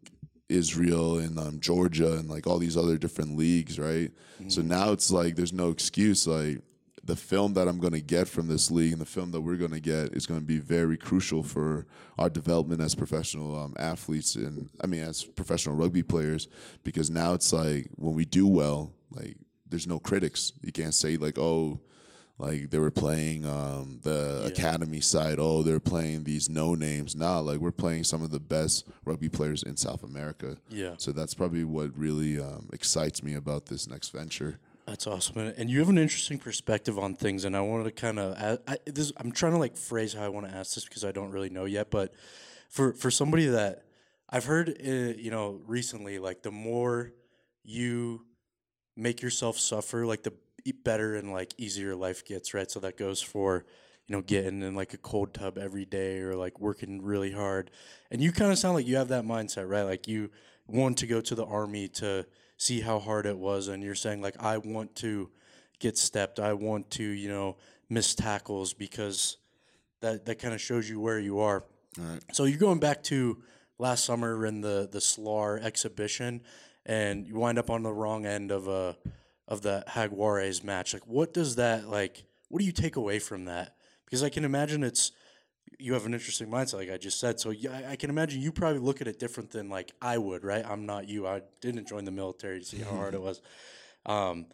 Israel 0.49 1.19
and 1.19 1.39
um, 1.39 1.61
Georgia 1.61 2.15
and 2.15 2.29
like 2.29 2.47
all 2.47 2.59
these 2.59 2.77
other 2.77 2.97
different 2.97 3.37
leagues, 3.37 3.79
right? 3.79 4.11
So 4.49 4.63
now 4.63 4.93
it's 4.93 5.11
like 5.11 5.37
there's 5.37 5.53
no 5.53 5.71
excuse. 5.71 6.27
Like 6.27 6.63
the 7.05 7.17
film 7.17 7.55
that 7.55 7.67
I'm 7.69 7.79
going 7.79 7.95
to 7.95 8.01
get 8.01 8.29
from 8.29 8.49
this 8.49 8.71
league 8.71 8.93
and 8.93 9.01
the 9.01 9.07
film 9.07 9.31
that 9.33 9.41
we're 9.41 9.57
going 9.57 9.73
to 9.73 9.81
get 9.81 10.13
is 10.13 10.27
going 10.27 10.41
to 10.41 10.47
be 10.47 10.59
very 10.59 10.97
crucial 10.97 11.43
for 11.43 11.87
our 12.19 12.29
development 12.29 12.81
as 12.81 12.95
professional 12.95 13.59
um, 13.59 13.75
athletes 13.79 14.37
and 14.37 14.69
I 14.83 14.87
mean 14.87 15.03
as 15.03 15.25
professional 15.25 15.75
rugby 15.75 16.03
players 16.03 16.49
because 16.85 17.11
now 17.11 17.35
it's 17.35 17.53
like 17.53 17.89
when 17.97 18.15
we 18.15 18.25
do 18.25 18.47
well, 18.47 18.93
like 19.11 19.37
there's 19.69 19.87
no 19.87 19.99
critics. 19.99 20.53
You 20.63 20.73
can't 20.73 20.95
say 20.95 21.17
like, 21.17 21.39
oh, 21.39 21.81
like 22.39 22.71
they 22.71 22.79
were 22.79 22.91
playing 22.91 23.45
um, 23.45 23.99
the 24.03 24.41
Yeah. 24.43 24.49
academy 24.49 25.01
side. 25.01 25.37
Oh, 25.39 25.63
they're 25.63 25.81
playing 25.81 26.25
these 26.25 26.49
no 26.49 26.75
names. 26.75 27.15
Nah, 27.17 27.41
like 27.41 27.59
we're 27.59 27.73
playing 27.73 28.05
some 28.05 28.23
of 28.23 28.31
the 28.31 28.41
best 28.41 28.87
rugby 29.05 29.29
players 29.29 29.63
in 29.63 29.77
South 29.77 30.03
America. 30.05 30.57
Yeah. 30.71 30.95
So 30.99 31.13
that's 31.13 31.35
probably 31.35 31.65
what 31.65 31.97
really 31.99 32.41
um, 32.41 32.69
excites 32.73 33.23
me 33.23 33.35
about 33.35 33.67
this 33.67 33.89
next 33.89 34.11
venture. 34.11 34.59
That's 34.87 35.07
awesome, 35.07 35.37
and- 35.39 35.69
you 35.69 35.81
have 35.81 35.91
an 35.91 35.99
interesting 35.99 36.39
perspective 36.39 36.99
on 36.99 37.15
things. 37.15 37.45
And 37.45 37.55
I 37.55 37.61
wanted 37.61 37.85
to 37.85 37.91
kind 37.91 38.19
of, 38.19 38.59
I, 38.67 38.79
this, 38.87 39.13
I'm 39.19 39.33
trying 39.33 39.53
to 39.53 39.59
like 39.59 39.77
phrase 39.77 40.15
how 40.15 40.25
I 40.25 40.29
want 40.31 40.49
to 40.49 40.55
ask 40.55 40.75
this 40.75 40.85
because 40.85 41.05
I 41.05 41.13
don't 41.13 41.31
really 41.31 41.51
know 41.51 41.67
yet. 41.67 41.91
But 41.91 42.15
for 42.71 42.95
for 42.95 43.11
somebody 43.11 43.47
that 43.49 43.85
I've 44.31 44.47
heard, 44.47 44.71
uh, 44.71 44.91
you 44.91 45.31
know, 45.31 45.61
recently, 45.67 46.19
like 46.19 46.43
the 46.43 46.51
more 46.51 47.13
you 47.65 48.25
make 48.97 49.21
yourself 49.21 49.59
suffer, 49.59 50.07
like 50.07 50.23
the 50.23 50.33
better 50.85 51.17
and 51.17 51.33
like 51.33 51.55
easier 51.59 51.95
life 51.95 52.25
gets, 52.25 52.55
right? 52.55 52.71
So 52.71 52.81
that 52.81 52.97
goes 52.97 53.21
for 53.21 53.65
you 54.07 54.17
know 54.17 54.23
getting 54.23 54.63
in 54.63 54.75
like 54.75 54.95
a 54.95 54.99
cold 54.99 55.35
tub 55.35 55.59
every 55.59 55.85
day 55.85 56.19
or 56.21 56.35
like 56.35 56.61
working 56.61 57.03
really 57.03 57.33
hard. 57.33 57.71
And 58.11 58.21
you 58.21 58.33
kind 58.33 58.51
of 58.51 58.59
sound 58.59 58.75
like 58.75 58.87
you 58.87 58.97
have 58.97 59.09
that 59.09 59.25
mindset, 59.25 59.69
right? 59.69 59.83
Like 59.83 60.09
you 60.09 60.31
want 60.67 60.99
to 60.99 61.07
go 61.07 61.21
to 61.21 61.35
the 61.35 61.45
army 61.45 61.89
to 61.89 62.27
see 62.57 62.81
how 62.81 62.99
hard 62.99 63.27
it 63.27 63.39
was, 63.39 63.69
and 63.69 63.83
you're 63.83 63.95
saying 63.95 64.21
like 64.23 64.43
I 64.43 64.59
want 64.59 64.95
to 64.97 65.31
get 65.79 65.97
stepped, 65.97 66.41
I 66.41 66.55
want 66.55 66.91
to 66.93 67.05
you 67.05 67.29
know 67.29 67.57
miss 67.89 68.15
tackles 68.15 68.73
because 68.73 69.37
that 70.01 70.27
that 70.27 70.39
kind 70.39 70.55
of 70.55 70.61
shows 70.61 70.89
you 70.89 71.01
where 71.01 71.19
you 71.19 71.41
are. 71.41 71.65
Right. 71.97 72.21
So 72.33 72.45
you're 72.45 72.59
going 72.59 72.81
back 72.81 73.03
to 73.05 73.43
last 73.79 74.05
summer 74.05 74.45
in 74.47 74.61
the 74.61 74.89
the 74.91 75.01
SLAR 75.01 75.59
exhibition, 75.59 76.43
and 76.87 77.27
you 77.27 77.37
wind 77.37 77.59
up 77.59 77.71
on 77.71 77.83
the 77.83 77.93
wrong 77.93 78.27
end 78.27 78.51
of 78.51 78.69
a 78.69 78.97
of 79.49 79.63
the 79.63 79.83
Jaguares 79.89 80.63
match. 80.63 80.93
Like, 80.95 81.07
what 81.07 81.33
does 81.35 81.57
that 81.57 81.89
like? 81.89 82.25
What 82.49 82.61
do 82.61 82.65
you 82.65 82.73
take 82.73 82.97
away 82.97 83.19
from 83.19 83.47
that? 83.47 83.75
Because 84.05 84.23
I 84.23 84.29
can 84.29 84.45
imagine 84.45 84.85
it's 84.85 85.11
you 85.79 85.93
have 85.95 86.07
an 86.07 86.15
interesting 86.15 86.49
mindset, 86.49 86.75
like 86.75 86.91
I 86.91 86.97
just 86.97 87.19
said. 87.21 87.41
So 87.41 87.51
yeah, 87.51 87.73
I- 87.87 87.93
I 87.93 87.97
can 87.97 88.11
imagine 88.11 88.41
you 88.41 88.53
probably 88.53 88.79
look 88.81 89.01
at 89.01 89.09
it 89.09 89.19
different 89.19 89.51
than 89.51 89.69
like 89.69 89.93
I 90.01 90.19
would, 90.19 90.45
right? 90.45 90.65
I'm 90.65 90.87
not 90.87 91.09
you. 91.09 91.27
I 91.27 91.43
didn't 91.61 91.89
join 91.89 92.05
the 92.05 92.11
military 92.11 92.61
to 92.61 92.65
see 92.65 92.79
how 92.79 92.91
hard 92.97 93.15
it 93.15 93.21
was. 93.29 93.41
Um, 94.07 94.47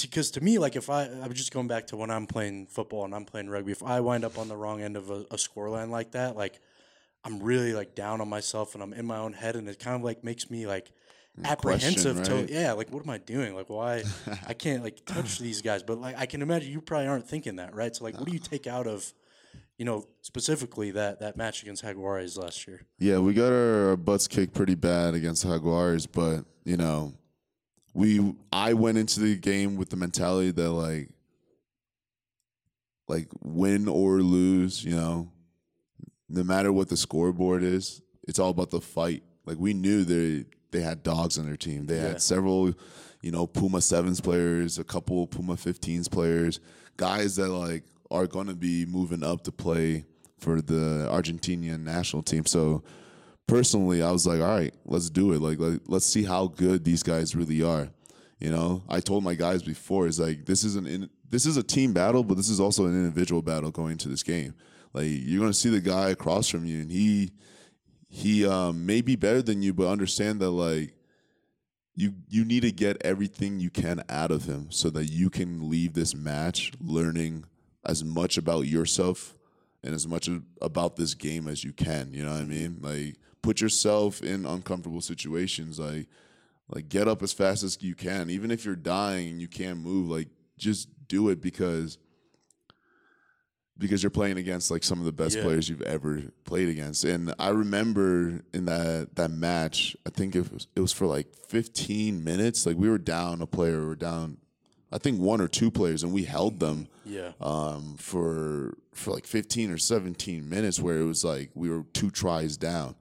because 0.00 0.30
to 0.32 0.40
me, 0.40 0.58
like 0.58 0.76
if 0.76 0.88
I, 0.88 1.02
I'm 1.04 1.32
just 1.34 1.52
going 1.52 1.66
back 1.68 1.88
to 1.88 1.96
when 1.96 2.10
I'm 2.10 2.26
playing 2.26 2.66
football 2.66 3.04
and 3.04 3.14
I'm 3.14 3.24
playing 3.24 3.50
rugby. 3.50 3.72
If 3.72 3.82
I 3.82 4.00
wind 4.00 4.24
up 4.24 4.38
on 4.38 4.48
the 4.48 4.56
wrong 4.56 4.80
end 4.80 4.96
of 4.96 5.10
a, 5.10 5.26
a 5.30 5.38
score 5.38 5.68
line 5.68 5.90
like 5.90 6.12
that, 6.12 6.36
like 6.36 6.60
I'm 7.24 7.40
really 7.42 7.72
like 7.74 7.94
down 7.94 8.20
on 8.20 8.28
myself 8.28 8.74
and 8.74 8.82
I'm 8.82 8.92
in 8.92 9.06
my 9.06 9.18
own 9.18 9.32
head, 9.32 9.54
and 9.56 9.68
it 9.68 9.78
kind 9.78 9.96
of 9.96 10.02
like 10.02 10.24
makes 10.24 10.50
me 10.50 10.66
like 10.66 10.92
apprehensive 11.44 12.16
question, 12.16 12.36
right? 12.36 12.48
to 12.48 12.52
yeah, 12.52 12.72
like 12.72 12.90
what 12.90 13.02
am 13.02 13.10
I 13.10 13.18
doing? 13.18 13.54
Like 13.54 13.70
why 13.70 14.02
I 14.46 14.54
can't 14.54 14.82
like 14.82 15.04
touch 15.04 15.38
these 15.38 15.62
guys? 15.62 15.82
But 15.82 15.98
like 15.98 16.16
I 16.18 16.26
can 16.26 16.42
imagine 16.42 16.70
you 16.72 16.80
probably 16.80 17.08
aren't 17.08 17.28
thinking 17.28 17.56
that, 17.56 17.74
right? 17.74 17.94
So 17.94 18.04
like, 18.04 18.18
what 18.18 18.26
do 18.26 18.32
you 18.32 18.38
take 18.38 18.66
out 18.66 18.86
of 18.86 19.12
you 19.78 19.84
know 19.84 20.06
specifically 20.20 20.90
that 20.92 21.20
that 21.20 21.36
match 21.36 21.62
against 21.62 21.84
Jaguares 21.84 22.38
last 22.38 22.66
year? 22.66 22.82
Yeah, 22.98 23.18
we 23.18 23.34
got 23.34 23.52
our 23.52 23.96
butts 23.96 24.28
kicked 24.28 24.54
pretty 24.54 24.74
bad 24.74 25.14
against 25.14 25.44
Jaguars, 25.44 26.06
but 26.06 26.44
you 26.64 26.76
know, 26.76 27.14
we 27.94 28.34
I 28.52 28.74
went 28.74 28.98
into 28.98 29.20
the 29.20 29.36
game 29.36 29.76
with 29.76 29.90
the 29.90 29.96
mentality 29.96 30.50
that 30.50 30.70
like 30.70 31.08
like 33.08 33.28
win 33.42 33.88
or 33.88 34.20
lose, 34.20 34.84
you 34.84 34.94
know, 34.94 35.30
no 36.28 36.42
matter 36.42 36.72
what 36.72 36.88
the 36.88 36.96
scoreboard 36.96 37.62
is, 37.62 38.00
it's 38.26 38.38
all 38.38 38.50
about 38.50 38.70
the 38.70 38.80
fight. 38.80 39.22
Like 39.44 39.58
we 39.58 39.74
knew 39.74 40.04
they 40.04 40.46
they 40.72 40.80
had 40.80 41.02
dogs 41.02 41.38
on 41.38 41.46
their 41.46 41.56
team. 41.56 41.86
They 41.86 41.96
Yeah. 41.96 42.08
had 42.08 42.22
several, 42.22 42.72
you 43.22 43.30
know, 43.30 43.46
Puma 43.46 43.80
sevens 43.80 44.20
players, 44.20 44.78
a 44.78 44.84
couple 44.84 45.26
Puma 45.28 45.56
15s 45.56 46.08
players, 46.10 46.58
guys 46.96 47.36
that 47.36 47.48
like 47.48 47.84
are 48.10 48.26
going 48.26 48.48
to 48.48 48.54
be 48.54 48.84
moving 48.86 49.22
up 49.22 49.44
to 49.44 49.52
play 49.52 50.04
for 50.38 50.60
the 50.60 51.08
Argentinian 51.10 51.80
national 51.84 52.22
team. 52.22 52.44
So 52.46 52.82
personally, 53.46 54.02
I 54.02 54.10
was 54.10 54.26
like, 54.26 54.40
all 54.40 54.48
right, 54.48 54.74
let's 54.84 55.08
do 55.10 55.32
it. 55.32 55.40
Like, 55.40 55.58
like 55.58 55.80
let's 55.86 56.06
see 56.06 56.24
how 56.24 56.48
good 56.48 56.84
these 56.84 57.02
guys 57.02 57.34
really 57.36 57.62
are. 57.62 57.88
You 58.40 58.50
know, 58.50 58.82
I 58.88 59.00
told 59.00 59.22
my 59.22 59.34
guys 59.34 59.62
before, 59.62 60.08
it's 60.08 60.18
like 60.18 60.46
this 60.46 60.64
is 60.64 60.74
an 60.76 60.86
in, 60.86 61.08
this 61.30 61.46
is 61.46 61.56
a 61.56 61.62
team 61.62 61.92
battle, 61.92 62.24
but 62.24 62.36
this 62.36 62.48
is 62.48 62.58
also 62.60 62.86
an 62.86 62.92
individual 62.92 63.40
battle 63.40 63.70
going 63.70 63.92
into 63.92 64.08
this 64.08 64.22
game. 64.24 64.54
Like 64.92 65.06
you're 65.08 65.40
gonna 65.40 65.54
see 65.54 65.68
the 65.70 65.80
guy 65.80 66.10
across 66.10 66.48
from 66.48 66.64
you, 66.66 66.80
and 66.80 66.90
he 66.90 67.30
he 68.14 68.46
um, 68.46 68.84
may 68.84 69.00
be 69.00 69.16
better 69.16 69.40
than 69.40 69.62
you, 69.62 69.72
but 69.72 69.88
understand 69.88 70.38
that 70.40 70.50
like 70.50 70.94
you 71.94 72.12
you 72.28 72.44
need 72.44 72.60
to 72.60 72.70
get 72.70 72.98
everything 73.00 73.58
you 73.58 73.70
can 73.70 74.04
out 74.10 74.30
of 74.30 74.44
him 74.44 74.70
so 74.70 74.90
that 74.90 75.06
you 75.06 75.30
can 75.30 75.70
leave 75.70 75.94
this 75.94 76.14
match 76.14 76.72
learning 76.78 77.46
as 77.86 78.04
much 78.04 78.36
about 78.36 78.66
yourself 78.66 79.34
and 79.82 79.94
as 79.94 80.06
much 80.06 80.28
about 80.60 80.96
this 80.96 81.14
game 81.14 81.48
as 81.48 81.64
you 81.64 81.72
can. 81.72 82.12
You 82.12 82.24
know 82.26 82.32
what 82.32 82.42
I 82.42 82.44
mean? 82.44 82.80
Like 82.82 83.16
put 83.40 83.62
yourself 83.62 84.22
in 84.22 84.44
uncomfortable 84.44 85.00
situations. 85.00 85.78
Like 85.78 86.06
like 86.68 86.90
get 86.90 87.08
up 87.08 87.22
as 87.22 87.32
fast 87.32 87.62
as 87.62 87.82
you 87.82 87.94
can, 87.94 88.28
even 88.28 88.50
if 88.50 88.66
you're 88.66 88.76
dying 88.76 89.30
and 89.30 89.40
you 89.40 89.48
can't 89.48 89.78
move. 89.78 90.10
Like 90.10 90.28
just 90.58 90.88
do 91.08 91.30
it 91.30 91.40
because 91.40 91.96
because 93.78 94.02
you're 94.02 94.10
playing 94.10 94.38
against 94.38 94.70
like 94.70 94.84
some 94.84 94.98
of 94.98 95.04
the 95.06 95.12
best 95.12 95.36
Yeah. 95.36 95.42
players 95.42 95.68
you've 95.68 95.82
ever 95.82 96.22
played 96.44 96.68
against. 96.68 97.04
And 97.04 97.34
I 97.38 97.48
remember 97.48 98.42
in 98.52 98.66
that 98.66 99.16
that 99.16 99.30
match, 99.30 99.96
I 100.06 100.10
think 100.10 100.36
it 100.36 100.52
was 100.52 100.66
it 100.76 100.80
was 100.80 100.92
for 100.92 101.06
like 101.06 101.34
15 101.48 102.22
minutes. 102.22 102.66
Like 102.66 102.76
we 102.76 102.88
were 102.88 102.98
down 102.98 103.42
a 103.42 103.46
player, 103.46 103.80
we 103.80 103.86
were 103.86 103.96
down 103.96 104.38
I 104.94 104.98
think 104.98 105.20
one 105.20 105.40
or 105.40 105.48
two 105.48 105.70
players 105.70 106.02
and 106.02 106.12
we 106.12 106.24
held 106.24 106.60
them 106.60 106.86
Yeah, 107.06 107.32
um, 107.40 107.96
for 107.98 108.74
for 108.92 109.10
like 109.12 109.26
15 109.26 109.70
or 109.70 109.78
17 109.78 110.46
minutes 110.48 110.78
where 110.78 110.98
it 110.98 111.04
was 111.04 111.24
like 111.24 111.50
we 111.54 111.70
were 111.70 111.84
two 111.94 112.10
tries 112.10 112.58
down 112.58 112.94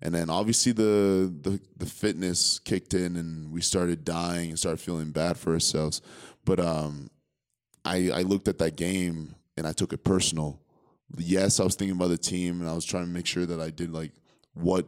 and 0.00 0.14
then 0.14 0.30
obviously 0.30 0.70
the, 0.70 1.34
the 1.42 1.60
the 1.76 1.86
fitness 1.86 2.60
kicked 2.60 2.94
in 2.94 3.16
and 3.16 3.50
we 3.50 3.60
started 3.60 4.04
dying 4.04 4.50
and 4.50 4.58
started 4.58 4.78
feeling 4.80 5.10
bad 5.10 5.36
for 5.36 5.52
ourselves 5.52 6.00
but 6.44 6.60
um 6.60 7.10
I 7.84 8.10
I 8.10 8.22
looked 8.22 8.46
at 8.46 8.58
that 8.58 8.76
game 8.76 9.34
and 9.56 9.66
I 9.66 9.72
took 9.72 9.92
it 9.92 10.04
personal 10.04 10.60
yes 11.18 11.60
I 11.60 11.64
was 11.64 11.74
thinking 11.74 11.96
about 11.96 12.08
the 12.08 12.18
team 12.18 12.60
and 12.60 12.70
I 12.70 12.74
was 12.74 12.84
trying 12.84 13.04
to 13.04 13.10
make 13.10 13.26
sure 13.26 13.46
that 13.46 13.60
I 13.60 13.70
did 13.70 13.92
like 13.92 14.12
what 14.54 14.86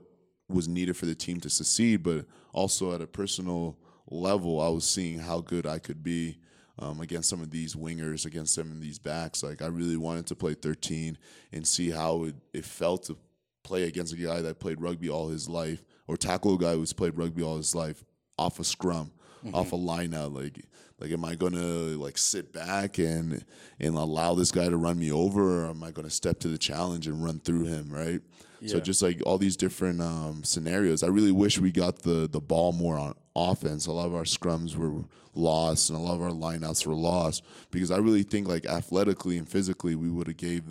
was 0.48 0.68
needed 0.68 0.96
for 0.96 1.06
the 1.06 1.14
team 1.14 1.40
to 1.40 1.50
succeed 1.50 2.02
but 2.02 2.26
also 2.52 2.94
at 2.94 3.00
a 3.00 3.06
personal 3.06 3.78
level 4.08 4.60
I 4.60 4.68
was 4.68 4.88
seeing 4.88 5.18
how 5.18 5.40
good 5.40 5.66
I 5.66 5.78
could 5.78 6.02
be 6.02 6.38
um, 6.78 7.00
against 7.00 7.28
some 7.28 7.40
of 7.40 7.50
these 7.50 7.74
wingers, 7.74 8.26
against 8.26 8.54
some 8.54 8.70
of 8.70 8.80
these 8.80 8.98
backs. 8.98 9.42
Like 9.42 9.62
I 9.62 9.66
really 9.66 9.96
wanted 9.96 10.26
to 10.26 10.34
play 10.34 10.54
13 10.54 11.16
and 11.52 11.66
see 11.66 11.90
how 11.90 12.24
it, 12.24 12.34
it 12.52 12.64
felt 12.64 13.04
to 13.04 13.16
play 13.62 13.84
against 13.84 14.12
a 14.12 14.16
guy 14.16 14.42
that 14.42 14.60
played 14.60 14.80
rugby 14.80 15.08
all 15.08 15.28
his 15.28 15.48
life, 15.48 15.82
or 16.06 16.16
tackle 16.16 16.54
a 16.54 16.58
guy 16.58 16.74
who's 16.74 16.92
played 16.92 17.16
rugby 17.16 17.42
all 17.42 17.56
his 17.56 17.74
life 17.74 18.04
off 18.38 18.58
a 18.58 18.64
scrum, 18.64 19.12
off 19.54 19.72
a 19.72 19.76
line 19.76 20.12
out. 20.14 20.32
Like, 20.32 20.64
like 21.04 21.12
am 21.12 21.24
I 21.24 21.34
gonna 21.34 21.58
like 21.58 22.18
sit 22.18 22.52
back 22.52 22.98
and 22.98 23.44
and 23.78 23.94
allow 23.94 24.34
this 24.34 24.50
guy 24.50 24.68
to 24.68 24.76
run 24.76 24.98
me 24.98 25.12
over, 25.12 25.64
or 25.64 25.70
am 25.70 25.82
I 25.82 25.90
gonna 25.90 26.10
step 26.10 26.40
to 26.40 26.48
the 26.48 26.58
challenge 26.58 27.06
and 27.06 27.22
run 27.22 27.40
through 27.40 27.66
him? 27.66 27.90
Right. 27.90 28.20
Yeah. 28.60 28.72
So 28.72 28.80
just 28.80 29.02
like 29.02 29.20
all 29.26 29.36
these 29.36 29.56
different 29.56 30.00
um, 30.00 30.42
scenarios, 30.44 31.02
I 31.02 31.08
really 31.08 31.32
wish 31.32 31.58
we 31.58 31.70
got 31.70 32.00
the 32.00 32.28
the 32.30 32.40
ball 32.40 32.72
more 32.72 32.96
on 32.96 33.14
offense. 33.36 33.86
A 33.86 33.92
lot 33.92 34.06
of 34.06 34.14
our 34.14 34.24
scrums 34.24 34.74
were 34.76 35.04
lost, 35.34 35.90
and 35.90 35.98
a 35.98 36.02
lot 36.02 36.14
of 36.14 36.22
our 36.22 36.30
lineouts 36.30 36.86
were 36.86 36.94
lost 36.94 37.44
because 37.70 37.90
I 37.90 37.98
really 37.98 38.22
think 38.22 38.48
like 38.48 38.64
athletically 38.64 39.36
and 39.36 39.48
physically, 39.48 39.94
we 39.94 40.08
would 40.08 40.28
have 40.28 40.38
gave 40.38 40.64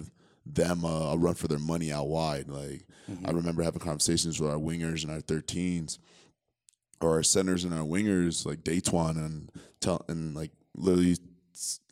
them 0.46 0.84
a, 0.84 1.12
a 1.14 1.18
run 1.18 1.36
for 1.36 1.48
their 1.48 1.60
money 1.60 1.92
out 1.92 2.08
wide. 2.08 2.50
Like 2.50 2.86
I 3.26 3.32
remember 3.32 3.64
having 3.64 3.80
conversations 3.80 4.40
with 4.40 4.50
our 4.50 4.58
wingers 4.58 5.04
and 5.04 5.12
our 5.12 5.20
13s, 5.20 6.00
or 7.04 7.12
our 7.16 7.24
centers 7.24 7.64
and 7.64 7.74
our 7.74 7.86
wingers, 7.86 8.46
like 8.46 8.64
Daytwan, 8.64 9.18
and 9.18 9.52
tell 9.80 10.04
and 10.08 10.36
like 10.36 10.52
literally 10.76 11.18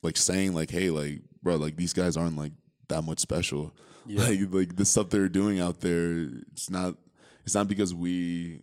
like 0.02 0.18
saying 0.18 0.54
like, 0.54 0.72
hey, 0.72 0.90
like 0.90 1.22
bro, 1.44 1.56
like 1.56 1.76
these 1.76 1.94
guys 1.94 2.18
aren't 2.18 2.38
like 2.38 2.54
that 2.88 3.04
much 3.04 3.20
special. 3.20 3.74
Yeah. 4.06 4.22
Like 4.28 4.40
like 4.50 4.76
the 4.76 4.86
stuff 4.86 5.10
they're 5.10 5.30
doing 5.30 5.60
out 5.60 5.80
there, 5.82 6.28
it's 6.52 6.70
not 6.70 6.96
it's 7.46 7.54
not 7.56 7.68
because 7.68 7.94
we 7.94 8.62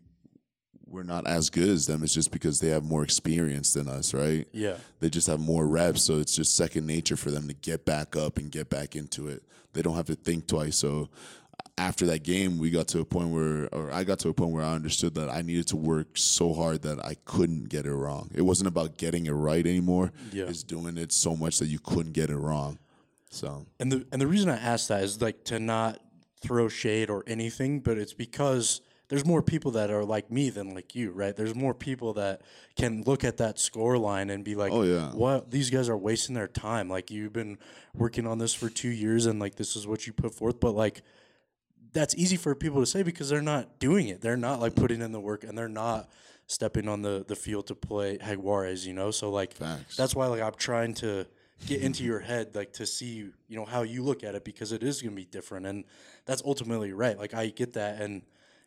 we're 0.90 1.02
not 1.02 1.26
as 1.26 1.50
good 1.50 1.68
as 1.68 1.86
them. 1.86 2.02
It's 2.02 2.14
just 2.14 2.30
because 2.30 2.60
they 2.60 2.68
have 2.68 2.82
more 2.82 3.02
experience 3.04 3.74
than 3.74 3.88
us, 3.88 4.14
right? 4.14 4.48
yeah, 4.52 4.78
They 5.00 5.10
just 5.10 5.26
have 5.26 5.38
more 5.38 5.66
reps, 5.66 6.02
so 6.02 6.14
it's 6.18 6.34
just 6.34 6.56
second 6.56 6.86
nature 6.86 7.16
for 7.16 7.30
them 7.30 7.46
to 7.48 7.54
get 7.54 7.84
back 7.84 8.16
up 8.16 8.38
and 8.38 8.50
get 8.50 8.70
back 8.70 8.96
into 8.96 9.28
it. 9.28 9.42
They 9.74 9.82
don't 9.82 9.96
have 9.96 10.06
to 10.06 10.14
think 10.14 10.46
twice. 10.46 10.76
So 10.76 11.10
after 11.78 12.06
that 12.06 12.22
game, 12.24 12.58
we 12.58 12.70
got 12.70 12.88
to 12.88 13.00
a 13.00 13.04
point 13.04 13.30
where, 13.30 13.68
or 13.72 13.90
I 13.92 14.04
got 14.04 14.18
to 14.20 14.28
a 14.28 14.34
point 14.34 14.50
where 14.50 14.64
I 14.64 14.74
understood 14.74 15.14
that 15.14 15.30
I 15.30 15.42
needed 15.42 15.68
to 15.68 15.76
work 15.76 16.08
so 16.18 16.52
hard 16.52 16.82
that 16.82 17.02
I 17.04 17.14
couldn't 17.24 17.68
get 17.68 17.86
it 17.86 17.94
wrong. 17.94 18.30
It 18.34 18.42
wasn't 18.42 18.68
about 18.68 18.98
getting 18.98 19.26
it 19.26 19.32
right 19.32 19.64
anymore. 19.66 20.12
Yeah. 20.32 20.44
It's 20.44 20.62
doing 20.62 20.98
it 20.98 21.12
so 21.12 21.36
much 21.36 21.58
that 21.60 21.66
you 21.66 21.78
couldn't 21.78 22.12
get 22.12 22.30
it 22.30 22.36
wrong. 22.36 22.78
So 23.30 23.66
And 23.78 23.92
the 23.92 24.06
and 24.10 24.20
the 24.20 24.26
reason 24.26 24.48
I 24.50 24.56
ask 24.56 24.88
that 24.88 25.02
is 25.02 25.20
like 25.20 25.44
to 25.44 25.58
not 25.58 26.00
throw 26.40 26.68
shade 26.68 27.10
or 27.10 27.24
anything, 27.26 27.80
but 27.80 27.98
it's 27.98 28.14
because 28.14 28.80
there's 29.08 29.24
more 29.24 29.42
people 29.42 29.70
that 29.72 29.90
are 29.90 30.04
like 30.04 30.30
me 30.30 30.50
than 30.50 30.74
like 30.74 30.94
you, 30.94 31.10
right? 31.12 31.34
There's 31.34 31.54
more 31.54 31.74
people 31.74 32.14
that 32.14 32.42
can 32.76 33.02
look 33.04 33.24
at 33.24 33.38
that 33.38 33.58
score 33.58 33.96
line 33.98 34.30
and 34.30 34.44
be 34.44 34.54
like, 34.54 34.72
Oh, 34.72 34.82
yeah. 34.82 35.10
what 35.12 35.50
these 35.50 35.70
guys 35.70 35.88
are 35.88 35.96
wasting 35.96 36.34
their 36.34 36.48
time. 36.48 36.88
Like 36.88 37.10
you've 37.10 37.32
been 37.32 37.58
working 37.94 38.26
on 38.26 38.38
this 38.38 38.54
for 38.54 38.68
two 38.68 38.90
years 38.90 39.26
and 39.26 39.38
like 39.40 39.54
this 39.56 39.76
is 39.76 39.86
what 39.86 40.06
you 40.06 40.12
put 40.12 40.34
forth, 40.34 40.58
but 40.60 40.72
like 40.72 41.02
that's 41.92 42.14
easy 42.14 42.36
for 42.36 42.54
people 42.54 42.80
to 42.80 42.86
say 42.86 43.02
because 43.02 43.28
they're 43.28 43.42
not 43.42 43.78
doing 43.78 44.08
it. 44.08 44.20
They're 44.20 44.36
not 44.36 44.60
like 44.60 44.74
putting 44.74 45.00
in 45.00 45.12
the 45.12 45.20
work 45.20 45.44
and 45.44 45.56
they're 45.56 45.68
not 45.68 46.10
stepping 46.46 46.88
on 46.88 47.02
the, 47.02 47.24
the 47.26 47.36
field 47.36 47.66
to 47.68 47.74
play 47.74 48.18
Jaguares, 48.18 48.86
you 48.86 48.92
know? 48.92 49.10
So 49.10 49.30
like 49.30 49.54
Facts. 49.54 49.96
that's 49.96 50.14
why 50.14 50.26
like 50.26 50.40
I'm 50.40 50.54
trying 50.54 50.94
to 50.94 51.26
get 51.66 51.82
into 51.82 52.04
your 52.04 52.20
head 52.20 52.54
like 52.54 52.72
to 52.72 52.86
see 52.86 53.28
you 53.48 53.56
know 53.56 53.64
how 53.64 53.82
you 53.82 54.00
look 54.04 54.22
at 54.22 54.36
it 54.36 54.44
because 54.44 54.70
it 54.70 54.84
is 54.84 55.02
going 55.02 55.10
to 55.10 55.16
be 55.16 55.24
different 55.24 55.66
and 55.66 55.84
that's 56.24 56.42
ultimately 56.44 56.92
right. 56.92 57.18
Like 57.18 57.34
I 57.34 57.48
get 57.48 57.72
that 57.74 58.00
and 58.00 58.22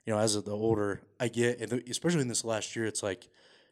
you 0.05 0.13
know 0.13 0.19
as 0.19 0.41
the 0.41 0.51
older 0.51 1.01
I 1.19 1.29
get 1.29 1.61
and 1.61 1.83
especially 1.89 2.21
in 2.21 2.27
this 2.27 2.43
last 2.43 2.75
year 2.75 2.85
it's 2.85 3.01
like 3.01 3.29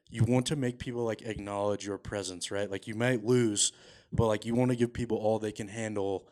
you 0.10 0.24
want 0.24 0.48
to 0.48 0.56
make 0.56 0.80
people 0.80 1.04
like 1.04 1.22
acknowledge 1.22 1.86
your 1.86 1.98
presence, 1.98 2.50
right? 2.50 2.70
Like 2.70 2.88
you 2.88 2.96
might 2.96 3.24
lose, 3.24 3.72
but 4.12 4.28
like 4.28 4.46
you 4.46 4.56
want 4.56 4.72
to 4.72 4.78
give 4.78 4.92
people 4.92 5.18
all 5.18 5.38
they 5.38 5.52
can 5.52 5.68
handle 5.68 6.28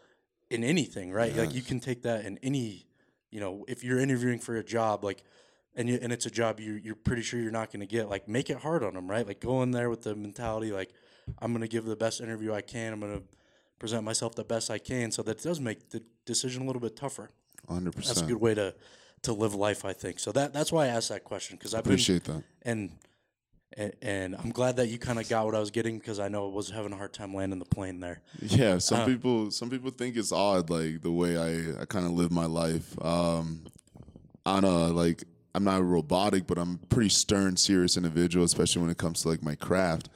in 0.49 0.63
anything, 0.63 1.11
right? 1.11 1.35
Like 1.35 1.53
you 1.53 1.61
can 1.61 1.79
take 1.79 2.03
that 2.03 2.25
in 2.25 2.39
any, 2.41 2.87
you 3.31 3.39
know, 3.39 3.65
if 3.67 3.83
you're 3.83 3.99
interviewing 3.99 4.39
for 4.39 4.55
a 4.57 4.63
job, 4.63 5.03
like, 5.03 5.23
and 5.75 5.89
you, 5.89 5.99
and 6.01 6.11
it's 6.11 6.25
a 6.25 6.31
job 6.31 6.59
you 6.59 6.73
you're 6.73 6.95
pretty 6.95 7.21
sure 7.21 7.39
you're 7.39 7.51
not 7.51 7.71
going 7.71 7.81
to 7.81 7.85
get, 7.85 8.09
like, 8.09 8.27
make 8.27 8.49
it 8.49 8.57
hard 8.57 8.83
on 8.83 8.93
them, 8.93 9.09
right? 9.09 9.27
Like 9.27 9.39
go 9.39 9.61
in 9.63 9.71
there 9.71 9.89
with 9.89 10.01
the 10.03 10.15
mentality, 10.15 10.71
like, 10.71 10.91
I'm 11.39 11.51
going 11.51 11.61
to 11.61 11.67
give 11.67 11.85
the 11.85 11.95
best 11.95 12.21
interview 12.21 12.53
I 12.53 12.61
can. 12.61 12.93
I'm 12.93 12.99
going 12.99 13.17
to 13.17 13.23
present 13.79 14.03
myself 14.03 14.35
the 14.35 14.43
best 14.43 14.71
I 14.71 14.77
can, 14.77 15.11
so 15.11 15.21
that 15.23 15.41
does 15.41 15.59
make 15.59 15.89
the 15.89 16.01
decision 16.25 16.63
a 16.63 16.65
little 16.65 16.81
bit 16.81 16.95
tougher. 16.95 17.29
100%. 17.69 17.93
That's 17.95 18.21
a 18.21 18.25
good 18.25 18.41
way 18.41 18.53
to 18.55 18.73
to 19.23 19.33
live 19.33 19.55
life, 19.55 19.83
I 19.83 19.93
think. 19.93 20.19
So 20.19 20.31
that 20.31 20.53
that's 20.53 20.71
why 20.71 20.85
I 20.85 20.87
asked 20.87 21.09
that 21.09 21.23
question 21.23 21.57
because 21.57 21.71
been 21.71 21.79
Appreciate 21.81 22.23
that. 22.25 22.43
and 22.61 22.91
and, 23.75 23.93
and 24.01 24.35
I'm 24.35 24.51
glad 24.51 24.77
that 24.77 24.87
you 24.87 24.97
kind 24.97 25.19
of 25.19 25.27
got 25.27 25.45
what 25.45 25.55
I 25.55 25.59
was 25.59 25.71
getting 25.71 25.97
because 25.97 26.19
I 26.19 26.27
know 26.27 26.49
I 26.49 26.53
was 26.53 26.69
having 26.69 26.93
a 26.93 26.95
hard 26.95 27.13
time 27.13 27.33
landing 27.33 27.59
the 27.59 27.65
plane 27.65 27.99
there. 27.99 28.21
Yeah, 28.41 28.77
some 28.77 29.01
Uh, 29.01 29.05
people 29.05 29.51
some 29.51 29.69
people 29.69 29.91
think 29.91 30.15
it's 30.15 30.31
odd, 30.31 30.69
like 30.69 31.01
the 31.01 31.11
way 31.11 31.37
I, 31.37 31.81
I 31.81 31.85
kind 31.85 32.05
of 32.05 32.11
live 32.13 32.31
my 32.31 32.45
life. 32.45 32.95
Um, 33.03 33.63
on 34.45 34.63
a 34.63 34.87
like 34.87 35.23
I'm 35.53 35.63
not 35.63 35.83
robotic, 35.83 36.47
but 36.47 36.57
I'm 36.57 36.79
a 36.83 36.85
pretty 36.87 37.09
stern, 37.09 37.57
serious 37.57 37.97
individual, 37.97 38.45
especially 38.45 38.81
when 38.83 38.91
it 38.91 38.97
comes 38.97 39.23
to 39.23 39.29
like 39.29 39.41
my 39.43 39.55
craft, 39.55 40.09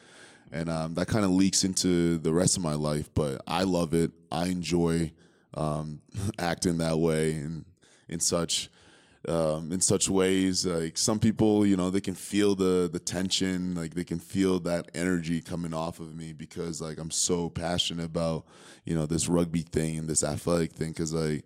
and 0.51 0.69
um, 0.69 0.93
that 0.93 1.07
kind 1.07 1.25
of 1.25 1.31
leaks 1.31 1.63
into 1.63 2.17
the 2.19 2.31
rest 2.31 2.55
of 2.57 2.63
my 2.63 2.75
life. 2.75 3.09
But 3.13 3.41
I 3.47 3.63
love 3.63 3.93
it. 3.93 4.11
I 4.31 4.45
enjoy 4.47 5.11
um, 5.55 6.01
acting 6.39 6.77
that 6.77 6.97
way 6.97 7.33
and 7.33 7.65
in 8.07 8.19
such 8.19 8.69
um, 9.27 9.71
in 9.71 9.81
such 9.81 10.09
ways. 10.09 10.65
Like 10.65 10.97
some 10.97 11.19
people, 11.19 11.65
you 11.65 11.77
know, 11.77 11.89
they 11.89 12.01
can 12.01 12.15
feel 12.15 12.55
the 12.55 12.89
the 12.91 12.99
tension, 12.99 13.75
like 13.75 13.93
they 13.93 14.03
can 14.03 14.19
feel 14.19 14.59
that 14.61 14.89
energy 14.93 15.41
coming 15.41 15.73
off 15.73 15.99
of 15.99 16.15
me 16.15 16.33
because 16.33 16.81
like 16.81 16.97
I'm 16.97 17.11
so 17.11 17.49
passionate 17.49 18.05
about 18.05 18.45
you 18.85 18.95
know 18.95 19.05
this 19.05 19.27
rugby 19.27 19.61
thing 19.61 19.97
and 19.97 20.09
this 20.09 20.23
athletic 20.23 20.73
thing. 20.73 20.89
Because 20.89 21.13
like 21.13 21.45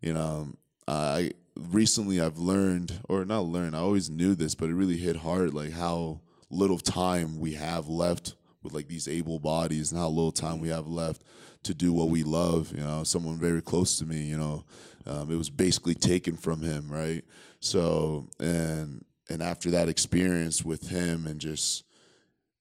you 0.00 0.12
know, 0.12 0.52
I 0.86 1.32
recently 1.56 2.20
I've 2.20 2.38
learned 2.38 3.00
or 3.08 3.24
not 3.24 3.44
learned. 3.44 3.76
I 3.76 3.80
always 3.80 4.10
knew 4.10 4.34
this, 4.34 4.54
but 4.54 4.68
it 4.68 4.74
really 4.74 4.98
hit 4.98 5.16
hard 5.16 5.54
like 5.54 5.72
how 5.72 6.20
little 6.50 6.78
time 6.78 7.40
we 7.40 7.54
have 7.54 7.88
left 7.88 8.34
with 8.62 8.72
like 8.72 8.88
these 8.88 9.08
able 9.08 9.38
bodies 9.38 9.90
and 9.90 10.00
how 10.00 10.08
little 10.08 10.32
time 10.32 10.60
we 10.60 10.68
have 10.68 10.86
left 10.86 11.22
to 11.66 11.74
do 11.74 11.92
what 11.92 12.08
we 12.08 12.22
love. 12.22 12.72
You 12.72 12.82
know, 12.82 13.04
someone 13.04 13.36
very 13.38 13.62
close 13.62 13.98
to 13.98 14.06
me, 14.06 14.22
you 14.22 14.38
know, 14.38 14.64
um, 15.06 15.30
it 15.30 15.36
was 15.36 15.50
basically 15.50 15.94
taken 15.94 16.36
from 16.36 16.60
him, 16.60 16.88
right? 16.88 17.24
So 17.60 18.28
and 18.40 19.04
and 19.28 19.42
after 19.42 19.70
that 19.72 19.88
experience 19.88 20.64
with 20.64 20.88
him 20.88 21.26
and 21.26 21.40
just 21.40 21.84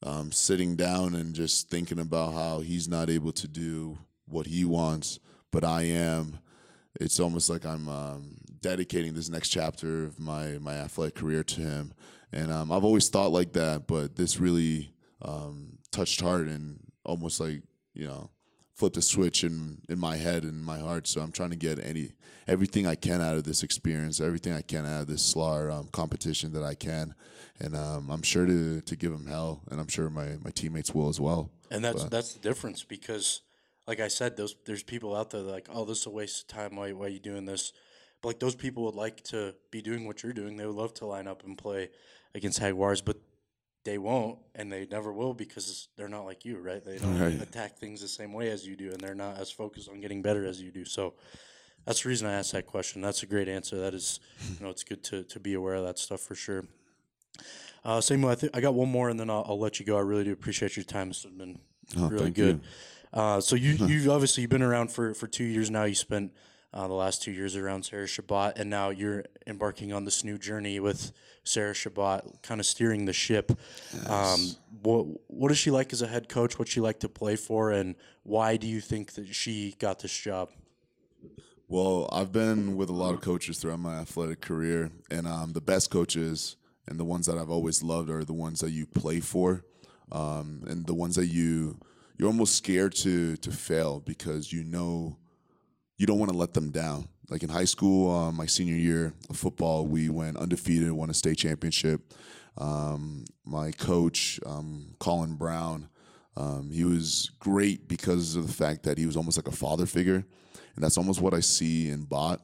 um, 0.04 0.32
sitting 0.32 0.76
down 0.76 1.16
and 1.16 1.34
just 1.34 1.70
thinking 1.70 2.00
about 2.00 2.34
how 2.34 2.60
he's 2.60 2.88
not 2.88 3.10
able 3.10 3.32
to 3.34 3.48
do 3.48 3.98
what 4.28 4.46
he 4.48 4.66
wants, 4.66 5.20
but 5.52 5.64
I 5.64 5.84
am. 5.84 6.40
It's 7.00 7.20
almost 7.20 7.50
like 7.50 7.66
I'm 7.66 7.90
um, 7.90 8.38
dedicating 8.62 9.14
this 9.14 9.30
next 9.30 9.50
chapter 9.50 10.06
of 10.06 10.20
my 10.20 10.58
my 10.60 10.76
athletic 10.76 11.16
career 11.16 11.44
to 11.44 11.62
him, 11.62 11.94
and 12.32 12.52
um, 12.52 12.72
I've 12.72 12.86
always 12.86 13.10
thought 13.10 13.32
like 13.32 13.54
that. 13.54 13.88
But 13.88 14.16
this 14.16 14.40
really 14.40 14.94
um, 15.22 15.78
touched 15.92 16.22
hard 16.22 16.48
and 16.48 16.80
almost 17.04 17.40
like 17.40 17.62
you 17.94 18.08
know 18.08 18.30
flipped 18.76 18.98
a 18.98 19.02
switch 19.02 19.44
in 19.44 19.82
in 19.90 19.98
my 19.98 20.18
head 20.18 20.44
and 20.44 20.64
my 20.64 20.78
heart. 20.78 21.08
So 21.08 21.22
I'm 21.22 21.32
trying 21.32 21.52
to 21.52 21.56
get 21.56 21.84
any 21.84 22.12
everything 22.48 22.86
I 22.86 22.96
can 22.96 23.22
out 23.22 23.38
of 23.38 23.44
this 23.44 23.64
experience, 23.64 24.22
everything 24.22 24.54
I 24.54 24.62
can 24.62 24.86
out 24.86 25.02
of 25.02 25.08
this 25.08 25.24
SLAR 25.24 25.72
um, 25.72 25.88
competition 25.92 26.52
that 26.54 26.64
I 26.64 26.76
can, 26.76 27.16
and 27.60 27.76
um, 27.76 28.12
I'm 28.12 28.22
sure 28.22 28.46
to 28.46 28.82
to 28.82 28.96
give 28.96 29.12
him 29.12 29.26
hell, 29.26 29.62
and 29.72 29.80
I'm 29.80 29.88
sure 29.88 30.10
my 30.10 30.38
my 30.44 30.52
teammates 30.52 30.94
will 30.94 31.10
as 31.10 31.20
well. 31.20 31.50
And 31.72 31.84
that's 31.84 32.04
that's 32.06 32.34
the 32.34 32.40
difference 32.40 32.84
because, 32.84 33.42
like 33.88 34.00
I 34.00 34.10
said, 34.10 34.38
those 34.38 34.56
there's 34.66 34.84
people 34.84 35.16
out 35.16 35.32
there 35.32 35.42
like, 35.42 35.68
oh, 35.74 35.86
this 35.86 36.02
is 36.02 36.06
a 36.06 36.12
waste 36.12 36.42
of 36.42 36.48
time. 36.48 36.76
Why 36.76 36.92
why 36.92 37.06
are 37.06 37.10
you 37.10 37.20
doing 37.20 37.46
this? 37.46 37.72
But 38.22 38.30
like 38.30 38.40
those 38.40 38.56
people 38.56 38.84
would 38.84 38.96
like 38.96 39.24
to 39.26 39.56
be 39.72 39.82
doing 39.82 40.06
what 40.06 40.22
you're 40.22 40.34
doing. 40.34 40.58
They 40.58 40.66
would 40.66 40.76
love 40.76 40.94
to 40.96 41.06
line 41.06 41.28
up 41.28 41.44
and 41.46 41.58
play 41.58 41.90
against 42.34 42.60
Jaguars, 42.60 43.02
but 43.02 43.18
they 43.86 43.98
won't, 43.98 44.38
and 44.56 44.70
they 44.72 44.86
never 44.92 45.14
will 45.14 45.34
because 45.34 45.88
they're 45.96 46.10
not 46.10 46.26
like 46.26 46.44
you, 46.44 46.58
right? 46.58 46.84
They 46.84 46.98
don't 46.98 47.18
Right. 47.20 47.42
attack 47.42 47.78
things 47.78 48.02
the 48.02 48.08
same 48.10 48.34
way 48.34 48.50
as 48.50 48.68
you 48.68 48.76
do, 48.76 48.92
and 48.92 49.00
they're 49.00 49.16
not 49.16 49.38
as 49.38 49.50
focused 49.52 49.88
on 49.88 50.02
getting 50.02 50.22
better 50.22 50.46
as 50.46 50.62
you 50.62 50.72
do. 50.72 50.84
So. 50.86 51.14
That's 51.86 52.02
the 52.02 52.10
reason 52.10 52.26
I 52.28 52.34
asked 52.34 52.52
that 52.54 52.66
question. 52.66 53.00
That's 53.04 53.22
a 53.22 53.28
great 53.28 53.48
answer. 53.48 53.78
That 53.78 53.94
is, 53.94 54.20
you 54.58 54.66
know, 54.66 54.72
it's 54.72 54.84
good 54.84 55.04
to, 55.04 55.22
to 55.26 55.40
be 55.40 55.54
aware 55.54 55.76
of 55.76 55.84
that 55.86 56.00
stuff 56.00 56.20
for 56.20 56.34
sure. 56.34 56.66
Uh, 57.84 58.02
same 58.02 58.26
I 58.26 58.34
think 58.34 58.58
I 58.58 58.60
got 58.62 58.74
one 58.74 58.90
more, 58.90 59.10
and 59.10 59.20
then 59.20 59.30
I'll, 59.30 59.46
I'll 59.48 59.60
let 59.60 59.80
you 59.80 59.86
go. 59.86 59.96
I 59.96 60.02
really 60.02 60.24
do 60.24 60.32
appreciate 60.32 60.76
your 60.76 60.84
time. 60.84 61.10
This 61.10 61.22
has 61.22 61.32
been 61.32 61.60
Oh, 61.96 62.10
really 62.10 62.32
good. 62.32 62.56
you. 63.14 63.20
Uh, 63.20 63.40
so 63.40 63.56
you 63.56 63.74
you've 63.88 64.10
obviously 64.10 64.42
you've 64.42 64.50
been 64.50 64.64
around 64.64 64.92
for, 64.92 65.14
for 65.14 65.28
two 65.28 65.44
years 65.44 65.70
now. 65.70 65.84
You 65.84 65.94
spent 65.94 66.32
uh, 66.76 66.88
the 66.88 66.94
last 66.94 67.24
two 67.24 67.32
years 67.32 67.56
around 67.56 67.86
Sarah 67.86 68.06
Chobot, 68.06 68.60
and 68.60 68.70
now 68.70 68.90
you're 68.90 69.24
embarking 69.48 69.94
on 69.94 70.04
this 70.04 70.26
new 70.26 70.38
journey 70.38 70.82
with 70.82 71.14
Sarah 71.46 71.74
Chobot, 71.74 72.44
kind 72.44 72.60
of 72.60 72.66
steering 72.66 73.06
the 73.06 73.14
ship. 73.14 73.58
Um, 74.08 74.52
what 74.82 75.06
what 75.28 75.52
is 75.52 75.58
she 75.58 75.72
like 75.72 75.94
as 75.94 76.02
a 76.02 76.08
head 76.08 76.28
coach? 76.28 76.60
What's 76.60 76.72
she 76.72 76.82
like 76.82 77.00
to 77.00 77.10
play 77.10 77.38
for, 77.38 77.72
and 77.72 77.96
why 78.24 78.58
do 78.58 78.68
you 78.68 78.82
think 78.82 79.14
that 79.14 79.34
she 79.34 79.76
got 79.80 80.00
this 80.00 80.16
job? 80.16 80.50
Well, 81.68 82.10
I've 82.12 82.32
been 82.32 82.76
with 82.76 82.90
a 82.90 82.94
lot 82.94 83.16
of 83.16 83.22
coaches 83.22 83.58
throughout 83.58 83.80
my 83.80 83.96
athletic 83.96 84.42
career, 84.42 84.92
and 85.10 85.26
um, 85.26 85.54
the 85.54 85.62
best 85.62 85.90
coaches 85.90 86.58
and 86.88 87.00
the 87.00 87.06
ones 87.06 87.26
that 87.26 87.38
I've 87.38 87.50
always 87.50 87.82
loved 87.82 88.10
are 88.10 88.24
the 88.24 88.34
ones 88.34 88.60
that 88.60 88.72
you 88.72 88.86
play 88.86 89.22
for, 89.22 89.64
um, 90.12 90.64
and 90.68 90.86
the 90.86 90.94
ones 90.94 91.16
that 91.16 91.28
you 91.28 91.80
you're 92.18 92.28
almost 92.28 92.56
scared 92.56 92.94
to 92.96 93.38
to 93.38 93.52
fail 93.52 94.02
because 94.02 94.52
you 94.52 94.66
know 94.66 95.18
you 95.98 96.06
don't 96.06 96.20
want 96.20 96.32
to 96.32 96.38
let 96.38 96.54
them 96.54 96.72
down. 96.72 97.08
Like 97.30 97.44
in 97.44 97.50
high 97.50 97.66
school, 97.66 98.16
um, 98.16 98.36
my 98.36 98.46
senior 98.46 98.76
year 98.76 99.14
of 99.30 99.38
football, 99.38 99.88
we 99.88 100.10
went 100.10 100.38
undefeated, 100.38 100.92
won 100.92 101.10
a 101.10 101.14
state 101.14 101.38
championship. 101.38 102.14
Um, 102.58 103.26
my 103.46 103.72
coach, 103.72 104.40
um, 104.46 104.96
Colin 105.00 105.36
Brown, 105.36 105.90
um, 106.38 106.70
he 106.72 106.84
was 106.84 107.32
great 107.40 107.88
because 107.88 108.36
of 108.36 108.48
the 108.48 108.54
fact 108.54 108.84
that 108.84 108.98
he 108.98 109.06
was 109.06 109.18
almost 109.18 109.38
like 109.38 109.48
a 109.48 109.56
father 109.56 109.86
figure, 109.86 110.24
and 110.76 110.84
that's 110.84 110.98
almost 110.98 111.22
what 111.22 111.34
I 111.34 111.40
see 111.40 111.90
in 111.90 112.04
Bot. 112.04 112.42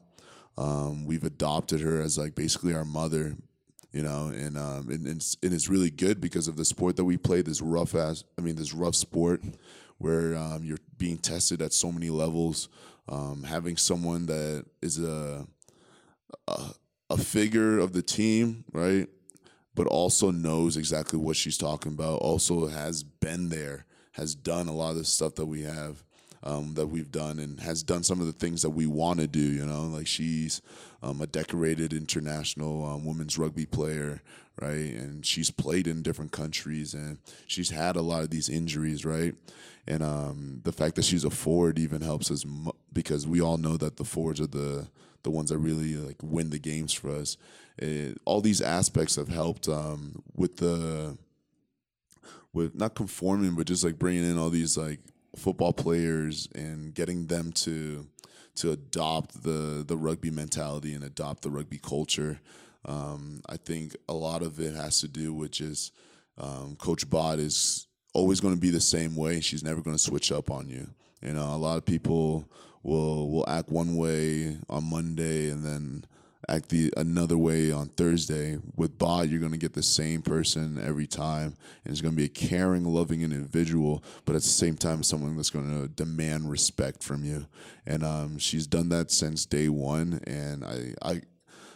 Um, 0.57 1.05
we've 1.05 1.23
adopted 1.23 1.81
her 1.81 2.01
as 2.01 2.17
like 2.17 2.35
basically 2.35 2.73
our 2.73 2.85
mother, 2.85 3.35
you 3.91 4.01
know, 4.01 4.27
and 4.27 4.57
um, 4.57 4.89
and, 4.89 5.05
and, 5.05 5.17
it's, 5.17 5.37
and 5.43 5.53
it's 5.53 5.69
really 5.69 5.89
good 5.89 6.19
because 6.19 6.47
of 6.47 6.55
the 6.55 6.65
sport 6.65 6.95
that 6.95 7.05
we 7.05 7.17
play. 7.17 7.41
This 7.41 7.61
rough 7.61 7.95
ass, 7.95 8.23
I 8.37 8.41
mean, 8.41 8.55
this 8.55 8.73
rough 8.73 8.95
sport 8.95 9.43
where 9.97 10.33
you're 10.61 10.79
being 10.97 11.17
tested 11.17 11.61
at 11.61 11.73
so 11.73 11.91
many 11.91 12.09
levels. 12.09 12.69
Um, 13.09 13.43
having 13.43 13.77
someone 13.77 14.27
that 14.27 14.65
is 14.81 14.99
a, 14.99 15.45
a 16.47 16.71
a 17.11 17.17
figure 17.17 17.77
of 17.77 17.93
the 17.93 18.01
team, 18.01 18.63
right? 18.71 19.07
But 19.75 19.87
also 19.87 20.31
knows 20.31 20.77
exactly 20.77 21.19
what 21.19 21.35
she's 21.35 21.57
talking 21.57 21.91
about. 21.91 22.19
Also 22.19 22.67
has 22.67 23.03
been 23.03 23.49
there, 23.49 23.85
has 24.13 24.33
done 24.33 24.67
a 24.67 24.73
lot 24.73 24.91
of 24.91 24.97
the 24.97 25.05
stuff 25.05 25.35
that 25.35 25.45
we 25.45 25.61
have, 25.63 26.03
um, 26.43 26.73
that 26.75 26.87
we've 26.87 27.11
done, 27.11 27.39
and 27.39 27.59
has 27.59 27.83
done 27.83 28.03
some 28.03 28.19
of 28.19 28.27
the 28.27 28.33
things 28.33 28.61
that 28.61 28.69
we 28.71 28.87
want 28.87 29.19
to 29.19 29.27
do. 29.27 29.39
You 29.39 29.65
know, 29.65 29.83
like 29.83 30.07
she's 30.07 30.61
um, 31.03 31.21
a 31.21 31.27
decorated 31.27 31.93
international 31.93 32.85
um, 32.85 33.05
women's 33.05 33.37
rugby 33.37 33.65
player, 33.65 34.21
right? 34.61 34.93
And 34.93 35.25
she's 35.25 35.51
played 35.51 35.87
in 35.87 36.01
different 36.01 36.31
countries 36.31 36.93
and 36.93 37.17
she's 37.47 37.71
had 37.71 37.95
a 37.95 38.01
lot 38.01 38.23
of 38.23 38.29
these 38.29 38.47
injuries, 38.47 39.03
right? 39.03 39.33
And 39.87 40.03
um, 40.03 40.61
the 40.63 40.71
fact 40.71 40.95
that 40.95 41.05
she's 41.05 41.23
a 41.23 41.29
forward 41.29 41.79
even 41.79 42.01
helps 42.01 42.29
us 42.29 42.45
because 42.93 43.25
we 43.25 43.41
all 43.41 43.57
know 43.57 43.77
that 43.77 43.97
the 43.97 44.05
forwards 44.05 44.39
are 44.39 44.47
the 44.47 44.87
the 45.23 45.29
ones 45.29 45.49
that 45.49 45.57
really 45.59 45.95
like 45.95 46.17
win 46.23 46.49
the 46.49 46.59
games 46.59 46.93
for 46.93 47.11
us. 47.11 47.37
It, 47.77 48.17
all 48.25 48.41
these 48.41 48.61
aspects 48.61 49.15
have 49.15 49.27
helped 49.27 49.67
um, 49.67 50.23
with 50.35 50.57
the 50.57 51.17
with 52.53 52.75
not 52.75 52.95
conforming, 52.95 53.55
but 53.55 53.67
just 53.67 53.83
like 53.83 53.97
bringing 53.99 54.29
in 54.29 54.37
all 54.37 54.49
these 54.49 54.77
like 54.77 54.99
football 55.35 55.73
players 55.73 56.49
and 56.53 56.93
getting 56.93 57.27
them 57.27 57.51
to 57.53 58.07
to 58.55 58.71
adopt 58.71 59.43
the 59.43 59.83
the 59.87 59.97
rugby 59.97 60.31
mentality 60.31 60.93
and 60.93 61.03
adopt 61.03 61.43
the 61.43 61.49
rugby 61.51 61.77
culture. 61.77 62.39
Um, 62.85 63.41
I 63.47 63.57
think 63.57 63.95
a 64.09 64.13
lot 64.13 64.41
of 64.41 64.59
it 64.59 64.75
has 64.75 65.01
to 65.01 65.07
do 65.07 65.33
with 65.33 65.51
just 65.51 65.93
um, 66.37 66.75
Coach 66.77 67.09
Bott 67.09 67.39
is 67.39 67.87
always 68.13 68.39
going 68.39 68.55
to 68.55 68.59
be 68.59 68.71
the 68.71 68.81
same 68.81 69.15
way. 69.15 69.39
She's 69.39 69.63
never 69.63 69.81
going 69.81 69.95
to 69.95 70.01
switch 70.01 70.31
up 70.31 70.49
on 70.49 70.67
you. 70.67 70.87
You 71.21 71.33
know, 71.33 71.53
a 71.53 71.57
lot 71.57 71.77
of 71.77 71.85
people 71.85 72.49
will 72.83 73.29
will 73.29 73.47
act 73.47 73.69
one 73.69 73.95
way 73.95 74.57
on 74.69 74.89
Monday 74.89 75.49
and 75.49 75.63
then 75.63 76.05
act 76.49 76.69
the 76.69 76.91
another 76.97 77.37
way 77.37 77.71
on 77.71 77.89
Thursday. 77.89 78.57
With 78.75 78.97
Bott, 78.97 79.29
you're 79.29 79.39
going 79.39 79.51
to 79.51 79.57
get 79.57 79.73
the 79.73 79.83
same 79.83 80.21
person 80.21 80.81
every 80.83 81.07
time, 81.07 81.55
and 81.85 81.91
it's 81.91 82.01
going 82.01 82.13
to 82.13 82.17
be 82.17 82.25
a 82.25 82.29
caring, 82.29 82.83
loving 82.85 83.21
individual, 83.21 84.03
but 84.25 84.35
at 84.35 84.41
the 84.41 84.47
same 84.47 84.75
time, 84.75 85.03
someone 85.03 85.35
that's 85.35 85.49
going 85.49 85.81
to 85.81 85.87
demand 85.87 86.49
respect 86.49 87.03
from 87.03 87.23
you. 87.23 87.45
And 87.85 88.03
um, 88.03 88.39
she's 88.39 88.67
done 88.67 88.89
that 88.89 89.11
since 89.11 89.45
day 89.45 89.69
one, 89.69 90.21
and 90.25 90.65
I, 90.65 90.93
I 91.01 91.21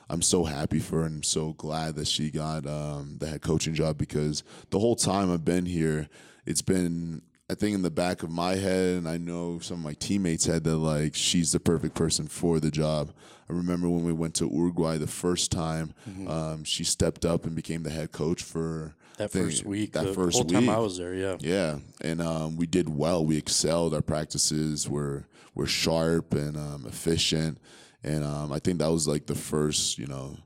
I'm 0.10 0.22
so 0.22 0.44
happy 0.44 0.80
for 0.80 1.00
her 1.00 1.06
and 1.06 1.18
I'm 1.18 1.24
so 1.24 1.54
glad 1.54 1.96
that 1.96 2.08
she 2.08 2.30
got 2.30 2.66
um, 2.68 3.18
the 3.20 3.28
head 3.28 3.42
coaching 3.42 3.74
job 3.74 3.98
because 3.98 4.44
the 4.70 4.80
whole 4.80 4.96
time 4.96 5.32
I've 5.32 5.46
been 5.46 5.66
here, 5.66 6.08
it's 6.46 6.62
been 6.62 7.22
I 7.50 7.54
think 7.54 7.76
in 7.76 7.84
the 7.84 7.92
back 7.92 8.24
of 8.24 8.32
my 8.32 8.56
head, 8.56 8.96
and 8.98 9.08
I 9.08 9.18
know 9.18 9.60
some 9.60 9.78
of 9.78 9.84
my 9.84 9.94
teammates 9.94 10.46
had 10.46 10.64
that 10.64 10.78
like 10.78 11.14
she's 11.14 11.52
the 11.52 11.60
perfect 11.60 11.94
person 11.94 12.28
for 12.28 12.60
the 12.60 12.72
job. 12.72 13.14
I 13.48 13.54
remember 13.54 13.88
when 13.88 14.04
we 14.04 14.14
went 14.14 14.34
to 14.36 14.50
Uruguay 14.52 14.98
the 14.98 15.06
first 15.06 15.52
time, 15.52 15.94
Mm-hmm. 16.10 16.28
um, 16.28 16.64
she 16.64 16.84
stepped 16.84 17.24
up 17.24 17.46
and 17.46 17.56
became 17.56 17.84
the 17.84 17.92
head 17.92 18.12
coach 18.12 18.42
for 18.42 18.96
That 19.18 19.30
first 19.32 19.64
week, 19.64 19.92
That 19.94 20.06
the 20.06 20.14
first 20.14 20.38
whole 20.38 20.46
week, 20.46 20.54
time 20.56 20.70
I 20.70 20.80
was 20.80 20.98
there, 20.98 21.14
yeah. 21.14 21.38
yeah, 21.40 21.78
and 22.02 22.20
um, 22.20 22.58
we 22.58 22.66
did 22.66 22.90
well. 22.90 23.24
We 23.24 23.38
excelled. 23.38 23.94
Our 23.94 24.02
practices 24.02 24.90
were 24.90 25.28
were 25.54 25.68
sharp 25.68 26.34
and 26.34 26.58
um, 26.58 26.86
efficient, 26.88 27.60
and 28.06 28.24
um, 28.24 28.54
I 28.54 28.60
think 28.60 28.80
that 28.80 28.92
was 28.92 29.08
like 29.08 29.26
the 29.26 29.36
first, 29.36 29.98
you 29.98 30.06
know, 30.06 30.38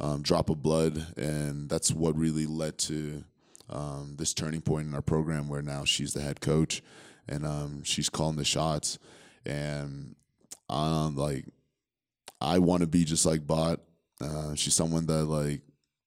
um, 0.00 0.22
drop 0.22 0.50
of 0.50 0.62
blood, 0.62 1.06
and 1.16 1.70
that's 1.70 1.92
what 1.92 2.18
really 2.18 2.44
led 2.44 2.76
to 2.78 3.22
um, 3.70 4.16
this 4.18 4.34
turning 4.34 4.60
point 4.60 4.88
in 4.88 4.94
our 4.94 5.00
program, 5.00 5.48
where 5.48 5.62
now 5.62 5.84
she's 5.84 6.12
the 6.12 6.20
head 6.20 6.40
coach, 6.40 6.82
and 7.28 7.46
um, 7.46 7.84
she's 7.84 8.08
calling 8.10 8.34
the 8.34 8.44
shots, 8.44 8.98
and 9.46 10.16
um, 10.68 11.14
like 11.16 11.46
I 12.40 12.58
want 12.58 12.80
to 12.80 12.88
be 12.88 13.04
just 13.04 13.24
like 13.24 13.46
Bot. 13.46 13.80
Uh, 14.20 14.56
she's 14.56 14.74
someone 14.74 15.06
that 15.06 15.26
like 15.26 15.62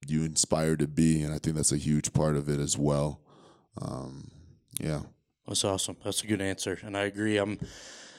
you 0.06 0.26
inspire 0.26 0.76
to 0.76 0.88
be, 0.88 1.22
and 1.22 1.34
I 1.34 1.40
think 1.40 1.56
that's 1.56 1.72
a 1.72 1.78
huge 1.78 2.12
part 2.12 2.36
of 2.36 2.50
it 2.50 2.60
as 2.60 2.78
well. 2.78 3.22
Um, 3.82 4.30
yeah. 4.78 5.04
That's 5.48 5.64
awesome. 5.64 5.96
That's 6.04 6.22
a 6.22 6.28
good 6.28 6.42
answer, 6.42 6.78
and 6.84 6.98
I 6.98 7.04
agree. 7.04 7.38
I'm 7.38 7.60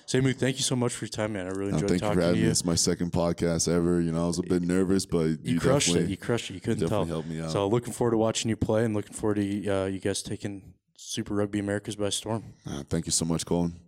Samu. 0.08 0.34
Thank 0.34 0.56
you 0.56 0.62
so 0.62 0.74
much 0.74 0.92
for 0.94 1.04
your 1.04 1.10
time, 1.10 1.34
man. 1.34 1.46
I 1.46 1.50
really 1.50 1.70
No, 1.72 1.76
enjoyed 1.76 1.88
thank 1.90 2.00
you 2.02 2.06
talking 2.08 2.14
for 2.14 2.20
to 2.20 2.26
having 2.28 2.40
you. 2.40 2.46
me. 2.46 2.50
It's 2.50 2.64
my 2.64 2.74
second 2.74 3.12
podcast 3.12 3.70
ever. 3.72 4.00
You 4.00 4.10
know, 4.12 4.24
I 4.24 4.26
was 4.26 4.38
a 4.38 4.42
bit 4.42 4.62
nervous, 4.62 5.04
but 5.04 5.18
you, 5.24 5.38
You, 5.54 5.60
crushed 5.60 5.94
it. 5.94 6.08
You 6.08 6.16
crushed 6.16 6.50
it. 6.50 6.54
You 6.54 6.60
couldn't 6.60 6.80
definitely 6.80 7.06
tell. 7.06 7.14
helped 7.16 7.28
me 7.28 7.40
out. 7.40 7.50
So 7.50 7.68
looking 7.68 7.92
forward 7.92 8.12
to 8.12 8.16
watching 8.16 8.48
you 8.48 8.56
play, 8.56 8.84
and 8.86 8.94
looking 8.94 9.12
forward 9.12 9.34
to 9.36 9.68
uh, 9.68 9.84
you 9.86 9.98
guys 10.00 10.22
taking 10.22 10.72
Super 10.96 11.34
Rugby 11.34 11.58
Americas 11.58 11.94
by 11.96 12.08
storm. 12.08 12.42
Uh, 12.66 12.82
thank 12.88 13.04
you 13.06 13.12
so 13.12 13.24
much, 13.26 13.44
Colton. 13.44 13.78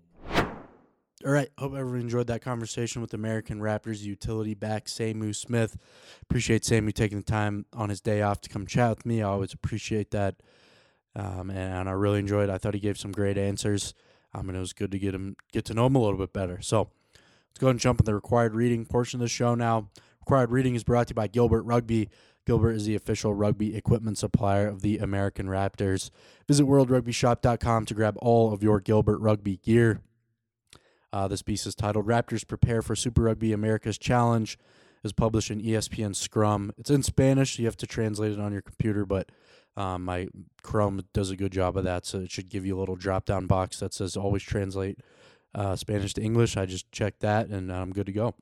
All 1.23 1.33
right. 1.33 1.51
Hope 1.59 1.75
everyone 1.75 2.01
enjoyed 2.01 2.29
that 2.29 2.41
conversation 2.41 3.03
with 3.03 3.13
American 3.13 3.61
Raptors 3.61 4.01
utility 4.03 4.55
back 4.55 4.87
Samu 4.87 5.35
Smith. 5.35 5.77
Appreciate 6.23 6.63
Samu 6.63 6.93
taking 6.95 7.19
the 7.19 7.25
time 7.25 7.67
on 7.75 7.91
his 7.91 8.01
day 8.01 8.23
off 8.23 8.41
to 8.43 8.49
come 8.49 8.67
chat 8.67 8.89
with 8.91 9.05
me. 9.07 9.21
I 9.23 9.29
always 9.29 9.53
appreciate 9.53 10.13
that. 10.13 10.37
Um, 11.17 11.51
and 11.51 11.89
I 11.89 11.93
really 11.93 12.21
enjoyed. 12.21 12.49
it. 12.49 12.53
I 12.53 12.57
thought 12.59 12.73
he 12.73 12.81
gave 12.81 12.97
some 12.99 13.13
great 13.13 13.37
answers. 13.37 13.93
Um, 14.33 14.49
and 14.49 14.57
it 14.57 14.61
was 14.61 14.73
good 14.73 14.93
to 14.93 14.99
get 14.99 15.15
him 15.15 15.37
get 15.53 15.65
to 15.67 15.75
know 15.75 15.87
him 15.87 15.97
a 15.97 16.01
little 16.01 16.19
bit 16.19 16.33
better. 16.33 16.61
So 16.61 16.91
let's 17.13 17.59
go 17.59 17.67
ahead 17.67 17.75
and 17.75 17.81
jump 17.81 18.01
in 18.01 18.05
the 18.05 18.15
required 18.15 18.55
reading 18.55 18.85
portion 18.85 19.21
of 19.21 19.23
the 19.23 19.29
show 19.29 19.55
now. 19.55 19.89
Required 20.21 20.51
reading 20.51 20.75
is 20.75 20.85
brought 20.85 21.09
to 21.09 21.13
you 21.13 21.17
by 21.17 21.27
Gilbert 21.27 21.63
Rugby. 21.63 22.09
Gilbert 22.47 22.73
is 22.73 22.87
the 22.87 22.95
official 22.95 23.35
rugby 23.35 23.77
equipment 23.77 24.19
supplier 24.19 24.69
of 24.69 24.83
the 24.83 24.99
American 24.99 25.47
Raptors. 25.47 26.11
Visit 26.49 26.65
worldrugbyshop.com 26.65 27.87
to 27.87 27.95
grab 27.95 28.17
all 28.19 28.53
of 28.53 28.63
your 28.63 28.81
Gilbert 28.81 29.19
Rugby 29.19 29.59
gear. 29.59 30.01
Uh, 31.13 31.29
this 31.29 31.43
piece 31.43 31.67
is 31.67 31.75
titled 31.75 32.07
Raptors 32.07 32.47
Prepare 32.47 32.83
for 32.83 32.95
Super 32.95 33.23
Rugby 33.23 33.53
America's 33.53 33.99
Challenge. 33.99 34.59
is 35.03 35.13
published 35.13 35.51
in 35.51 35.61
ESPN 35.61 36.15
Scrum. 36.15 36.73
It's 36.79 36.91
in 36.91 37.03
Spanish. 37.03 37.59
You 37.59 37.67
have 37.67 37.77
to 37.79 37.87
translate 37.87 38.33
it 38.33 38.41
on 38.41 38.53
your 38.53 38.63
computer, 38.63 39.05
but 39.05 39.31
um, 39.77 40.05
my 40.05 40.29
Chrome 40.63 41.03
does 41.13 41.31
a 41.31 41.37
good 41.37 41.53
job 41.53 41.77
of 41.77 41.85
that. 41.85 42.07
So 42.07 42.19
it 42.19 42.31
should 42.31 42.49
give 42.49 42.67
you 42.67 42.77
a 42.77 42.81
little 42.81 42.97
drop 42.97 43.25
down 43.25 43.47
box 43.47 43.81
that 43.81 43.95
says 43.95 44.17
always 44.17 44.43
translate 44.43 44.99
uh, 45.55 45.77
Spanish 45.77 46.15
to 46.15 46.23
English. 46.23 46.57
I 46.57 46.67
just 46.67 46.91
checked 46.93 47.21
that 47.21 47.49
and 47.49 47.73
I'm 47.73 47.93
good 47.93 48.07
to 48.07 48.13
go. 48.13 48.35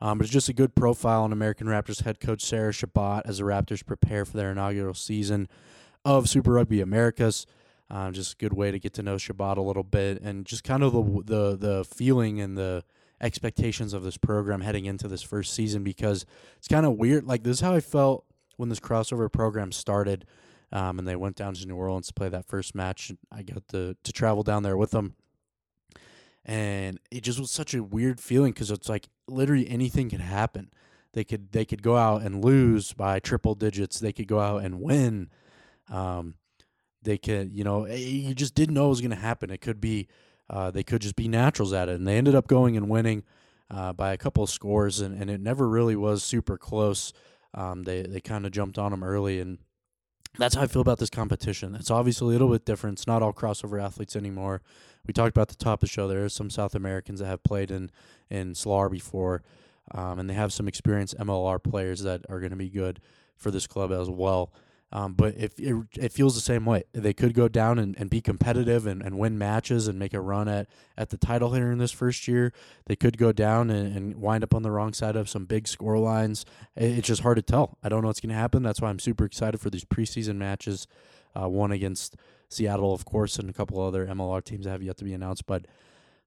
Um, 0.00 0.18
but 0.18 0.24
it's 0.24 0.32
just 0.32 0.48
a 0.48 0.52
good 0.52 0.74
profile 0.74 1.24
on 1.24 1.32
American 1.32 1.66
Raptors 1.66 2.02
head 2.02 2.20
coach 2.20 2.42
Sarah 2.42 2.72
Chobot 2.72 3.22
as 3.24 3.38
the 3.38 3.44
Raptors 3.44 3.84
prepare 3.84 4.24
for 4.24 4.36
their 4.36 4.52
inaugural 4.52 4.94
season 4.94 5.48
of 6.04 6.28
Super 6.28 6.52
Rugby 6.52 6.80
Americas. 6.80 7.46
Um, 7.90 8.12
just 8.12 8.34
a 8.34 8.36
good 8.36 8.52
way 8.52 8.70
to 8.70 8.78
get 8.78 8.92
to 8.94 9.02
know 9.02 9.16
Chobot 9.16 9.56
a 9.56 9.62
little 9.62 9.82
bit 9.82 10.20
and 10.20 10.44
just 10.44 10.62
kind 10.62 10.82
of 10.82 10.92
the 10.92 11.02
the 11.24 11.56
the 11.56 11.84
feeling 11.84 12.40
and 12.40 12.56
the 12.56 12.84
expectations 13.20 13.92
of 13.92 14.04
this 14.04 14.16
program 14.16 14.60
heading 14.60 14.84
into 14.84 15.08
this 15.08 15.22
first 15.22 15.52
season 15.52 15.82
because 15.82 16.24
it's 16.58 16.68
kind 16.68 16.86
of 16.86 16.92
weird. 16.92 17.24
Like 17.24 17.42
this 17.42 17.56
is 17.56 17.60
how 17.60 17.74
I 17.74 17.80
felt 17.80 18.24
when 18.58 18.68
this 18.68 18.80
crossover 18.80 19.32
program 19.32 19.72
started, 19.72 20.26
um, 20.70 20.98
and 20.98 21.08
they 21.08 21.16
went 21.16 21.36
down 21.36 21.54
to 21.54 21.66
New 21.66 21.76
Orleans 21.76 22.08
to 22.08 22.14
play 22.14 22.28
that 22.28 22.44
first 22.44 22.74
match. 22.74 23.10
I 23.32 23.42
got 23.42 23.66
to 23.68 23.96
to 24.02 24.12
travel 24.12 24.42
down 24.42 24.64
there 24.64 24.76
with 24.76 24.90
them, 24.90 25.14
and 26.44 27.00
it 27.10 27.22
just 27.22 27.40
was 27.40 27.50
such 27.50 27.72
a 27.72 27.82
weird 27.82 28.20
feeling 28.20 28.52
because 28.52 28.70
it's 28.70 28.88
like 28.88 29.08
literally 29.26 29.68
anything 29.70 30.10
could 30.10 30.20
happen. 30.20 30.70
They 31.14 31.24
could 31.24 31.52
they 31.52 31.64
could 31.64 31.82
go 31.82 31.96
out 31.96 32.22
and 32.22 32.44
lose 32.44 32.92
by 32.92 33.18
triple 33.20 33.54
digits. 33.54 33.98
They 33.98 34.12
could 34.12 34.28
go 34.28 34.40
out 34.40 34.62
and 34.62 34.80
win. 34.80 35.30
Um, 35.88 36.34
they 37.02 37.16
could 37.16 37.52
you 37.54 37.64
know 37.64 37.84
eh, 37.84 37.96
you 37.96 38.34
just 38.34 38.54
didn't 38.54 38.74
know 38.74 38.86
it 38.86 38.90
was 38.90 39.00
going 39.00 39.10
to 39.10 39.16
happen. 39.16 39.50
It 39.50 39.62
could 39.62 39.80
be 39.80 40.08
uh, 40.50 40.70
they 40.70 40.82
could 40.82 41.00
just 41.00 41.16
be 41.16 41.28
naturals 41.28 41.72
at 41.72 41.88
it, 41.88 41.94
and 41.94 42.06
they 42.06 42.18
ended 42.18 42.34
up 42.34 42.48
going 42.48 42.76
and 42.76 42.90
winning 42.90 43.22
uh, 43.70 43.92
by 43.92 44.12
a 44.12 44.16
couple 44.16 44.42
of 44.42 44.50
scores, 44.50 45.00
and, 45.00 45.20
and 45.20 45.30
it 45.30 45.40
never 45.40 45.68
really 45.68 45.96
was 45.96 46.22
super 46.22 46.56
close. 46.56 47.12
Um, 47.58 47.82
they 47.82 48.02
they 48.02 48.20
kind 48.20 48.46
of 48.46 48.52
jumped 48.52 48.78
on 48.78 48.92
them 48.92 49.02
early, 49.02 49.40
and 49.40 49.58
that's 50.38 50.54
how 50.54 50.62
I 50.62 50.68
feel 50.68 50.80
about 50.80 50.98
this 50.98 51.10
competition. 51.10 51.74
It's 51.74 51.90
obviously 51.90 52.28
a 52.28 52.30
little 52.30 52.50
bit 52.50 52.64
different. 52.64 52.98
It's 53.00 53.06
not 53.06 53.20
all 53.20 53.32
crossover 53.32 53.82
athletes 53.82 54.14
anymore. 54.14 54.62
We 55.04 55.12
talked 55.12 55.36
about 55.36 55.48
the 55.48 55.56
top 55.56 55.82
of 55.82 55.88
the 55.88 55.92
show. 55.92 56.06
There 56.06 56.24
are 56.24 56.28
some 56.28 56.50
South 56.50 56.76
Americans 56.76 57.18
that 57.18 57.26
have 57.26 57.42
played 57.42 57.72
in 57.72 57.90
in 58.30 58.54
SLAR 58.54 58.88
before, 58.88 59.42
um, 59.92 60.20
and 60.20 60.30
they 60.30 60.34
have 60.34 60.52
some 60.52 60.68
experienced 60.68 61.18
MLR 61.18 61.60
players 61.60 62.02
that 62.02 62.22
are 62.28 62.38
going 62.38 62.50
to 62.50 62.56
be 62.56 62.70
good 62.70 63.00
for 63.36 63.50
this 63.50 63.66
club 63.66 63.90
as 63.90 64.08
well. 64.08 64.52
Um, 64.90 65.12
but 65.12 65.34
if 65.36 65.58
it, 65.60 65.74
it 65.98 66.12
feels 66.12 66.34
the 66.34 66.40
same 66.40 66.64
way, 66.64 66.84
they 66.92 67.12
could 67.12 67.34
go 67.34 67.46
down 67.46 67.78
and, 67.78 67.94
and 67.98 68.08
be 68.08 68.22
competitive 68.22 68.86
and, 68.86 69.02
and 69.02 69.18
win 69.18 69.36
matches 69.36 69.86
and 69.86 69.98
make 69.98 70.14
a 70.14 70.20
run 70.20 70.48
at, 70.48 70.66
at 70.96 71.10
the 71.10 71.18
title 71.18 71.52
here 71.52 71.70
in 71.70 71.76
this 71.76 71.92
first 71.92 72.26
year. 72.26 72.54
They 72.86 72.96
could 72.96 73.18
go 73.18 73.30
down 73.30 73.68
and, 73.68 73.94
and 73.94 74.16
wind 74.16 74.44
up 74.44 74.54
on 74.54 74.62
the 74.62 74.70
wrong 74.70 74.94
side 74.94 75.14
of 75.14 75.28
some 75.28 75.44
big 75.44 75.68
score 75.68 75.98
lines. 75.98 76.46
It- 76.74 76.98
It's 76.98 77.08
just 77.08 77.20
hard 77.20 77.36
to 77.36 77.42
tell. 77.42 77.76
I 77.82 77.90
don't 77.90 78.00
know 78.00 78.08
what's 78.08 78.20
going 78.20 78.30
to 78.30 78.34
happen. 78.34 78.62
That's 78.62 78.80
why 78.80 78.88
I'm 78.88 78.98
super 78.98 79.26
excited 79.26 79.60
for 79.60 79.68
these 79.68 79.84
preseason 79.84 80.36
matches. 80.36 80.86
Uh, 81.38 81.48
one 81.48 81.70
against 81.70 82.16
Seattle, 82.48 82.94
of 82.94 83.04
course, 83.04 83.38
and 83.38 83.50
a 83.50 83.52
couple 83.52 83.78
other 83.82 84.06
MLR 84.06 84.42
teams 84.42 84.64
that 84.64 84.70
have 84.70 84.82
yet 84.82 84.96
to 84.96 85.04
be 85.04 85.12
announced. 85.12 85.44
But 85.46 85.66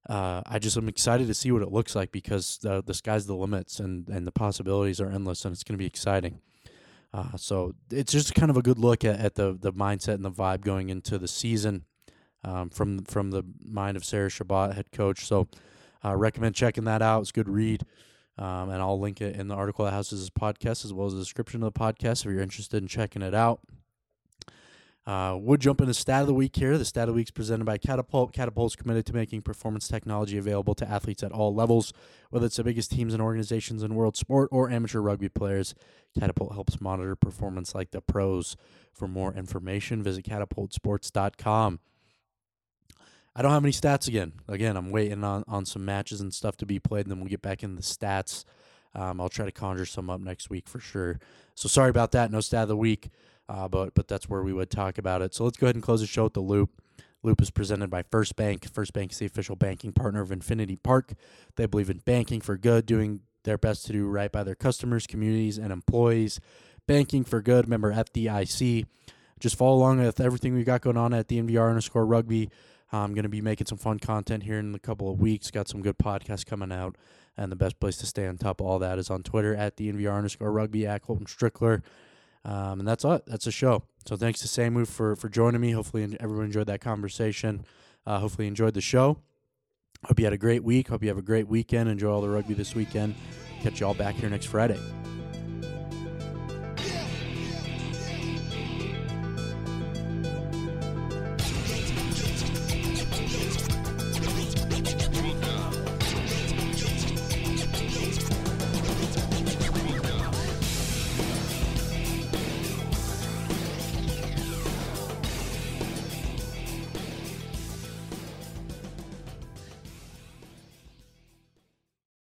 uh, 0.08 0.42
I 0.46 0.60
just 0.60 0.76
am 0.76 0.88
excited 0.88 1.26
to 1.26 1.34
see 1.34 1.50
what 1.50 1.62
it 1.62 1.72
looks 1.72 1.96
like 1.96 2.12
because 2.12 2.58
the 2.58 2.80
the 2.80 2.94
sky's 2.94 3.26
the 3.26 3.34
limits 3.34 3.80
and, 3.80 4.08
and 4.08 4.24
the 4.26 4.32
possibilities 4.32 5.00
are 5.00 5.10
endless 5.10 5.44
and 5.44 5.52
it's 5.52 5.64
going 5.64 5.74
to 5.74 5.78
be 5.78 5.86
exciting. 5.86 6.40
Uh, 7.14 7.36
so 7.36 7.74
it's 7.90 8.12
just 8.12 8.34
kind 8.34 8.50
of 8.50 8.56
a 8.56 8.62
good 8.62 8.78
look 8.78 9.04
at, 9.04 9.20
at 9.20 9.34
the 9.34 9.56
the 9.58 9.72
mindset 9.72 10.14
and 10.14 10.24
the 10.24 10.30
vibe 10.30 10.62
going 10.62 10.88
into 10.88 11.18
the 11.18 11.28
season 11.28 11.84
um, 12.44 12.70
from 12.70 13.04
from 13.04 13.30
the 13.30 13.42
mind 13.62 13.96
of 13.96 14.04
Sarah 14.04 14.28
Chobot, 14.28 14.74
head 14.74 14.92
coach. 14.92 15.26
So 15.26 15.48
uh, 16.04 16.16
recommend 16.16 16.54
checking 16.54 16.84
that 16.84 17.02
out. 17.02 17.20
It's 17.20 17.30
a 17.30 17.34
good 17.34 17.48
read. 17.48 17.84
Um, 18.38 18.70
and 18.70 18.80
I'll 18.80 18.98
link 18.98 19.20
it 19.20 19.36
in 19.36 19.48
the 19.48 19.54
article 19.54 19.84
that 19.84 19.90
houses 19.90 20.20
this 20.20 20.30
podcast 20.30 20.86
as 20.86 20.92
well 20.92 21.06
as 21.06 21.12
the 21.12 21.18
description 21.18 21.62
of 21.62 21.72
the 21.72 21.78
podcast 21.78 22.24
if 22.24 22.32
you're 22.32 22.40
interested 22.40 22.82
in 22.82 22.88
checking 22.88 23.20
it 23.20 23.34
out. 23.34 23.60
Uh, 25.04 25.36
would 25.40 25.60
jump 25.60 25.80
into 25.80 25.92
stat 25.92 26.20
of 26.20 26.28
the 26.28 26.34
week 26.34 26.54
here. 26.54 26.78
The 26.78 26.84
stat 26.84 27.08
of 27.08 27.08
the 27.08 27.14
week 27.14 27.26
is 27.26 27.32
presented 27.32 27.64
by 27.64 27.76
Catapult. 27.76 28.32
Catapult's 28.32 28.76
committed 28.76 29.04
to 29.06 29.12
making 29.12 29.42
performance 29.42 29.88
technology 29.88 30.38
available 30.38 30.76
to 30.76 30.88
athletes 30.88 31.24
at 31.24 31.32
all 31.32 31.52
levels, 31.52 31.92
whether 32.30 32.46
it's 32.46 32.56
the 32.56 32.62
biggest 32.62 32.92
teams 32.92 33.12
and 33.12 33.20
organizations 33.20 33.82
in 33.82 33.96
world 33.96 34.16
sport 34.16 34.48
or 34.52 34.70
amateur 34.70 35.00
rugby 35.00 35.28
players. 35.28 35.74
Catapult 36.16 36.52
helps 36.52 36.80
monitor 36.80 37.16
performance 37.16 37.74
like 37.74 37.90
the 37.90 38.00
pros. 38.00 38.56
For 38.92 39.08
more 39.08 39.34
information, 39.34 40.04
visit 40.04 40.24
catapultsports.com. 40.24 41.80
I 43.34 43.42
don't 43.42 43.50
have 43.50 43.64
any 43.64 43.72
stats 43.72 44.06
again. 44.06 44.34
Again, 44.46 44.76
I'm 44.76 44.90
waiting 44.90 45.24
on, 45.24 45.42
on 45.48 45.64
some 45.64 45.84
matches 45.84 46.20
and 46.20 46.32
stuff 46.32 46.56
to 46.58 46.66
be 46.66 46.78
played, 46.78 47.06
and 47.06 47.10
then 47.10 47.18
we'll 47.18 47.28
get 47.28 47.42
back 47.42 47.64
into 47.64 47.76
the 47.76 47.82
stats. 47.82 48.44
Um, 48.94 49.20
I'll 49.20 49.30
try 49.30 49.46
to 49.46 49.52
conjure 49.52 49.86
some 49.86 50.10
up 50.10 50.20
next 50.20 50.50
week 50.50 50.68
for 50.68 50.78
sure. 50.78 51.18
So 51.54 51.68
sorry 51.68 51.90
about 51.90 52.12
that. 52.12 52.30
No 52.30 52.40
stat 52.40 52.64
of 52.64 52.68
the 52.68 52.76
week. 52.76 53.08
Uh, 53.48 53.68
but 53.68 53.94
but 53.94 54.08
that's 54.08 54.28
where 54.28 54.42
we 54.42 54.52
would 54.52 54.70
talk 54.70 54.98
about 54.98 55.22
it. 55.22 55.34
So 55.34 55.44
let's 55.44 55.56
go 55.56 55.66
ahead 55.66 55.76
and 55.76 55.82
close 55.82 56.00
the 56.00 56.06
show 56.06 56.24
with 56.24 56.34
the 56.34 56.40
loop. 56.40 56.70
Loop 57.22 57.40
is 57.40 57.50
presented 57.50 57.90
by 57.90 58.02
First 58.02 58.34
Bank. 58.34 58.68
First 58.72 58.92
Bank 58.92 59.12
is 59.12 59.18
the 59.18 59.26
official 59.26 59.54
banking 59.54 59.92
partner 59.92 60.20
of 60.20 60.32
Infinity 60.32 60.76
Park. 60.76 61.12
They 61.56 61.66
believe 61.66 61.90
in 61.90 61.98
banking 61.98 62.40
for 62.40 62.56
good, 62.56 62.84
doing 62.84 63.20
their 63.44 63.58
best 63.58 63.86
to 63.86 63.92
do 63.92 64.08
right 64.08 64.30
by 64.30 64.42
their 64.42 64.54
customers, 64.54 65.06
communities, 65.06 65.58
and 65.58 65.72
employees. 65.72 66.40
Banking 66.86 67.22
for 67.22 67.40
good, 67.40 67.68
member 67.68 67.92
FDIC. 67.92 68.86
Just 69.38 69.56
follow 69.56 69.76
along 69.76 70.00
with 70.00 70.20
everything 70.20 70.54
we've 70.54 70.66
got 70.66 70.80
going 70.80 70.96
on 70.96 71.14
at 71.14 71.28
DNVR 71.28 71.68
underscore 71.68 72.06
rugby. 72.06 72.50
I'm 72.92 73.14
going 73.14 73.22
to 73.22 73.28
be 73.28 73.40
making 73.40 73.66
some 73.66 73.78
fun 73.78 73.98
content 73.98 74.42
here 74.42 74.58
in 74.58 74.74
a 74.74 74.78
couple 74.78 75.10
of 75.10 75.20
weeks. 75.20 75.50
Got 75.50 75.68
some 75.68 75.80
good 75.80 75.98
podcasts 75.98 76.44
coming 76.44 76.72
out. 76.72 76.96
And 77.36 77.50
the 77.50 77.56
best 77.56 77.80
place 77.80 77.96
to 77.98 78.06
stay 78.06 78.26
on 78.26 78.36
top 78.36 78.60
of 78.60 78.66
all 78.66 78.78
that 78.80 78.98
is 78.98 79.08
on 79.10 79.22
Twitter 79.22 79.54
at 79.54 79.76
DNVR 79.76 80.14
underscore 80.14 80.52
rugby 80.52 80.86
at 80.86 81.02
Colton 81.02 81.26
Strickler. 81.26 81.82
Um, 82.44 82.80
and 82.80 82.88
that's 82.88 83.04
it. 83.04 83.22
That's 83.26 83.44
the 83.44 83.52
show. 83.52 83.84
So 84.06 84.16
thanks 84.16 84.40
to 84.40 84.48
Samu 84.48 84.86
for 84.86 85.14
for 85.14 85.28
joining 85.28 85.60
me. 85.60 85.70
Hopefully 85.70 86.16
everyone 86.20 86.46
enjoyed 86.46 86.66
that 86.66 86.80
conversation. 86.80 87.64
Uh, 88.04 88.18
hopefully 88.18 88.48
enjoyed 88.48 88.74
the 88.74 88.80
show. 88.80 89.18
Hope 90.04 90.18
you 90.18 90.24
had 90.24 90.32
a 90.32 90.38
great 90.38 90.64
week. 90.64 90.88
Hope 90.88 91.02
you 91.02 91.08
have 91.08 91.18
a 91.18 91.22
great 91.22 91.46
weekend. 91.46 91.88
Enjoy 91.88 92.10
all 92.10 92.20
the 92.20 92.28
rugby 92.28 92.54
this 92.54 92.74
weekend. 92.74 93.14
Catch 93.62 93.80
you 93.80 93.86
all 93.86 93.94
back 93.94 94.16
here 94.16 94.28
next 94.28 94.46
Friday. 94.46 94.80